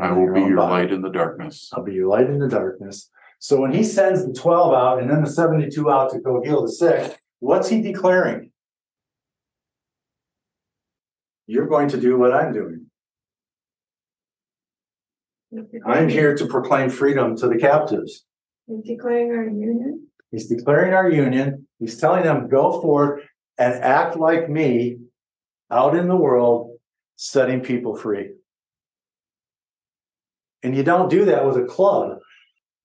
I 0.00 0.08
in 0.08 0.16
will 0.16 0.32
be 0.32 0.40
your 0.40 0.56
body. 0.56 0.72
light 0.72 0.92
in 0.92 1.02
the 1.02 1.10
darkness. 1.10 1.68
I'll 1.74 1.84
be 1.84 1.92
your 1.92 2.08
light 2.08 2.30
in 2.30 2.38
the 2.38 2.48
darkness. 2.48 3.10
So 3.38 3.60
when 3.60 3.72
he 3.72 3.84
sends 3.84 4.26
the 4.26 4.32
12 4.32 4.72
out 4.72 5.00
and 5.00 5.10
then 5.10 5.22
the 5.22 5.30
72 5.30 5.90
out 5.90 6.10
to 6.12 6.18
go 6.18 6.42
heal 6.42 6.62
the 6.62 6.72
sick, 6.72 7.20
what's 7.40 7.68
he 7.68 7.82
declaring? 7.82 8.50
You're 11.46 11.68
going 11.68 11.88
to 11.88 12.00
do 12.00 12.18
what 12.18 12.32
I'm 12.32 12.54
doing. 12.54 12.86
I'm 15.86 16.08
here 16.08 16.34
to 16.34 16.46
proclaim 16.46 16.88
freedom 16.88 17.36
to 17.36 17.48
the 17.48 17.58
captives. 17.58 18.24
He's 18.66 18.84
declaring 18.84 19.30
our 19.30 19.44
union. 19.44 20.07
He's 20.30 20.46
declaring 20.46 20.92
our 20.92 21.10
union. 21.10 21.66
He's 21.78 21.98
telling 21.98 22.24
them, 22.24 22.48
go 22.48 22.80
forth 22.80 23.22
and 23.56 23.74
act 23.74 24.16
like 24.16 24.48
me 24.48 24.98
out 25.70 25.96
in 25.96 26.08
the 26.08 26.16
world, 26.16 26.78
setting 27.16 27.60
people 27.60 27.96
free. 27.96 28.32
And 30.62 30.76
you 30.76 30.82
don't 30.82 31.08
do 31.08 31.24
that 31.26 31.46
with 31.46 31.56
a 31.56 31.64
club. 31.64 32.18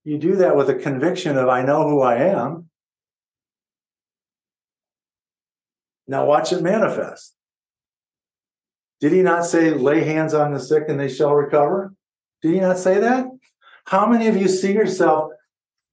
You 0.04 0.18
do 0.18 0.36
that 0.38 0.56
with 0.56 0.70
a 0.70 0.76
conviction 0.76 1.38
of, 1.38 1.50
I 1.50 1.64
know 1.64 1.88
who 1.88 2.02
I 2.02 2.16
am. 2.18 2.70
Now 6.08 6.26
watch 6.26 6.52
it 6.52 6.62
manifest. 6.62 7.34
Did 9.00 9.12
he 9.12 9.22
not 9.22 9.46
say, 9.46 9.72
lay 9.72 10.04
hands 10.04 10.34
on 10.34 10.54
the 10.54 10.60
sick 10.60 10.84
and 10.88 11.00
they 11.00 11.10
shall 11.10 11.34
recover? 11.34 11.94
Did 12.42 12.54
he 12.54 12.60
not 12.60 12.78
say 12.78 13.00
that? 13.00 13.26
How 13.86 14.06
many 14.06 14.28
of 14.28 14.38
you 14.38 14.48
see 14.48 14.74
yourself 14.74 15.32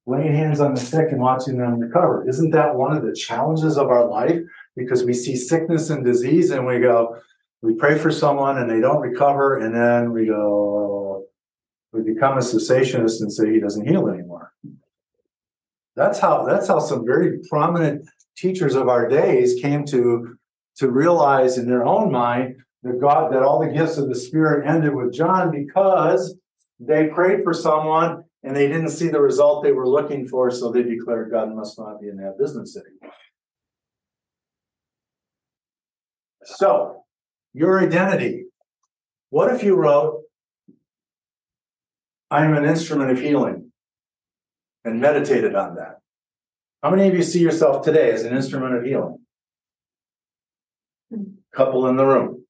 laying 0.07 0.35
hands 0.35 0.61
on 0.61 0.75
the 0.75 0.81
sick 0.81 1.09
and 1.11 1.21
watching 1.21 1.59
them 1.59 1.79
recover. 1.79 2.29
Isn't 2.29 2.51
that 2.51 2.75
one 2.75 2.97
of 2.97 3.05
the 3.05 3.15
challenges 3.15 3.77
of 3.77 3.89
our 3.89 4.07
life? 4.07 4.41
Because 4.77 5.05
we 5.05 5.13
see 5.13 5.37
sickness 5.37 5.91
and 5.91 6.05
disease 6.05 6.51
and 6.51 6.67
we 6.67 6.81
go, 6.81 7.17
We 7.63 7.75
pray 7.75 7.99
for 7.99 8.11
someone 8.11 8.59
and 8.59 8.71
they 8.71 8.81
don't 8.81 9.01
recover, 9.01 9.59
and 9.59 9.75
then 9.75 10.13
we 10.13 10.27
go, 10.27 11.27
we 11.93 12.03
become 12.03 12.39
a 12.39 12.41
cessationist 12.41 13.21
and 13.21 13.33
say 13.33 13.53
he 13.53 13.61
doesn't 13.61 13.87
heal 13.87 14.09
anymore. 14.09 14.53
That's 15.97 16.19
how, 16.19 16.45
that's 16.45 16.69
how 16.69 16.79
some 16.79 17.05
very 17.05 17.41
prominent 17.49 18.09
teachers 18.37 18.75
of 18.75 18.89
our 18.89 19.09
days 19.09 19.61
came 19.61 19.85
to, 19.87 20.39
to 20.77 20.91
realize 20.91 21.59
in 21.59 21.69
their 21.69 21.85
own 21.85 22.11
mind 22.11 22.57
that 22.85 23.01
God, 23.01 23.33
that 23.33 23.43
all 23.43 23.61
the 23.61 23.73
gifts 23.73 23.99
of 23.99 24.09
the 24.09 24.15
Spirit 24.15 24.67
ended 24.67 24.95
with 24.95 25.13
John 25.13 25.51
because 25.51 26.37
they 26.79 27.09
prayed 27.09 27.43
for 27.43 27.53
someone 27.53 28.25
and 28.43 28.57
they 28.57 28.69
didn't 28.69 28.91
see 28.91 29.09
the 29.09 29.21
result 29.21 29.63
they 29.63 29.73
were 29.73 29.89
looking 29.89 30.27
for, 30.27 30.51
so 30.51 30.71
they 30.71 30.83
declared 30.83 31.31
God 31.31 31.55
must 31.55 31.79
not 31.79 32.01
be 32.01 32.09
in 32.09 32.17
that 32.17 32.39
business 32.39 32.77
anymore. 32.77 33.15
So, 36.45 37.05
your 37.53 37.81
identity. 37.81 38.47
What 39.29 39.55
if 39.55 39.63
you 39.63 39.77
wrote, 39.77 40.23
I 42.31 42.45
am 42.45 42.57
an 42.57 42.65
instrument 42.65 43.11
of 43.11 43.21
healing 43.21 43.73
and 44.85 45.01
meditated 45.01 45.55
on 45.55 45.77
that? 45.77 45.99
How 46.83 46.91
many 46.91 47.09
of 47.09 47.15
you 47.15 47.23
see 47.23 47.41
yourself 47.41 47.85
today 47.85 48.11
as 48.11 48.25
an 48.25 48.35
instrument 48.35 48.75
of 48.75 48.85
healing? 48.85 49.19
Hmm. 51.13 51.25
Couple 51.55 51.87
in 51.89 51.97
the 51.97 52.07
room. 52.07 52.45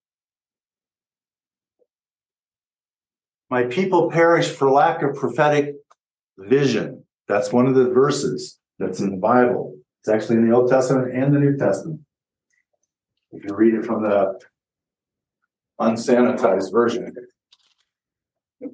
My 3.51 3.65
people 3.65 4.11
perish 4.11 4.49
for 4.49 4.71
lack 4.71 5.03
of 5.03 5.17
prophetic 5.17 5.75
vision. 6.39 7.05
That's 7.27 7.53
one 7.53 7.67
of 7.67 7.75
the 7.75 7.91
verses 7.91 8.61
that's 8.79 9.01
in 9.01 9.11
the 9.11 9.17
Bible. 9.17 9.77
It's 10.01 10.09
actually 10.09 10.37
in 10.37 10.49
the 10.49 10.55
Old 10.55 10.71
Testament 10.71 11.13
and 11.13 11.35
the 11.35 11.41
New 11.41 11.57
Testament. 11.57 12.01
If 13.33 13.45
you 13.45 13.55
read 13.55 13.75
it 13.75 13.85
from 13.85 14.05
the 14.05 14.39
unsanitized 15.81 16.71
version. 16.71 17.13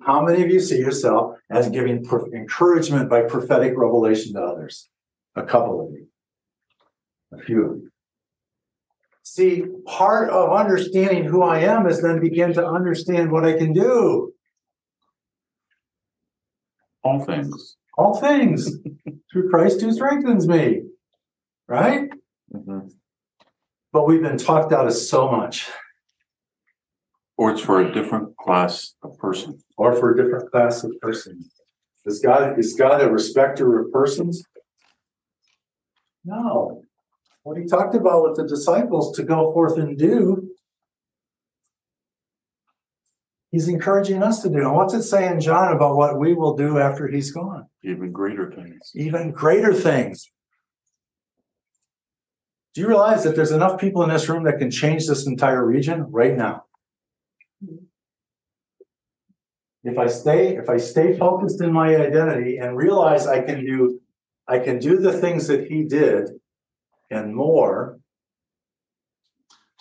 How 0.03 0.23
many 0.23 0.43
of 0.43 0.51
you 0.51 0.61
see 0.61 0.79
yourself 0.79 1.37
as 1.51 1.69
giving 1.71 2.05
pro- 2.05 2.31
encouragement 2.33 3.09
by 3.09 3.23
prophetic 3.23 3.75
revelation 3.77 4.35
to 4.35 4.43
others? 4.43 4.89
A 5.37 5.43
couple 5.43 5.87
of 5.87 5.93
you. 5.93 6.09
A 7.33 7.39
few 7.43 7.65
of 7.65 7.77
you. 7.77 7.91
See, 9.23 9.65
part 9.87 10.31
of 10.31 10.53
understanding 10.53 11.25
who 11.25 11.43
I 11.43 11.61
am 11.61 11.87
is 11.87 12.03
then 12.03 12.21
begin 12.21 12.53
to 12.55 12.67
understand 12.67 13.31
what 13.31 13.45
I 13.45 13.57
can 13.57 13.73
do. 13.73 14.33
All 17.07 17.25
things. 17.25 17.77
All 17.97 18.17
things 18.21 18.69
through 19.33 19.49
Christ 19.49 19.81
who 19.81 19.93
strengthens 19.93 20.49
me. 20.49 20.83
Right? 21.69 22.11
Mhm. 22.53 22.91
But 23.93 24.07
we've 24.09 24.23
been 24.23 24.39
talked 24.39 24.73
out 24.73 24.87
of 24.87 24.93
so 24.93 25.31
much, 25.31 25.71
Or 27.39 27.53
it's 27.53 27.61
for 27.61 27.81
a 27.81 27.93
different 27.93 28.37
class 28.37 28.95
of 29.05 29.17
person. 29.19 29.59
or 29.79 29.95
for 29.95 30.13
a 30.13 30.17
different 30.17 30.51
class 30.51 30.83
of 30.85 30.93
person. 31.01 31.45
Is 32.05 32.19
God 32.21 32.59
is 32.59 32.75
God 32.75 33.01
a 33.03 33.11
respecter 33.11 33.79
of 33.79 33.93
persons? 33.93 34.43
No. 36.25 36.83
What 37.45 37.57
he 37.57 37.65
talked 37.67 37.95
about 37.95 38.25
with 38.25 38.37
the 38.37 38.47
disciples 38.49 39.15
to 39.17 39.23
go 39.23 39.53
forth 39.53 39.79
and 39.79 39.97
do, 39.97 40.46
he's 43.57 43.69
encouraging 43.69 44.23
us 44.23 44.43
to 44.43 44.51
do. 44.51 44.59
And 44.59 44.75
what's 44.75 44.93
it 44.93 45.03
say 45.03 45.27
in 45.33 45.41
John 45.41 45.75
about 45.75 45.97
what 45.97 46.19
we 46.19 46.35
will 46.35 46.55
do 46.55 46.79
after 46.79 47.09
he's 47.09 47.31
gone? 47.31 47.65
Even 47.83 48.13
greater 48.13 48.53
things. 48.53 48.93
Even 48.95 49.31
greater 49.31 49.73
things. 49.73 50.31
Do 52.75 52.83
you 52.83 52.89
realize 52.89 53.25
that 53.25 53.35
there's 53.35 53.53
enough 53.53 53.81
people 53.81 54.03
in 54.03 54.11
this 54.11 54.29
room 54.29 54.45
that 54.45 54.59
can 54.59 54.71
change 54.71 55.07
this 55.07 55.27
entire 55.27 55.65
region 55.65 56.05
right 56.11 56.37
now? 56.37 56.65
If 59.85 59.97
I 59.97 60.09
stay, 60.09 60.59
if 60.59 60.69
I 60.69 60.77
stay 60.77 61.17
focused 61.17 61.63
in 61.63 61.73
my 61.73 61.97
identity 61.97 62.59
and 62.59 62.77
realize 62.77 63.27
I 63.27 63.41
can 63.41 63.65
do, 63.65 64.01
I 64.47 64.59
can 64.59 64.79
do 64.79 64.99
the 64.99 65.15
things 65.15 65.47
that 65.47 65.69
he 65.69 65.85
did 65.85 66.29
and 67.11 67.35
more. 67.35 68.01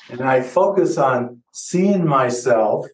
And 0.10 0.22
I 0.22 0.42
focus 0.42 0.98
on 0.98 1.42
seeing 1.52 2.08
myself, 2.08 2.86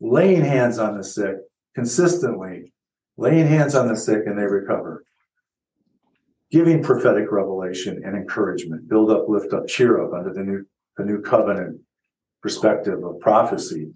laying 0.00 0.44
hands 0.44 0.78
on 0.78 0.96
the 0.96 1.04
sick 1.04 1.36
consistently, 1.74 2.72
laying 3.16 3.46
hands 3.46 3.74
on 3.74 3.88
the 3.88 3.96
sick 3.96 4.22
and 4.26 4.38
they 4.38 4.44
recover. 4.44 5.04
Giving 6.50 6.82
prophetic 6.82 7.32
revelation 7.32 8.02
and 8.04 8.16
encouragement, 8.16 8.88
build 8.88 9.10
up, 9.10 9.28
lift 9.28 9.52
up, 9.52 9.66
cheer 9.66 10.04
up 10.04 10.12
under 10.12 10.32
the 10.32 10.42
new, 10.42 10.64
the 10.96 11.04
new 11.04 11.20
covenant 11.20 11.80
perspective 12.42 13.02
of 13.02 13.18
prophecy. 13.20 13.92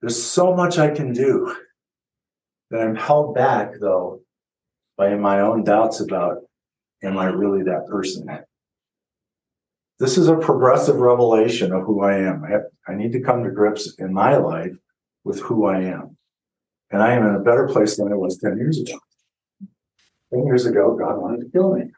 There's 0.00 0.20
so 0.20 0.54
much 0.54 0.78
I 0.78 0.90
can 0.90 1.12
do 1.12 1.54
that 2.70 2.80
I'm 2.80 2.96
held 2.96 3.34
back 3.34 3.72
though 3.80 4.22
by 4.96 5.14
my 5.14 5.40
own 5.40 5.64
doubts 5.64 6.00
about, 6.00 6.38
am 7.02 7.18
I 7.18 7.26
really 7.26 7.62
that 7.64 7.86
person? 7.86 8.26
This 10.00 10.16
is 10.16 10.28
a 10.28 10.36
progressive 10.36 10.96
revelation 10.96 11.72
of 11.72 11.84
who 11.84 12.02
I 12.02 12.16
am. 12.16 12.42
I, 12.42 12.52
have, 12.52 12.62
I 12.88 12.94
need 12.94 13.12
to 13.12 13.20
come 13.20 13.44
to 13.44 13.50
grips 13.50 13.94
in 13.98 14.14
my 14.14 14.34
life 14.38 14.72
with 15.24 15.40
who 15.42 15.66
I 15.66 15.82
am. 15.82 16.16
And 16.90 17.02
I 17.02 17.12
am 17.12 17.26
in 17.26 17.34
a 17.34 17.40
better 17.40 17.68
place 17.68 17.98
than 17.98 18.10
I 18.10 18.16
was 18.16 18.38
10 18.38 18.56
years 18.56 18.80
ago. 18.80 18.98
10 20.32 20.46
years 20.46 20.64
ago, 20.64 20.96
God 20.96 21.18
wanted 21.18 21.40
to 21.42 21.50
kill 21.50 21.74
me. 21.74 21.90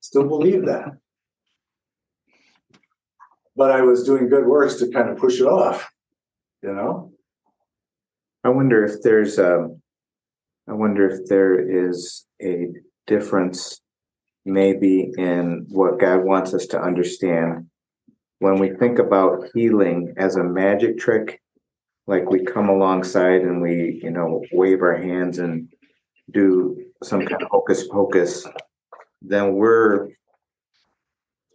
Still 0.00 0.28
believe 0.28 0.66
that. 0.66 0.90
But 3.56 3.70
I 3.70 3.80
was 3.80 4.04
doing 4.04 4.28
good 4.28 4.46
works 4.46 4.74
to 4.76 4.90
kind 4.90 5.08
of 5.08 5.16
push 5.16 5.40
it 5.40 5.46
off, 5.46 5.88
you 6.62 6.72
know? 6.74 7.12
I 8.44 8.50
wonder 8.50 8.84
if 8.84 9.00
there's 9.00 9.38
a, 9.38 9.70
I 10.68 10.74
wonder 10.74 11.08
if 11.08 11.26
there 11.28 11.88
is 11.88 12.26
a 12.42 12.68
difference 13.06 13.80
maybe 14.46 15.12
in 15.18 15.66
what 15.68 15.98
God 15.98 16.24
wants 16.24 16.54
us 16.54 16.66
to 16.68 16.80
understand. 16.80 17.66
When 18.38 18.58
we 18.58 18.70
think 18.70 18.98
about 18.98 19.48
healing 19.54 20.14
as 20.16 20.36
a 20.36 20.44
magic 20.44 20.98
trick, 20.98 21.42
like 22.06 22.30
we 22.30 22.44
come 22.44 22.68
alongside 22.68 23.42
and 23.42 23.60
we, 23.60 24.00
you 24.02 24.10
know, 24.10 24.44
wave 24.52 24.82
our 24.82 24.96
hands 24.96 25.38
and 25.38 25.68
do 26.30 26.84
some 27.02 27.26
kind 27.26 27.42
of 27.42 27.48
hocus 27.50 27.88
pocus, 27.88 28.46
then 29.20 29.54
we're 29.54 30.10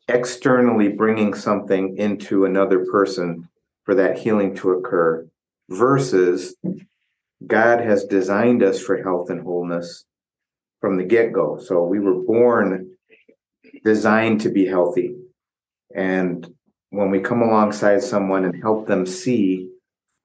externally 0.08 0.90
bringing 0.90 1.34
something 1.34 1.98
into 1.98 2.44
another 2.44 2.86
person 2.86 3.48
for 3.84 3.96
that 3.96 4.20
healing 4.20 4.54
to 4.56 4.72
occur 4.72 5.26
versus 5.70 6.56
God 7.48 7.80
has 7.80 8.04
designed 8.04 8.62
us 8.62 8.82
for 8.82 9.02
health 9.02 9.30
and 9.30 9.42
wholeness 9.42 10.06
from 10.82 10.98
the 10.98 11.04
get 11.04 11.32
go. 11.32 11.60
So 11.60 11.84
we 11.84 12.00
were 12.00 12.16
born 12.16 12.92
designed 13.86 14.42
to 14.42 14.50
be 14.50 14.66
healthy. 14.66 15.16
And 15.96 16.54
when 16.90 17.12
we 17.12 17.20
come 17.22 17.42
alongside 17.42 18.04
someone 18.04 18.44
and 18.44 18.62
help 18.62 18.88
them 18.88 19.06
see 19.06 19.70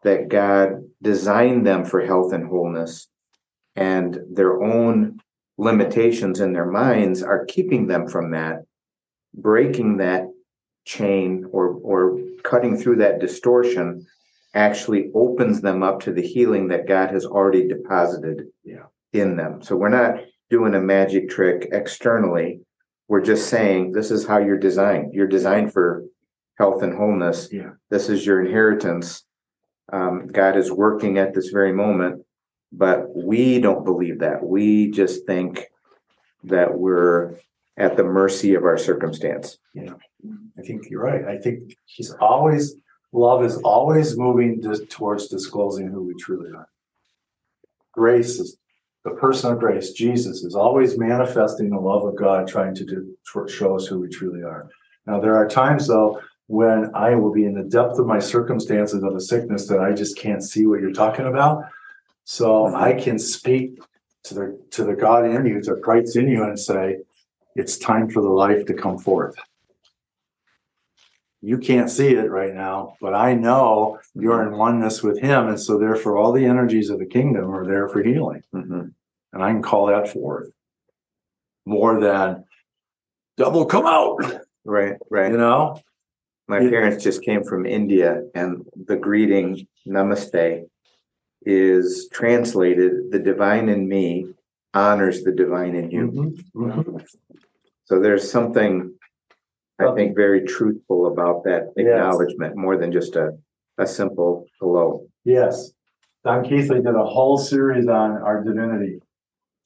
that 0.02 0.28
God 0.28 0.82
designed 1.02 1.66
them 1.66 1.84
for 1.84 2.04
health 2.04 2.32
and 2.32 2.48
wholeness 2.48 3.08
and 3.76 4.18
their 4.32 4.62
own 4.62 5.20
limitations 5.58 6.40
in 6.40 6.52
their 6.52 6.66
minds 6.66 7.22
are 7.22 7.44
keeping 7.44 7.86
them 7.86 8.08
from 8.08 8.30
that, 8.32 8.64
breaking 9.34 9.98
that 9.98 10.24
chain 10.84 11.46
or, 11.50 11.74
or 11.82 12.18
cutting 12.42 12.76
through 12.76 12.96
that 12.96 13.20
distortion 13.20 14.06
actually 14.54 15.10
opens 15.14 15.60
them 15.60 15.82
up 15.82 16.00
to 16.00 16.12
the 16.12 16.22
healing 16.22 16.68
that 16.68 16.88
God 16.88 17.10
has 17.10 17.26
already 17.26 17.68
deposited 17.68 18.46
Yeah. 18.64 18.86
in 19.12 19.36
them. 19.36 19.60
So 19.62 19.76
we're 19.76 19.88
not 19.90 20.20
doing 20.50 20.74
a 20.74 20.80
magic 20.80 21.28
trick 21.28 21.68
externally. 21.72 22.60
We're 23.08 23.22
just 23.22 23.48
saying 23.48 23.92
this 23.92 24.10
is 24.10 24.26
how 24.26 24.38
you're 24.38 24.58
designed. 24.58 25.14
You're 25.14 25.26
designed 25.26 25.72
for 25.72 26.04
health 26.58 26.82
and 26.82 26.94
wholeness. 26.94 27.48
Yeah. 27.52 27.70
This 27.90 28.08
is 28.08 28.26
your 28.26 28.44
inheritance. 28.44 29.24
Um, 29.92 30.26
God 30.26 30.56
is 30.56 30.72
working 30.72 31.18
at 31.18 31.34
this 31.34 31.48
very 31.50 31.72
moment, 31.72 32.24
but 32.72 33.14
we 33.14 33.60
don't 33.60 33.84
believe 33.84 34.20
that. 34.20 34.44
We 34.44 34.90
just 34.90 35.26
think 35.26 35.66
that 36.44 36.76
we're 36.76 37.36
at 37.76 37.96
the 37.96 38.04
mercy 38.04 38.54
of 38.54 38.64
our 38.64 38.78
circumstance. 38.78 39.58
Yeah, 39.74 39.94
I 40.58 40.62
think 40.62 40.88
you're 40.88 41.02
right. 41.02 41.24
I 41.24 41.38
think 41.38 41.76
he's 41.84 42.10
always, 42.12 42.74
love 43.12 43.44
is 43.44 43.58
always 43.58 44.16
moving 44.16 44.62
towards 44.88 45.28
disclosing 45.28 45.88
who 45.88 46.02
we 46.02 46.14
truly 46.14 46.50
are. 46.52 46.68
Grace 47.92 48.40
is 48.40 48.56
the 49.06 49.12
person 49.12 49.52
of 49.52 49.60
grace, 49.60 49.92
Jesus, 49.92 50.42
is 50.42 50.56
always 50.56 50.98
manifesting 50.98 51.70
the 51.70 51.78
love 51.78 52.04
of 52.04 52.16
God, 52.16 52.48
trying 52.48 52.74
to 52.74 52.84
do, 52.84 53.16
show 53.46 53.76
us 53.76 53.86
who 53.86 54.00
we 54.00 54.08
truly 54.08 54.42
are. 54.42 54.68
Now, 55.06 55.20
there 55.20 55.36
are 55.36 55.46
times 55.48 55.86
though 55.86 56.20
when 56.48 56.90
I 56.94 57.14
will 57.14 57.32
be 57.32 57.44
in 57.44 57.54
the 57.54 57.62
depth 57.62 57.98
of 58.00 58.06
my 58.06 58.18
circumstances 58.18 59.02
of 59.04 59.14
a 59.14 59.20
sickness 59.20 59.68
that 59.68 59.80
I 59.80 59.92
just 59.92 60.18
can't 60.18 60.42
see 60.42 60.66
what 60.66 60.80
you're 60.80 60.92
talking 60.92 61.26
about. 61.26 61.64
So 62.24 62.74
I 62.74 62.94
can 62.94 63.18
speak 63.18 63.78
to 64.24 64.34
the 64.34 64.60
to 64.72 64.82
the 64.82 64.94
God 64.94 65.24
in 65.24 65.46
you, 65.46 65.60
to 65.62 65.76
Christ 65.76 66.16
in 66.16 66.28
you, 66.28 66.42
and 66.42 66.58
say, 66.58 66.98
it's 67.54 67.78
time 67.78 68.10
for 68.10 68.22
the 68.22 68.28
life 68.28 68.66
to 68.66 68.74
come 68.74 68.98
forth. 68.98 69.36
you 71.42 71.58
can't 71.58 71.90
see 71.90 72.08
it 72.08 72.28
right 72.40 72.54
now, 72.54 72.96
but 73.00 73.14
I 73.14 73.34
know 73.34 74.00
you're 74.14 74.42
in 74.42 74.58
oneness 74.58 75.02
with 75.04 75.20
him. 75.20 75.46
And 75.46 75.60
so 75.60 75.78
therefore 75.78 76.16
all 76.16 76.32
the 76.32 76.44
energies 76.44 76.90
of 76.90 76.98
the 76.98 77.06
kingdom 77.06 77.54
are 77.54 77.64
there 77.64 77.88
for 77.88 78.02
healing. 78.02 78.42
Mhm. 78.52 78.94
And 79.36 79.44
I 79.44 79.52
can 79.52 79.60
call 79.60 79.88
that 79.88 80.08
forth. 80.08 80.48
More 81.66 82.00
than 82.00 82.44
double 83.36 83.66
come 83.66 83.84
out, 83.84 84.16
Right, 84.64 84.96
right. 85.10 85.30
you 85.30 85.36
know? 85.36 85.78
My 86.48 86.60
It- 86.62 86.70
parents 86.70 87.04
just 87.04 87.22
came 87.22 87.44
from 87.44 87.66
India 87.66 88.22
and 88.34 88.64
the 88.86 88.96
greeting 88.96 89.66
namaste 89.86 90.64
is 91.44 92.08
translated 92.10 93.10
the 93.10 93.18
divine 93.18 93.68
in 93.68 93.86
me 93.86 94.32
honors 94.72 95.22
the 95.22 95.32
divine 95.32 95.74
in 95.74 95.90
you. 95.90 96.06
Mhm, 96.10 96.44
mhm. 96.54 97.06
So 97.84 98.00
there's 98.00 98.30
something 98.30 98.94
I 99.78 99.94
think 99.94 100.16
very 100.16 100.46
truthful 100.46 101.08
about 101.08 101.44
that 101.44 101.74
Yes. 101.76 101.88
acknowledgement 101.88 102.56
more 102.56 102.78
than 102.78 102.90
just 102.90 103.14
a 103.16 103.36
a 103.76 103.86
simple 103.86 104.46
hello. 104.58 105.06
Yes. 105.24 105.74
Don 106.24 106.42
Keathley 106.42 106.82
did 106.82 106.94
a 106.94 107.04
whole 107.04 107.36
series 107.36 107.86
on 107.86 108.12
our 108.12 108.42
divinity. 108.42 109.02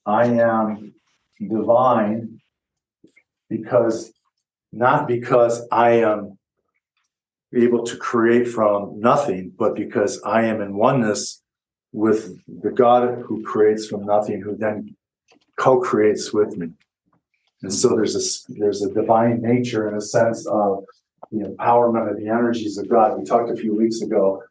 I 0.06 0.26
am 0.26 0.94
divine 1.40 2.40
because, 3.48 4.12
not 4.72 5.06
because 5.08 5.66
I 5.70 6.02
am 6.02 6.38
able 7.54 7.84
to 7.84 7.96
create 7.96 8.48
from 8.48 9.00
nothing, 9.00 9.52
but 9.58 9.74
because 9.74 10.22
I 10.22 10.44
am 10.44 10.60
in 10.60 10.74
oneness 10.74 11.42
with 11.92 12.38
the 12.46 12.70
God 12.70 13.22
who 13.26 13.42
creates 13.42 13.86
from 13.86 14.04
nothing, 14.06 14.40
who 14.40 14.56
then 14.56 14.96
co-creates 15.58 16.32
with 16.32 16.56
me. 16.56 16.68
And 17.62 17.72
so 17.72 17.88
there's 17.90 18.16
a, 18.16 18.52
there's 18.52 18.82
a 18.82 18.92
divine 18.92 19.42
nature 19.42 19.88
in 19.88 19.94
a 19.94 20.00
sense 20.00 20.46
of 20.46 20.84
the 21.30 21.44
empowerment 21.44 22.10
of 22.10 22.16
the 22.16 22.28
energies 22.28 22.78
of 22.78 22.88
God. 22.88 23.18
We 23.18 23.24
talked 23.24 23.50
a 23.50 23.56
few 23.56 23.74
weeks 23.74 24.00
ago 24.00 24.42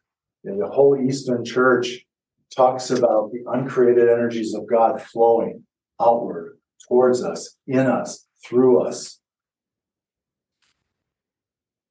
and 0.44 0.60
the 0.60 0.68
whole 0.68 0.96
Eastern 0.96 1.44
Church 1.44 2.06
talks 2.54 2.90
about 2.90 3.30
the 3.32 3.44
uncreated 3.46 4.08
energies 4.08 4.54
of 4.54 4.66
God 4.68 5.00
flowing 5.00 5.64
outward 6.00 6.58
towards 6.88 7.22
us, 7.22 7.56
in 7.66 7.86
us, 7.86 8.26
through 8.44 8.82
us. 8.82 9.20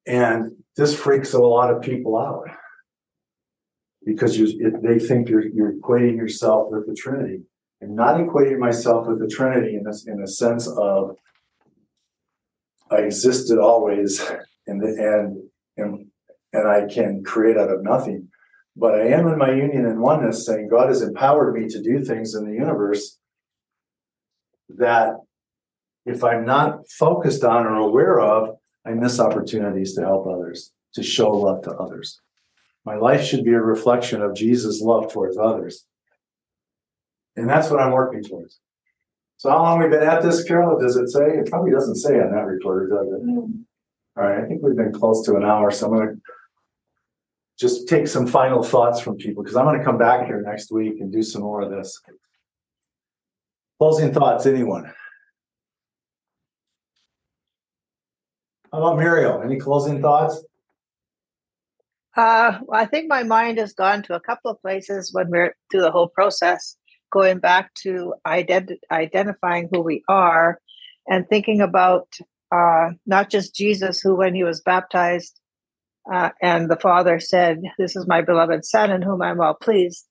And 0.06 0.54
this 0.76 0.98
freaks 0.98 1.34
a 1.34 1.40
lot 1.40 1.74
of 1.74 1.82
people 1.82 2.18
out 2.18 2.50
because 4.06 4.38
you, 4.38 4.48
it, 4.60 4.82
they 4.82 5.00
think 5.00 5.30
you're, 5.30 5.48
you're 5.48 5.74
equating 5.74 6.18
yourself 6.18 6.72
with 6.72 6.88
the 6.88 6.96
Trinity. 6.96 7.42
I'm 7.82 7.96
not 7.96 8.16
equating 8.18 8.58
myself 8.58 9.08
with 9.08 9.20
the 9.20 9.28
Trinity 9.28 9.76
in 9.76 9.84
this, 9.84 10.08
in 10.08 10.22
a 10.22 10.28
sense 10.28 10.68
of 10.68 11.16
I 12.92 12.98
existed 12.98 13.60
always 13.60 14.20
and, 14.68 14.82
and, 14.82 15.44
and, 15.78 16.06
and 16.54 16.68
I 16.68 16.88
can 16.92 17.24
create 17.24 17.58
out 17.58 17.70
of 17.70 17.84
nothing. 17.84 18.30
But 18.76 18.96
I 18.96 19.08
am 19.08 19.28
in 19.28 19.38
my 19.38 19.52
union 19.52 19.86
and 19.86 20.00
oneness 20.00 20.46
saying 20.46 20.70
God 20.70 20.88
has 20.88 21.02
empowered 21.02 21.54
me 21.54 21.68
to 21.68 21.82
do 21.82 22.04
things 22.04 22.36
in 22.36 22.46
the 22.46 22.54
universe 22.54 23.18
that 24.70 25.18
if 26.06 26.24
I'm 26.24 26.46
not 26.46 26.90
focused 26.90 27.44
on 27.44 27.66
or 27.66 27.76
aware 27.76 28.20
of, 28.20 28.58
I 28.86 28.92
miss 28.92 29.20
opportunities 29.20 29.94
to 29.96 30.02
help 30.02 30.28
others, 30.28 30.72
to 30.94 31.04
show 31.04 31.32
love 31.32 31.64
to 31.64 31.72
others. 31.72 32.22
My 32.86 32.96
life 32.96 33.24
should 33.24 33.44
be 33.44 33.52
a 33.52 33.62
reflection 33.62 34.22
of 34.22 34.36
Jesus' 34.36 34.82
love 34.82 35.12
towards 35.12 35.38
others. 35.38 35.86
And 37.36 37.50
that's 37.50 37.70
what 37.70 37.80
I'm 37.80 37.92
working 37.92 38.24
towards. 38.24 38.60
So 39.38 39.50
how 39.50 39.64
long 39.64 39.80
we've 39.80 39.90
been 39.90 40.04
at 40.04 40.22
this, 40.22 40.44
Carol? 40.44 40.80
Does 40.80 40.98
it 40.98 41.08
say? 41.10 41.22
It 41.22 41.50
probably 41.50 41.72
doesn't 41.72 41.96
say 41.96 42.20
on 42.20 42.32
that 42.32 42.46
recorder, 42.46 42.88
does 42.88 43.08
it? 43.08 43.26
Mm. 43.26 43.64
All 44.18 44.24
right, 44.24 44.44
I 44.44 44.46
think 44.46 44.62
we've 44.62 44.76
been 44.76 44.92
close 44.92 45.26
to 45.26 45.36
an 45.36 45.46
hour, 45.46 45.72
so 45.72 45.88
I'm 45.88 45.98
gonna 45.98 46.16
just 47.60 47.88
take 47.90 48.08
some 48.08 48.26
final 48.26 48.64
thoughts 48.64 49.02
from 49.02 49.18
people, 49.18 49.44
because 49.44 49.58
I'm 49.58 49.66
gonna 49.66 49.84
come 49.84 49.98
back 49.98 50.26
here 50.26 50.42
next 50.42 50.72
week 50.72 51.02
and 51.02 51.12
do 51.12 51.22
some 51.22 51.42
more 51.42 51.62
of 51.62 51.70
this. 51.70 52.02
Closing 53.78 54.14
thoughts, 54.14 54.46
anyone? 54.46 54.92
How 58.72 58.80
about 58.80 58.98
Muriel? 58.98 59.42
Any 59.42 59.58
closing 59.58 60.02
thoughts? 60.02 60.44
Uh, 62.16 62.60
well, 62.64 62.80
I 62.80 62.86
think 62.86 63.08
my 63.10 63.24
mind 63.24 63.58
has 63.58 63.74
gone 63.74 64.04
to 64.04 64.14
a 64.14 64.20
couple 64.20 64.52
of 64.52 64.62
places 64.62 65.14
when 65.14 65.30
we're 65.30 65.56
through 65.72 65.82
the 65.82 65.92
whole 65.92 66.10
process, 66.10 66.76
going 67.12 67.40
back 67.40 67.74
to 67.84 68.14
ident- 68.28 68.78
identifying 68.92 69.70
who 69.72 69.82
we 69.82 70.04
are 70.08 70.60
and 71.08 71.28
thinking 71.30 71.62
about 71.62 72.08
uh, 72.52 72.90
not 73.06 73.30
just 73.30 73.56
Jesus, 73.56 74.02
who, 74.02 74.16
when 74.16 74.36
he 74.36 74.44
was 74.44 74.62
baptized, 74.62 75.39
uh, 76.12 76.30
and 76.42 76.70
the 76.70 76.80
Father 76.80 77.20
said, 77.20 77.62
This 77.78 77.96
is 77.96 78.08
my 78.08 78.22
beloved 78.22 78.66
Son 78.66 78.92
in 78.92 79.02
whom 79.02 79.22
I'm 79.22 79.38
well 79.38 79.54
pleased. 79.54 80.08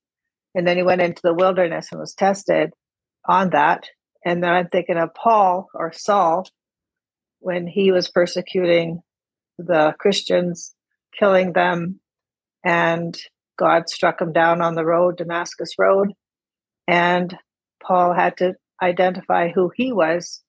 And 0.55 0.66
then 0.66 0.76
he 0.76 0.82
went 0.82 1.03
into 1.03 1.20
the 1.22 1.34
wilderness 1.34 1.88
and 1.90 2.01
was 2.01 2.14
tested 2.14 2.72
on 3.26 3.51
that. 3.51 3.86
And 4.24 4.42
then 4.42 4.51
I'm 4.51 4.68
thinking 4.68 4.96
of 4.96 5.14
Paul 5.14 5.68
or 5.74 5.92
Saul 5.92 6.46
when 7.40 7.66
he 7.66 7.92
was 7.92 8.11
persecuting 8.11 9.03
the 9.59 9.94
Christians 9.99 10.74
killing 11.18 11.53
them 11.53 12.01
and 12.64 13.16
God 13.59 13.88
struck 13.88 14.20
him 14.20 14.32
down 14.32 14.62
on 14.62 14.74
the 14.74 14.84
road, 14.84 15.16
Damascus 15.16 15.70
Road. 15.78 16.12
And 16.86 17.36
Paul 17.82 18.14
had 18.14 18.36
to 18.38 18.55
identify 18.82 19.51
who 19.51 19.70
he 19.74 19.92
was 19.92 20.42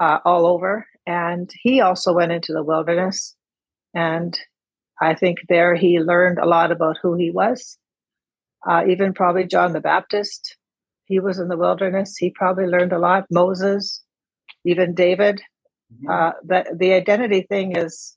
uh, 0.00 0.18
all 0.24 0.46
over. 0.46 0.86
And 1.06 1.50
he 1.62 1.80
also 1.80 2.12
went 2.12 2.32
into 2.32 2.52
the 2.52 2.64
wilderness. 2.64 3.36
And 3.94 4.38
I 5.02 5.14
think 5.14 5.38
there 5.48 5.74
he 5.74 6.00
learned 6.00 6.38
a 6.38 6.46
lot 6.46 6.70
about 6.70 6.96
who 7.02 7.14
he 7.14 7.30
was. 7.30 7.78
Uh, 8.68 8.84
even 8.88 9.12
probably 9.12 9.44
John 9.44 9.72
the 9.72 9.80
Baptist, 9.80 10.56
he 11.04 11.18
was 11.18 11.38
in 11.38 11.48
the 11.48 11.56
wilderness. 11.56 12.16
He 12.16 12.30
probably 12.30 12.66
learned 12.66 12.92
a 12.92 12.98
lot. 12.98 13.26
Moses, 13.30 14.02
even 14.64 14.94
David. 14.94 15.42
Uh, 16.08 16.32
that 16.44 16.78
the 16.78 16.94
identity 16.94 17.42
thing 17.42 17.76
is 17.76 18.16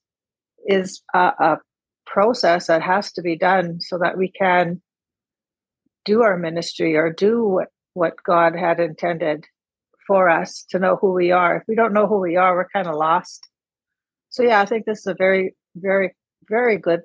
is 0.65 1.01
a, 1.13 1.19
a 1.19 1.57
process 2.05 2.67
that 2.67 2.81
has 2.81 3.11
to 3.11 3.21
be 3.21 3.35
done 3.35 3.81
so 3.81 3.97
that 3.97 4.17
we 4.17 4.29
can 4.31 4.81
do 6.05 6.21
our 6.21 6.37
ministry 6.37 6.95
or 6.95 7.11
do 7.11 7.43
what, 7.43 7.67
what 7.93 8.13
God 8.23 8.55
had 8.55 8.79
intended 8.79 9.43
for 10.07 10.29
us 10.29 10.65
to 10.69 10.79
know 10.79 10.95
who 10.95 11.11
we 11.11 11.31
are. 11.31 11.57
If 11.57 11.63
we 11.67 11.75
don't 11.75 11.93
know 11.93 12.07
who 12.07 12.19
we 12.19 12.37
are, 12.37 12.55
we're 12.55 12.69
kind 12.69 12.87
of 12.87 12.95
lost. 12.95 13.47
So, 14.29 14.43
yeah, 14.43 14.61
I 14.61 14.65
think 14.65 14.85
this 14.85 14.99
is 14.99 15.07
a 15.07 15.15
very, 15.15 15.55
very, 15.75 16.15
very 16.49 16.77
good 16.77 17.01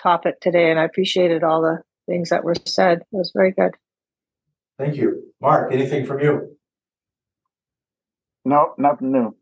topic 0.00 0.40
today. 0.40 0.70
And 0.70 0.78
I 0.78 0.84
appreciated 0.84 1.42
all 1.42 1.62
the 1.62 1.82
things 2.06 2.30
that 2.30 2.44
were 2.44 2.54
said. 2.66 2.98
It 3.00 3.06
was 3.10 3.32
very 3.34 3.52
good. 3.52 3.74
Thank 4.78 4.96
you. 4.96 5.32
Mark, 5.40 5.72
anything 5.72 6.06
from 6.06 6.20
you? 6.20 6.56
No, 8.44 8.74
nothing 8.78 9.12
new. 9.12 9.34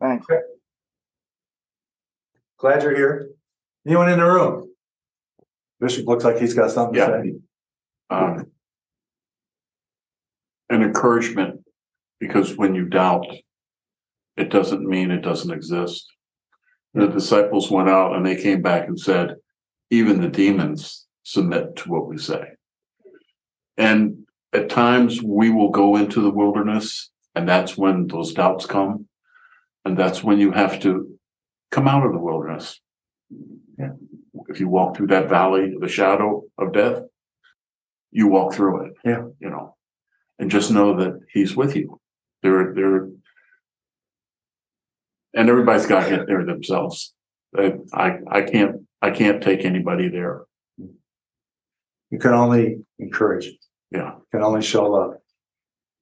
Thanks. 0.00 0.26
Glad 2.58 2.82
you're 2.82 2.96
here. 2.96 3.28
Anyone 3.86 4.08
in 4.10 4.18
the 4.18 4.24
room? 4.24 4.68
Bishop 5.80 6.06
looks 6.06 6.24
like 6.24 6.38
he's 6.38 6.54
got 6.54 6.70
something 6.70 6.94
to 6.94 7.00
Yeah. 7.00 7.22
say. 7.22 7.34
um, 8.10 8.50
an 10.68 10.82
encouragement 10.82 11.64
because 12.18 12.56
when 12.56 12.74
you 12.74 12.84
doubt, 12.86 13.24
it 14.36 14.50
doesn't 14.50 14.86
mean 14.86 15.10
it 15.10 15.22
doesn't 15.22 15.50
exist. 15.50 16.06
The 16.94 17.06
disciples 17.06 17.70
went 17.70 17.88
out 17.88 18.14
and 18.14 18.24
they 18.24 18.36
came 18.36 18.60
back 18.60 18.86
and 18.86 18.98
said, 19.00 19.36
even 19.90 20.20
the 20.20 20.28
demons 20.28 21.06
submit 21.22 21.76
to 21.76 21.90
what 21.90 22.06
we 22.06 22.18
say. 22.18 22.48
And 23.76 24.26
at 24.52 24.68
times 24.68 25.22
we 25.22 25.50
will 25.50 25.70
go 25.70 25.96
into 25.96 26.20
the 26.20 26.30
wilderness 26.30 27.10
and 27.34 27.48
that's 27.48 27.76
when 27.78 28.06
those 28.08 28.34
doubts 28.34 28.66
come. 28.66 29.06
And 29.84 29.96
that's 29.96 30.22
when 30.22 30.38
you 30.38 30.52
have 30.52 30.80
to 30.80 31.18
come 31.70 31.88
out 31.88 32.06
of 32.06 32.12
the 32.12 32.18
wilderness. 32.18 32.80
Yeah. 33.78 33.92
If 34.48 34.60
you 34.60 34.68
walk 34.68 34.96
through 34.96 35.08
that 35.08 35.28
valley 35.28 35.72
of 35.74 35.80
the 35.80 35.88
shadow 35.88 36.44
of 36.58 36.72
death, 36.72 37.02
you 38.10 38.28
walk 38.28 38.54
through 38.54 38.86
it. 38.86 38.92
Yeah. 39.04 39.24
You 39.40 39.50
know, 39.50 39.76
and 40.38 40.50
just 40.50 40.70
know 40.70 40.96
that 40.96 41.20
he's 41.32 41.56
with 41.56 41.74
you. 41.74 42.00
They're, 42.42 42.72
they're, 42.74 43.08
and 45.34 45.48
everybody's 45.48 45.86
got 45.86 46.04
to 46.04 46.16
get 46.16 46.26
there 46.26 46.44
themselves. 46.44 47.14
I, 47.56 47.74
I, 47.92 48.18
I 48.30 48.42
can't, 48.42 48.82
I 49.00 49.10
can't 49.10 49.42
take 49.42 49.64
anybody 49.64 50.08
there. 50.08 50.42
You 52.10 52.18
can 52.18 52.32
only 52.32 52.84
encourage, 52.98 53.46
you 53.46 53.56
Yeah. 53.90 54.14
can 54.30 54.42
only 54.42 54.62
show 54.62 54.84
love. 54.90 55.14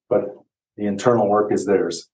But 0.09 0.25
the 0.77 0.87
internal 0.87 1.29
work 1.29 1.53
is 1.53 1.65
theirs. 1.67 2.09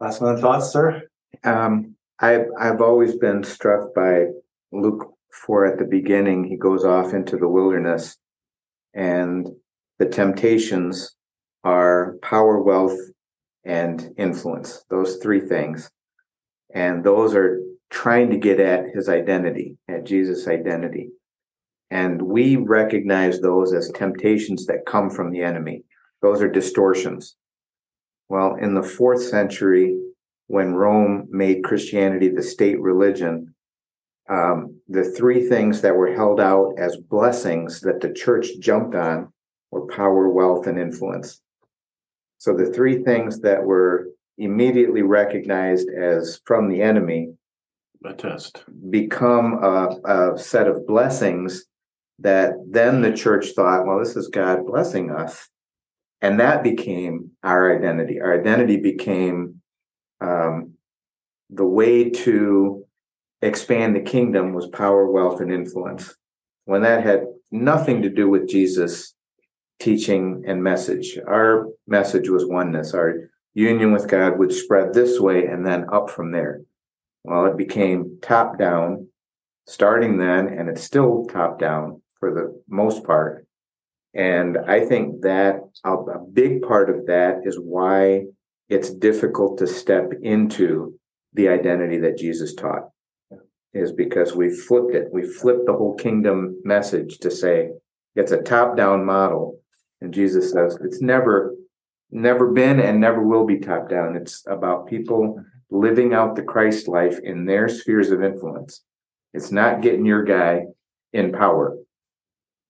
Last 0.00 0.22
minute 0.22 0.40
thoughts, 0.40 0.70
sir? 0.70 1.02
Um, 1.42 1.96
I've 2.20 2.46
I've 2.58 2.80
always 2.80 3.16
been 3.16 3.42
struck 3.42 3.94
by 3.94 4.26
Luke 4.70 5.12
four 5.32 5.66
at 5.66 5.78
the 5.78 5.84
beginning. 5.84 6.44
He 6.44 6.56
goes 6.56 6.84
off 6.84 7.14
into 7.14 7.36
the 7.36 7.48
wilderness, 7.48 8.16
and 8.94 9.48
the 9.98 10.06
temptations 10.06 11.16
are 11.64 12.16
power, 12.22 12.62
wealth, 12.62 12.96
and 13.68 14.14
influence. 14.16 14.84
Those 14.88 15.16
three 15.16 15.40
things. 15.40 15.90
And 16.74 17.04
those 17.04 17.34
are 17.34 17.60
trying 17.90 18.30
to 18.30 18.36
get 18.38 18.58
at 18.58 18.86
his 18.94 19.08
identity, 19.08 19.76
at 19.88 20.04
Jesus' 20.04 20.48
identity. 20.48 21.10
And 21.90 22.20
we 22.20 22.56
recognize 22.56 23.40
those 23.40 23.72
as 23.72 23.90
temptations 23.92 24.66
that 24.66 24.86
come 24.86 25.10
from 25.10 25.30
the 25.30 25.42
enemy. 25.42 25.84
Those 26.22 26.42
are 26.42 26.50
distortions. 26.50 27.36
Well, 28.28 28.56
in 28.56 28.74
the 28.74 28.82
fourth 28.82 29.22
century, 29.22 29.98
when 30.48 30.74
Rome 30.74 31.28
made 31.30 31.64
Christianity 31.64 32.28
the 32.28 32.42
state 32.42 32.80
religion, 32.80 33.54
um, 34.28 34.80
the 34.88 35.04
three 35.04 35.46
things 35.46 35.80
that 35.82 35.96
were 35.96 36.14
held 36.14 36.40
out 36.40 36.74
as 36.78 36.96
blessings 36.96 37.80
that 37.82 38.00
the 38.00 38.12
church 38.12 38.48
jumped 38.60 38.94
on 38.94 39.32
were 39.70 39.86
power, 39.86 40.28
wealth, 40.28 40.66
and 40.66 40.78
influence. 40.78 41.40
So 42.38 42.54
the 42.54 42.72
three 42.72 43.02
things 43.02 43.40
that 43.40 43.64
were 43.64 44.08
immediately 44.38 45.02
recognized 45.02 45.88
as 45.90 46.40
from 46.44 46.68
the 46.68 46.80
enemy 46.80 47.34
A 48.04 48.14
test. 48.14 48.64
become 48.90 49.62
a, 49.62 49.98
a 50.04 50.38
set 50.38 50.68
of 50.68 50.86
blessings 50.86 51.64
that 52.20 52.52
then 52.68 53.02
the 53.02 53.12
church 53.12 53.48
thought, 53.54 53.86
well, 53.86 53.98
this 53.98 54.16
is 54.16 54.28
God 54.28 54.66
blessing 54.66 55.10
us. 55.10 55.48
And 56.20 56.40
that 56.40 56.62
became 56.62 57.32
our 57.42 57.76
identity. 57.76 58.20
Our 58.20 58.38
identity 58.38 58.76
became 58.76 59.60
um, 60.20 60.74
the 61.50 61.64
way 61.64 62.10
to 62.10 62.84
expand 63.40 63.94
the 63.94 64.00
kingdom 64.00 64.52
was 64.52 64.66
power, 64.68 65.10
wealth, 65.10 65.40
and 65.40 65.52
influence. 65.52 66.14
When 66.64 66.82
that 66.82 67.04
had 67.04 67.26
nothing 67.50 68.02
to 68.02 68.10
do 68.10 68.28
with 68.28 68.48
Jesus' 68.48 69.14
teaching 69.78 70.44
and 70.46 70.62
message. 70.62 71.18
Our 71.26 71.68
message 71.86 72.28
was 72.28 72.46
oneness. 72.46 72.94
Our 72.94 73.30
union 73.54 73.92
with 73.92 74.08
God 74.08 74.38
would 74.38 74.52
spread 74.52 74.92
this 74.92 75.20
way 75.20 75.46
and 75.46 75.66
then 75.66 75.86
up 75.92 76.10
from 76.10 76.32
there. 76.32 76.62
Well, 77.24 77.46
it 77.46 77.56
became 77.56 78.18
top 78.22 78.58
down 78.58 79.08
starting 79.66 80.16
then, 80.16 80.48
and 80.48 80.68
it's 80.68 80.82
still 80.82 81.26
top 81.26 81.58
down 81.58 82.00
for 82.18 82.32
the 82.32 82.62
most 82.68 83.04
part. 83.04 83.46
And 84.14 84.56
I 84.56 84.84
think 84.84 85.20
that 85.22 85.60
a, 85.84 85.92
a 85.92 86.24
big 86.32 86.62
part 86.62 86.88
of 86.88 87.06
that 87.06 87.42
is 87.44 87.58
why 87.60 88.24
it's 88.68 88.90
difficult 88.90 89.58
to 89.58 89.66
step 89.66 90.12
into 90.22 90.98
the 91.34 91.48
identity 91.48 91.98
that 91.98 92.16
Jesus 92.16 92.54
taught, 92.54 92.88
is 93.74 93.92
because 93.92 94.34
we 94.34 94.48
flipped 94.48 94.94
it. 94.94 95.08
We 95.12 95.22
flipped 95.22 95.66
the 95.66 95.74
whole 95.74 95.94
kingdom 95.94 96.60
message 96.64 97.18
to 97.18 97.30
say 97.30 97.70
it's 98.16 98.32
a 98.32 98.42
top 98.42 98.76
down 98.76 99.04
model. 99.04 99.57
And 100.00 100.14
Jesus 100.14 100.52
says 100.52 100.78
it's 100.82 101.00
never, 101.00 101.54
never 102.10 102.52
been 102.52 102.80
and 102.80 103.00
never 103.00 103.22
will 103.22 103.44
be 103.44 103.58
top 103.58 103.88
down. 103.88 104.16
It's 104.16 104.44
about 104.46 104.86
people 104.86 105.42
living 105.70 106.14
out 106.14 106.36
the 106.36 106.42
Christ 106.42 106.88
life 106.88 107.18
in 107.22 107.44
their 107.44 107.68
spheres 107.68 108.10
of 108.10 108.22
influence. 108.22 108.82
It's 109.34 109.52
not 109.52 109.82
getting 109.82 110.06
your 110.06 110.24
guy 110.24 110.66
in 111.12 111.32
power. 111.32 111.76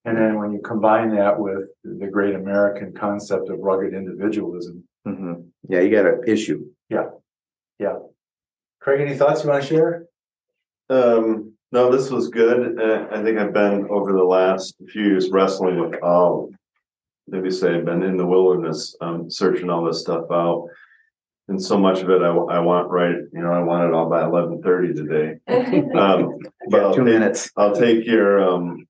And 0.05 0.17
then 0.17 0.39
when 0.39 0.53
you 0.53 0.61
combine 0.61 1.15
that 1.17 1.39
with 1.39 1.69
the 1.85 2.07
great 2.07 2.35
American 2.35 2.95
concept 2.95 3.51
of 3.51 3.59
rugged 3.61 3.93
individualism. 3.93 4.85
Mhm. 5.07 5.49
Yeah, 5.69 5.81
you 5.81 5.91
got 5.91 6.07
an 6.07 6.23
issue. 6.27 6.67
Yeah. 6.89 7.11
Yeah. 7.79 7.99
Craig, 8.81 9.01
any 9.01 9.17
thoughts 9.17 9.45
you 9.45 9.51
want 9.51 9.63
to 9.63 9.69
share? 9.69 10.07
Um, 10.89 11.53
no, 11.73 11.93
this 11.93 12.11
was 12.11 12.29
good. 12.29 12.81
Uh, 12.81 13.07
I 13.11 13.23
think 13.23 13.39
I've 13.39 13.53
been 13.53 13.87
over 13.91 14.13
the 14.13 14.25
last 14.25 14.77
few 14.89 15.05
years 15.05 15.31
wrestling 15.31 15.79
with, 15.79 16.01
um, 17.33 17.41
maybe 17.41 17.51
say 17.51 17.75
I've 17.75 17.85
been 17.85 18.03
in 18.03 18.17
the 18.17 18.27
wilderness, 18.27 18.97
um, 19.01 19.31
searching 19.31 19.71
all 19.71 19.85
this 19.85 20.01
stuff 20.01 20.25
out. 20.31 20.69
And 21.49 21.63
so 21.63 21.79
much 21.79 22.01
of 22.01 22.11
it 22.11 22.21
I, 22.21 22.29
I 22.29 22.59
want 22.59 22.91
right, 22.91 23.17
you 23.33 23.41
know, 23.43 23.53
I 23.53 23.63
want 23.63 23.89
it 23.89 23.95
all 23.95 24.09
by 24.11 24.23
eleven 24.25 24.61
thirty 24.63 24.93
today. 24.95 25.39
Um, 25.97 26.39
but 26.71 26.83
I'll 26.83 26.95
Two 26.95 27.05
take, 27.05 27.15
minutes. 27.15 27.51
I'll 27.57 27.75
take 27.75 28.05
your, 28.07 28.43
um, 28.47 28.87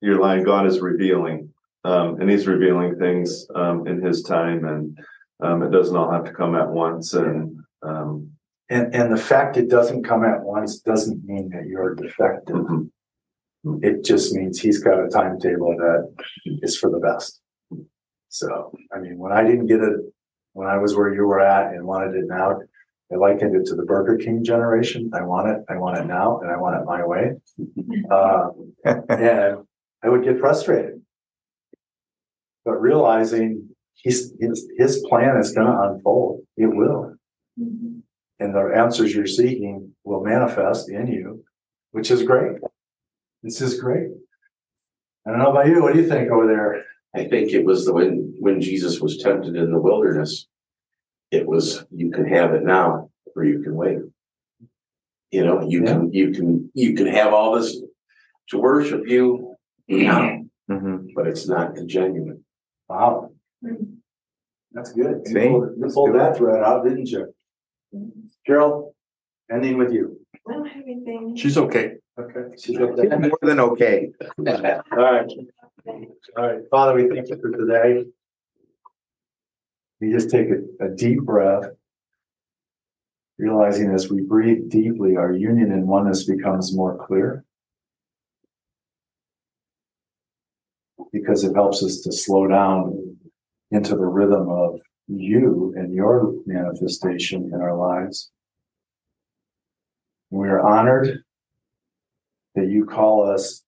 your 0.00 0.18
line, 0.20 0.42
God 0.44 0.66
is 0.66 0.80
revealing. 0.80 1.52
Um, 1.84 2.20
and 2.20 2.30
he's 2.30 2.46
revealing 2.46 2.96
things, 2.98 3.46
um, 3.54 3.86
in 3.86 4.02
his 4.02 4.22
time 4.22 4.64
and, 4.64 4.98
um, 5.40 5.62
it 5.62 5.70
doesn't 5.70 5.96
all 5.96 6.10
have 6.10 6.24
to 6.24 6.32
come 6.32 6.54
at 6.56 6.68
once 6.68 7.14
and, 7.14 7.60
um, 7.82 8.30
And, 8.70 8.94
and 8.94 9.12
the 9.12 9.16
fact 9.22 9.56
it 9.56 9.68
doesn't 9.70 10.02
come 10.04 10.24
at 10.24 10.42
once 10.42 10.80
doesn't 10.80 11.24
mean 11.24 11.50
that 11.50 11.66
you're 11.66 11.94
defective. 11.94 12.56
mhm. 12.56 12.90
It 13.82 14.04
just 14.04 14.34
means 14.34 14.60
he's 14.60 14.78
got 14.82 15.02
a 15.04 15.08
timetable 15.08 15.76
that 15.76 16.10
is 16.62 16.76
for 16.78 16.90
the 16.90 16.98
best. 16.98 17.37
So, 18.28 18.72
I 18.94 18.98
mean, 18.98 19.18
when 19.18 19.32
I 19.32 19.42
didn't 19.42 19.66
get 19.66 19.80
it, 19.80 20.00
when 20.52 20.68
I 20.68 20.78
was 20.78 20.96
where 20.96 21.14
you 21.14 21.22
were 21.22 21.40
at 21.40 21.72
and 21.72 21.84
wanted 21.84 22.14
it 22.14 22.24
now, 22.26 22.58
I 23.10 23.16
likened 23.16 23.56
it 23.56 23.64
to 23.66 23.74
the 23.74 23.84
Burger 23.84 24.16
King 24.16 24.44
generation. 24.44 25.10
I 25.14 25.22
want 25.22 25.48
it, 25.48 25.64
I 25.68 25.76
want 25.76 25.98
it 25.98 26.06
now, 26.06 26.40
and 26.40 26.50
I 26.50 26.56
want 26.56 26.76
it 26.76 26.84
my 26.84 27.04
way. 27.06 27.32
Uh, 28.10 28.48
and 29.08 29.66
I 30.02 30.08
would 30.08 30.24
get 30.24 30.38
frustrated. 30.38 31.00
But 32.64 32.80
realizing 32.80 33.70
he's, 33.94 34.32
his, 34.38 34.68
his 34.76 35.04
plan 35.08 35.38
is 35.38 35.52
gonna 35.52 35.90
unfold, 35.90 36.42
it 36.56 36.66
will. 36.66 37.14
And 37.56 38.54
the 38.54 38.72
answers 38.76 39.14
you're 39.14 39.26
seeking 39.26 39.94
will 40.04 40.22
manifest 40.22 40.90
in 40.90 41.06
you, 41.06 41.44
which 41.92 42.10
is 42.10 42.22
great. 42.22 42.58
This 43.42 43.60
is 43.62 43.80
great. 43.80 44.10
I 45.26 45.30
don't 45.30 45.38
know 45.40 45.50
about 45.50 45.66
you, 45.66 45.82
what 45.82 45.94
do 45.94 46.00
you 46.00 46.08
think 46.08 46.30
over 46.30 46.46
there? 46.46 46.84
I 47.18 47.26
think 47.28 47.52
it 47.52 47.64
was 47.64 47.84
the 47.84 47.92
when, 47.92 48.34
when 48.38 48.60
Jesus 48.60 49.00
was 49.00 49.18
tempted 49.18 49.56
in 49.56 49.72
the 49.72 49.80
wilderness. 49.80 50.46
It 51.30 51.46
was, 51.46 51.84
you 51.90 52.10
can 52.10 52.26
have 52.26 52.54
it 52.54 52.62
now, 52.64 53.10
or 53.36 53.44
you 53.44 53.60
can 53.62 53.74
wait. 53.74 53.98
You 55.30 55.44
know, 55.44 55.68
you 55.68 55.82
can, 55.82 56.12
you 56.12 56.30
can, 56.30 56.70
you 56.74 56.94
can 56.94 57.06
have 57.06 57.34
all 57.34 57.54
this 57.56 57.76
to 58.50 58.58
worship 58.58 59.02
you 59.06 59.54
now, 59.88 60.40
Mhm. 60.70 61.08
but 61.14 61.26
it's 61.26 61.46
not 61.48 61.74
the 61.74 61.84
genuine. 61.84 62.44
Wow. 62.88 63.32
That's 64.72 64.92
good. 64.92 65.22
You 65.26 65.32
See? 65.32 65.48
pulled- 65.48 65.76
You 65.78 65.86
pulled 65.92 66.14
that 66.14 66.36
thread 66.36 66.62
out, 66.62 66.84
didn't 66.84 67.08
you? 67.10 67.34
Carol, 68.46 68.94
ending 69.50 69.76
with 69.76 69.92
you. 69.92 70.18
I 70.48 70.52
don't 70.52 70.66
have 70.66 70.82
anything. 70.84 71.36
She's 71.36 71.58
okay. 71.58 71.96
Okay. 72.18 72.56
She's 72.58 72.78
up 72.78 72.96
there. 72.96 73.18
More 73.18 73.38
than 73.42 73.60
okay. 73.60 74.12
All 74.38 74.44
right. 74.96 75.30
All 75.88 76.06
right, 76.36 76.60
Father, 76.70 76.94
we 76.94 77.08
thank 77.08 77.28
you 77.28 77.40
for 77.40 77.50
today. 77.50 78.04
We 80.00 80.12
just 80.12 80.30
take 80.30 80.48
a, 80.50 80.84
a 80.84 80.88
deep 80.90 81.22
breath. 81.22 81.64
Realizing 83.38 83.92
as 83.94 84.10
we 84.10 84.22
breathe 84.22 84.68
deeply, 84.68 85.16
our 85.16 85.32
union 85.32 85.72
and 85.72 85.86
oneness 85.86 86.24
becomes 86.24 86.76
more 86.76 86.98
clear. 87.06 87.44
Because 91.12 91.44
it 91.44 91.54
helps 91.54 91.82
us 91.82 92.00
to 92.00 92.12
slow 92.12 92.48
down 92.48 93.16
into 93.70 93.90
the 93.90 94.04
rhythm 94.04 94.48
of 94.50 94.80
you 95.06 95.72
and 95.76 95.94
your 95.94 96.34
manifestation 96.46 97.50
in 97.54 97.60
our 97.60 97.76
lives. 97.76 98.30
We 100.30 100.48
are 100.48 100.60
honored 100.60 101.24
that 102.54 102.68
you 102.68 102.84
call 102.84 103.30
us? 103.30 103.62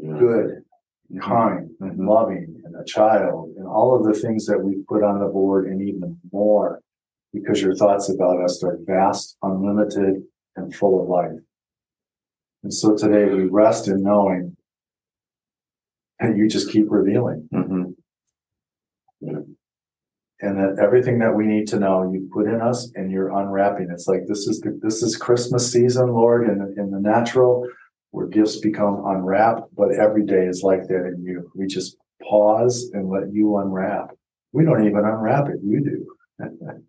Good, 0.00 0.62
kind, 1.20 1.70
and 1.80 2.06
loving, 2.06 2.60
and 2.64 2.74
a 2.76 2.84
child, 2.84 3.54
and 3.56 3.66
all 3.66 3.94
of 3.94 4.04
the 4.04 4.18
things 4.18 4.46
that 4.46 4.58
we 4.62 4.82
put 4.88 5.02
on 5.02 5.20
the 5.20 5.26
board 5.26 5.66
and 5.66 5.80
even 5.82 6.18
more, 6.32 6.80
because 7.32 7.60
your 7.62 7.74
thoughts 7.74 8.08
about 8.08 8.40
us 8.42 8.62
are 8.64 8.78
vast, 8.84 9.36
unlimited, 9.42 10.22
and 10.56 10.74
full 10.74 11.02
of 11.02 11.08
life. 11.08 11.38
And 12.62 12.72
so 12.72 12.96
today 12.96 13.32
we 13.32 13.44
rest 13.44 13.88
in 13.88 14.02
knowing 14.02 14.56
that 16.20 16.36
you 16.36 16.48
just 16.48 16.70
keep 16.70 16.90
revealing, 16.90 17.48
Mhm. 17.52 17.94
and 19.20 20.58
that 20.58 20.78
everything 20.80 21.18
that 21.18 21.34
we 21.34 21.46
need 21.46 21.66
to 21.68 21.78
know 21.78 22.10
you 22.12 22.28
put 22.32 22.46
in 22.46 22.60
us, 22.60 22.90
and 22.94 23.10
you're 23.10 23.36
unwrapping. 23.36 23.88
It's 23.90 24.06
like 24.08 24.26
this 24.26 24.46
is 24.46 24.60
the, 24.60 24.78
this 24.82 25.02
is 25.02 25.16
Christmas 25.16 25.70
season, 25.70 26.08
Lord, 26.12 26.48
in 26.48 26.58
the, 26.58 26.74
in 26.80 26.90
the 26.90 27.00
natural 27.00 27.66
where 28.14 28.28
gifts 28.28 28.58
become 28.60 29.02
unwrapped, 29.06 29.74
but 29.74 29.90
every 29.92 30.24
day 30.24 30.46
is 30.46 30.62
like 30.62 30.86
that 30.86 31.04
in 31.04 31.24
you. 31.24 31.50
We 31.56 31.66
just 31.66 31.96
pause 32.22 32.88
and 32.92 33.10
let 33.10 33.32
you 33.32 33.56
unwrap. 33.58 34.10
We 34.52 34.64
don't 34.64 34.86
even 34.86 35.04
unwrap 35.04 35.48
it, 35.48 35.58
you 35.62 35.80
do. 35.84 36.46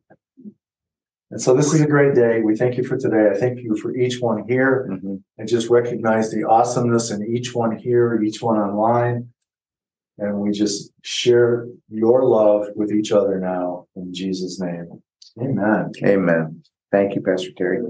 And 1.31 1.41
so 1.41 1.55
this 1.55 1.73
is 1.73 1.81
a 1.81 1.87
great 1.87 2.13
day. 2.13 2.41
We 2.41 2.55
thank 2.55 2.77
you 2.77 2.83
for 2.83 2.97
today. 2.97 3.29
I 3.33 3.37
thank 3.37 3.59
you 3.59 3.75
for 3.81 3.93
each 3.97 4.21
one 4.21 4.47
here 4.47 4.87
Mhm. 4.89 5.21
and 5.39 5.47
just 5.49 5.69
recognize 5.71 6.31
the 6.31 6.43
awesomeness 6.43 7.09
in 7.11 7.25
each 7.25 7.53
one 7.53 7.75
here, 7.75 8.21
each 8.21 8.41
one 8.43 8.57
online. 8.57 9.29
And 10.19 10.39
we 10.39 10.51
just 10.51 10.93
share 11.01 11.67
your 11.89 12.23
love 12.23 12.67
with 12.75 12.91
each 12.91 13.11
other 13.11 13.39
now 13.39 13.87
in 13.95 14.13
Jesus' 14.13 14.61
name. 14.61 15.01
Amen. 15.41 15.91
Amen. 16.05 16.61
Thank 16.91 17.15
you, 17.15 17.21
Pastor 17.21 17.51
Terry. 17.57 17.81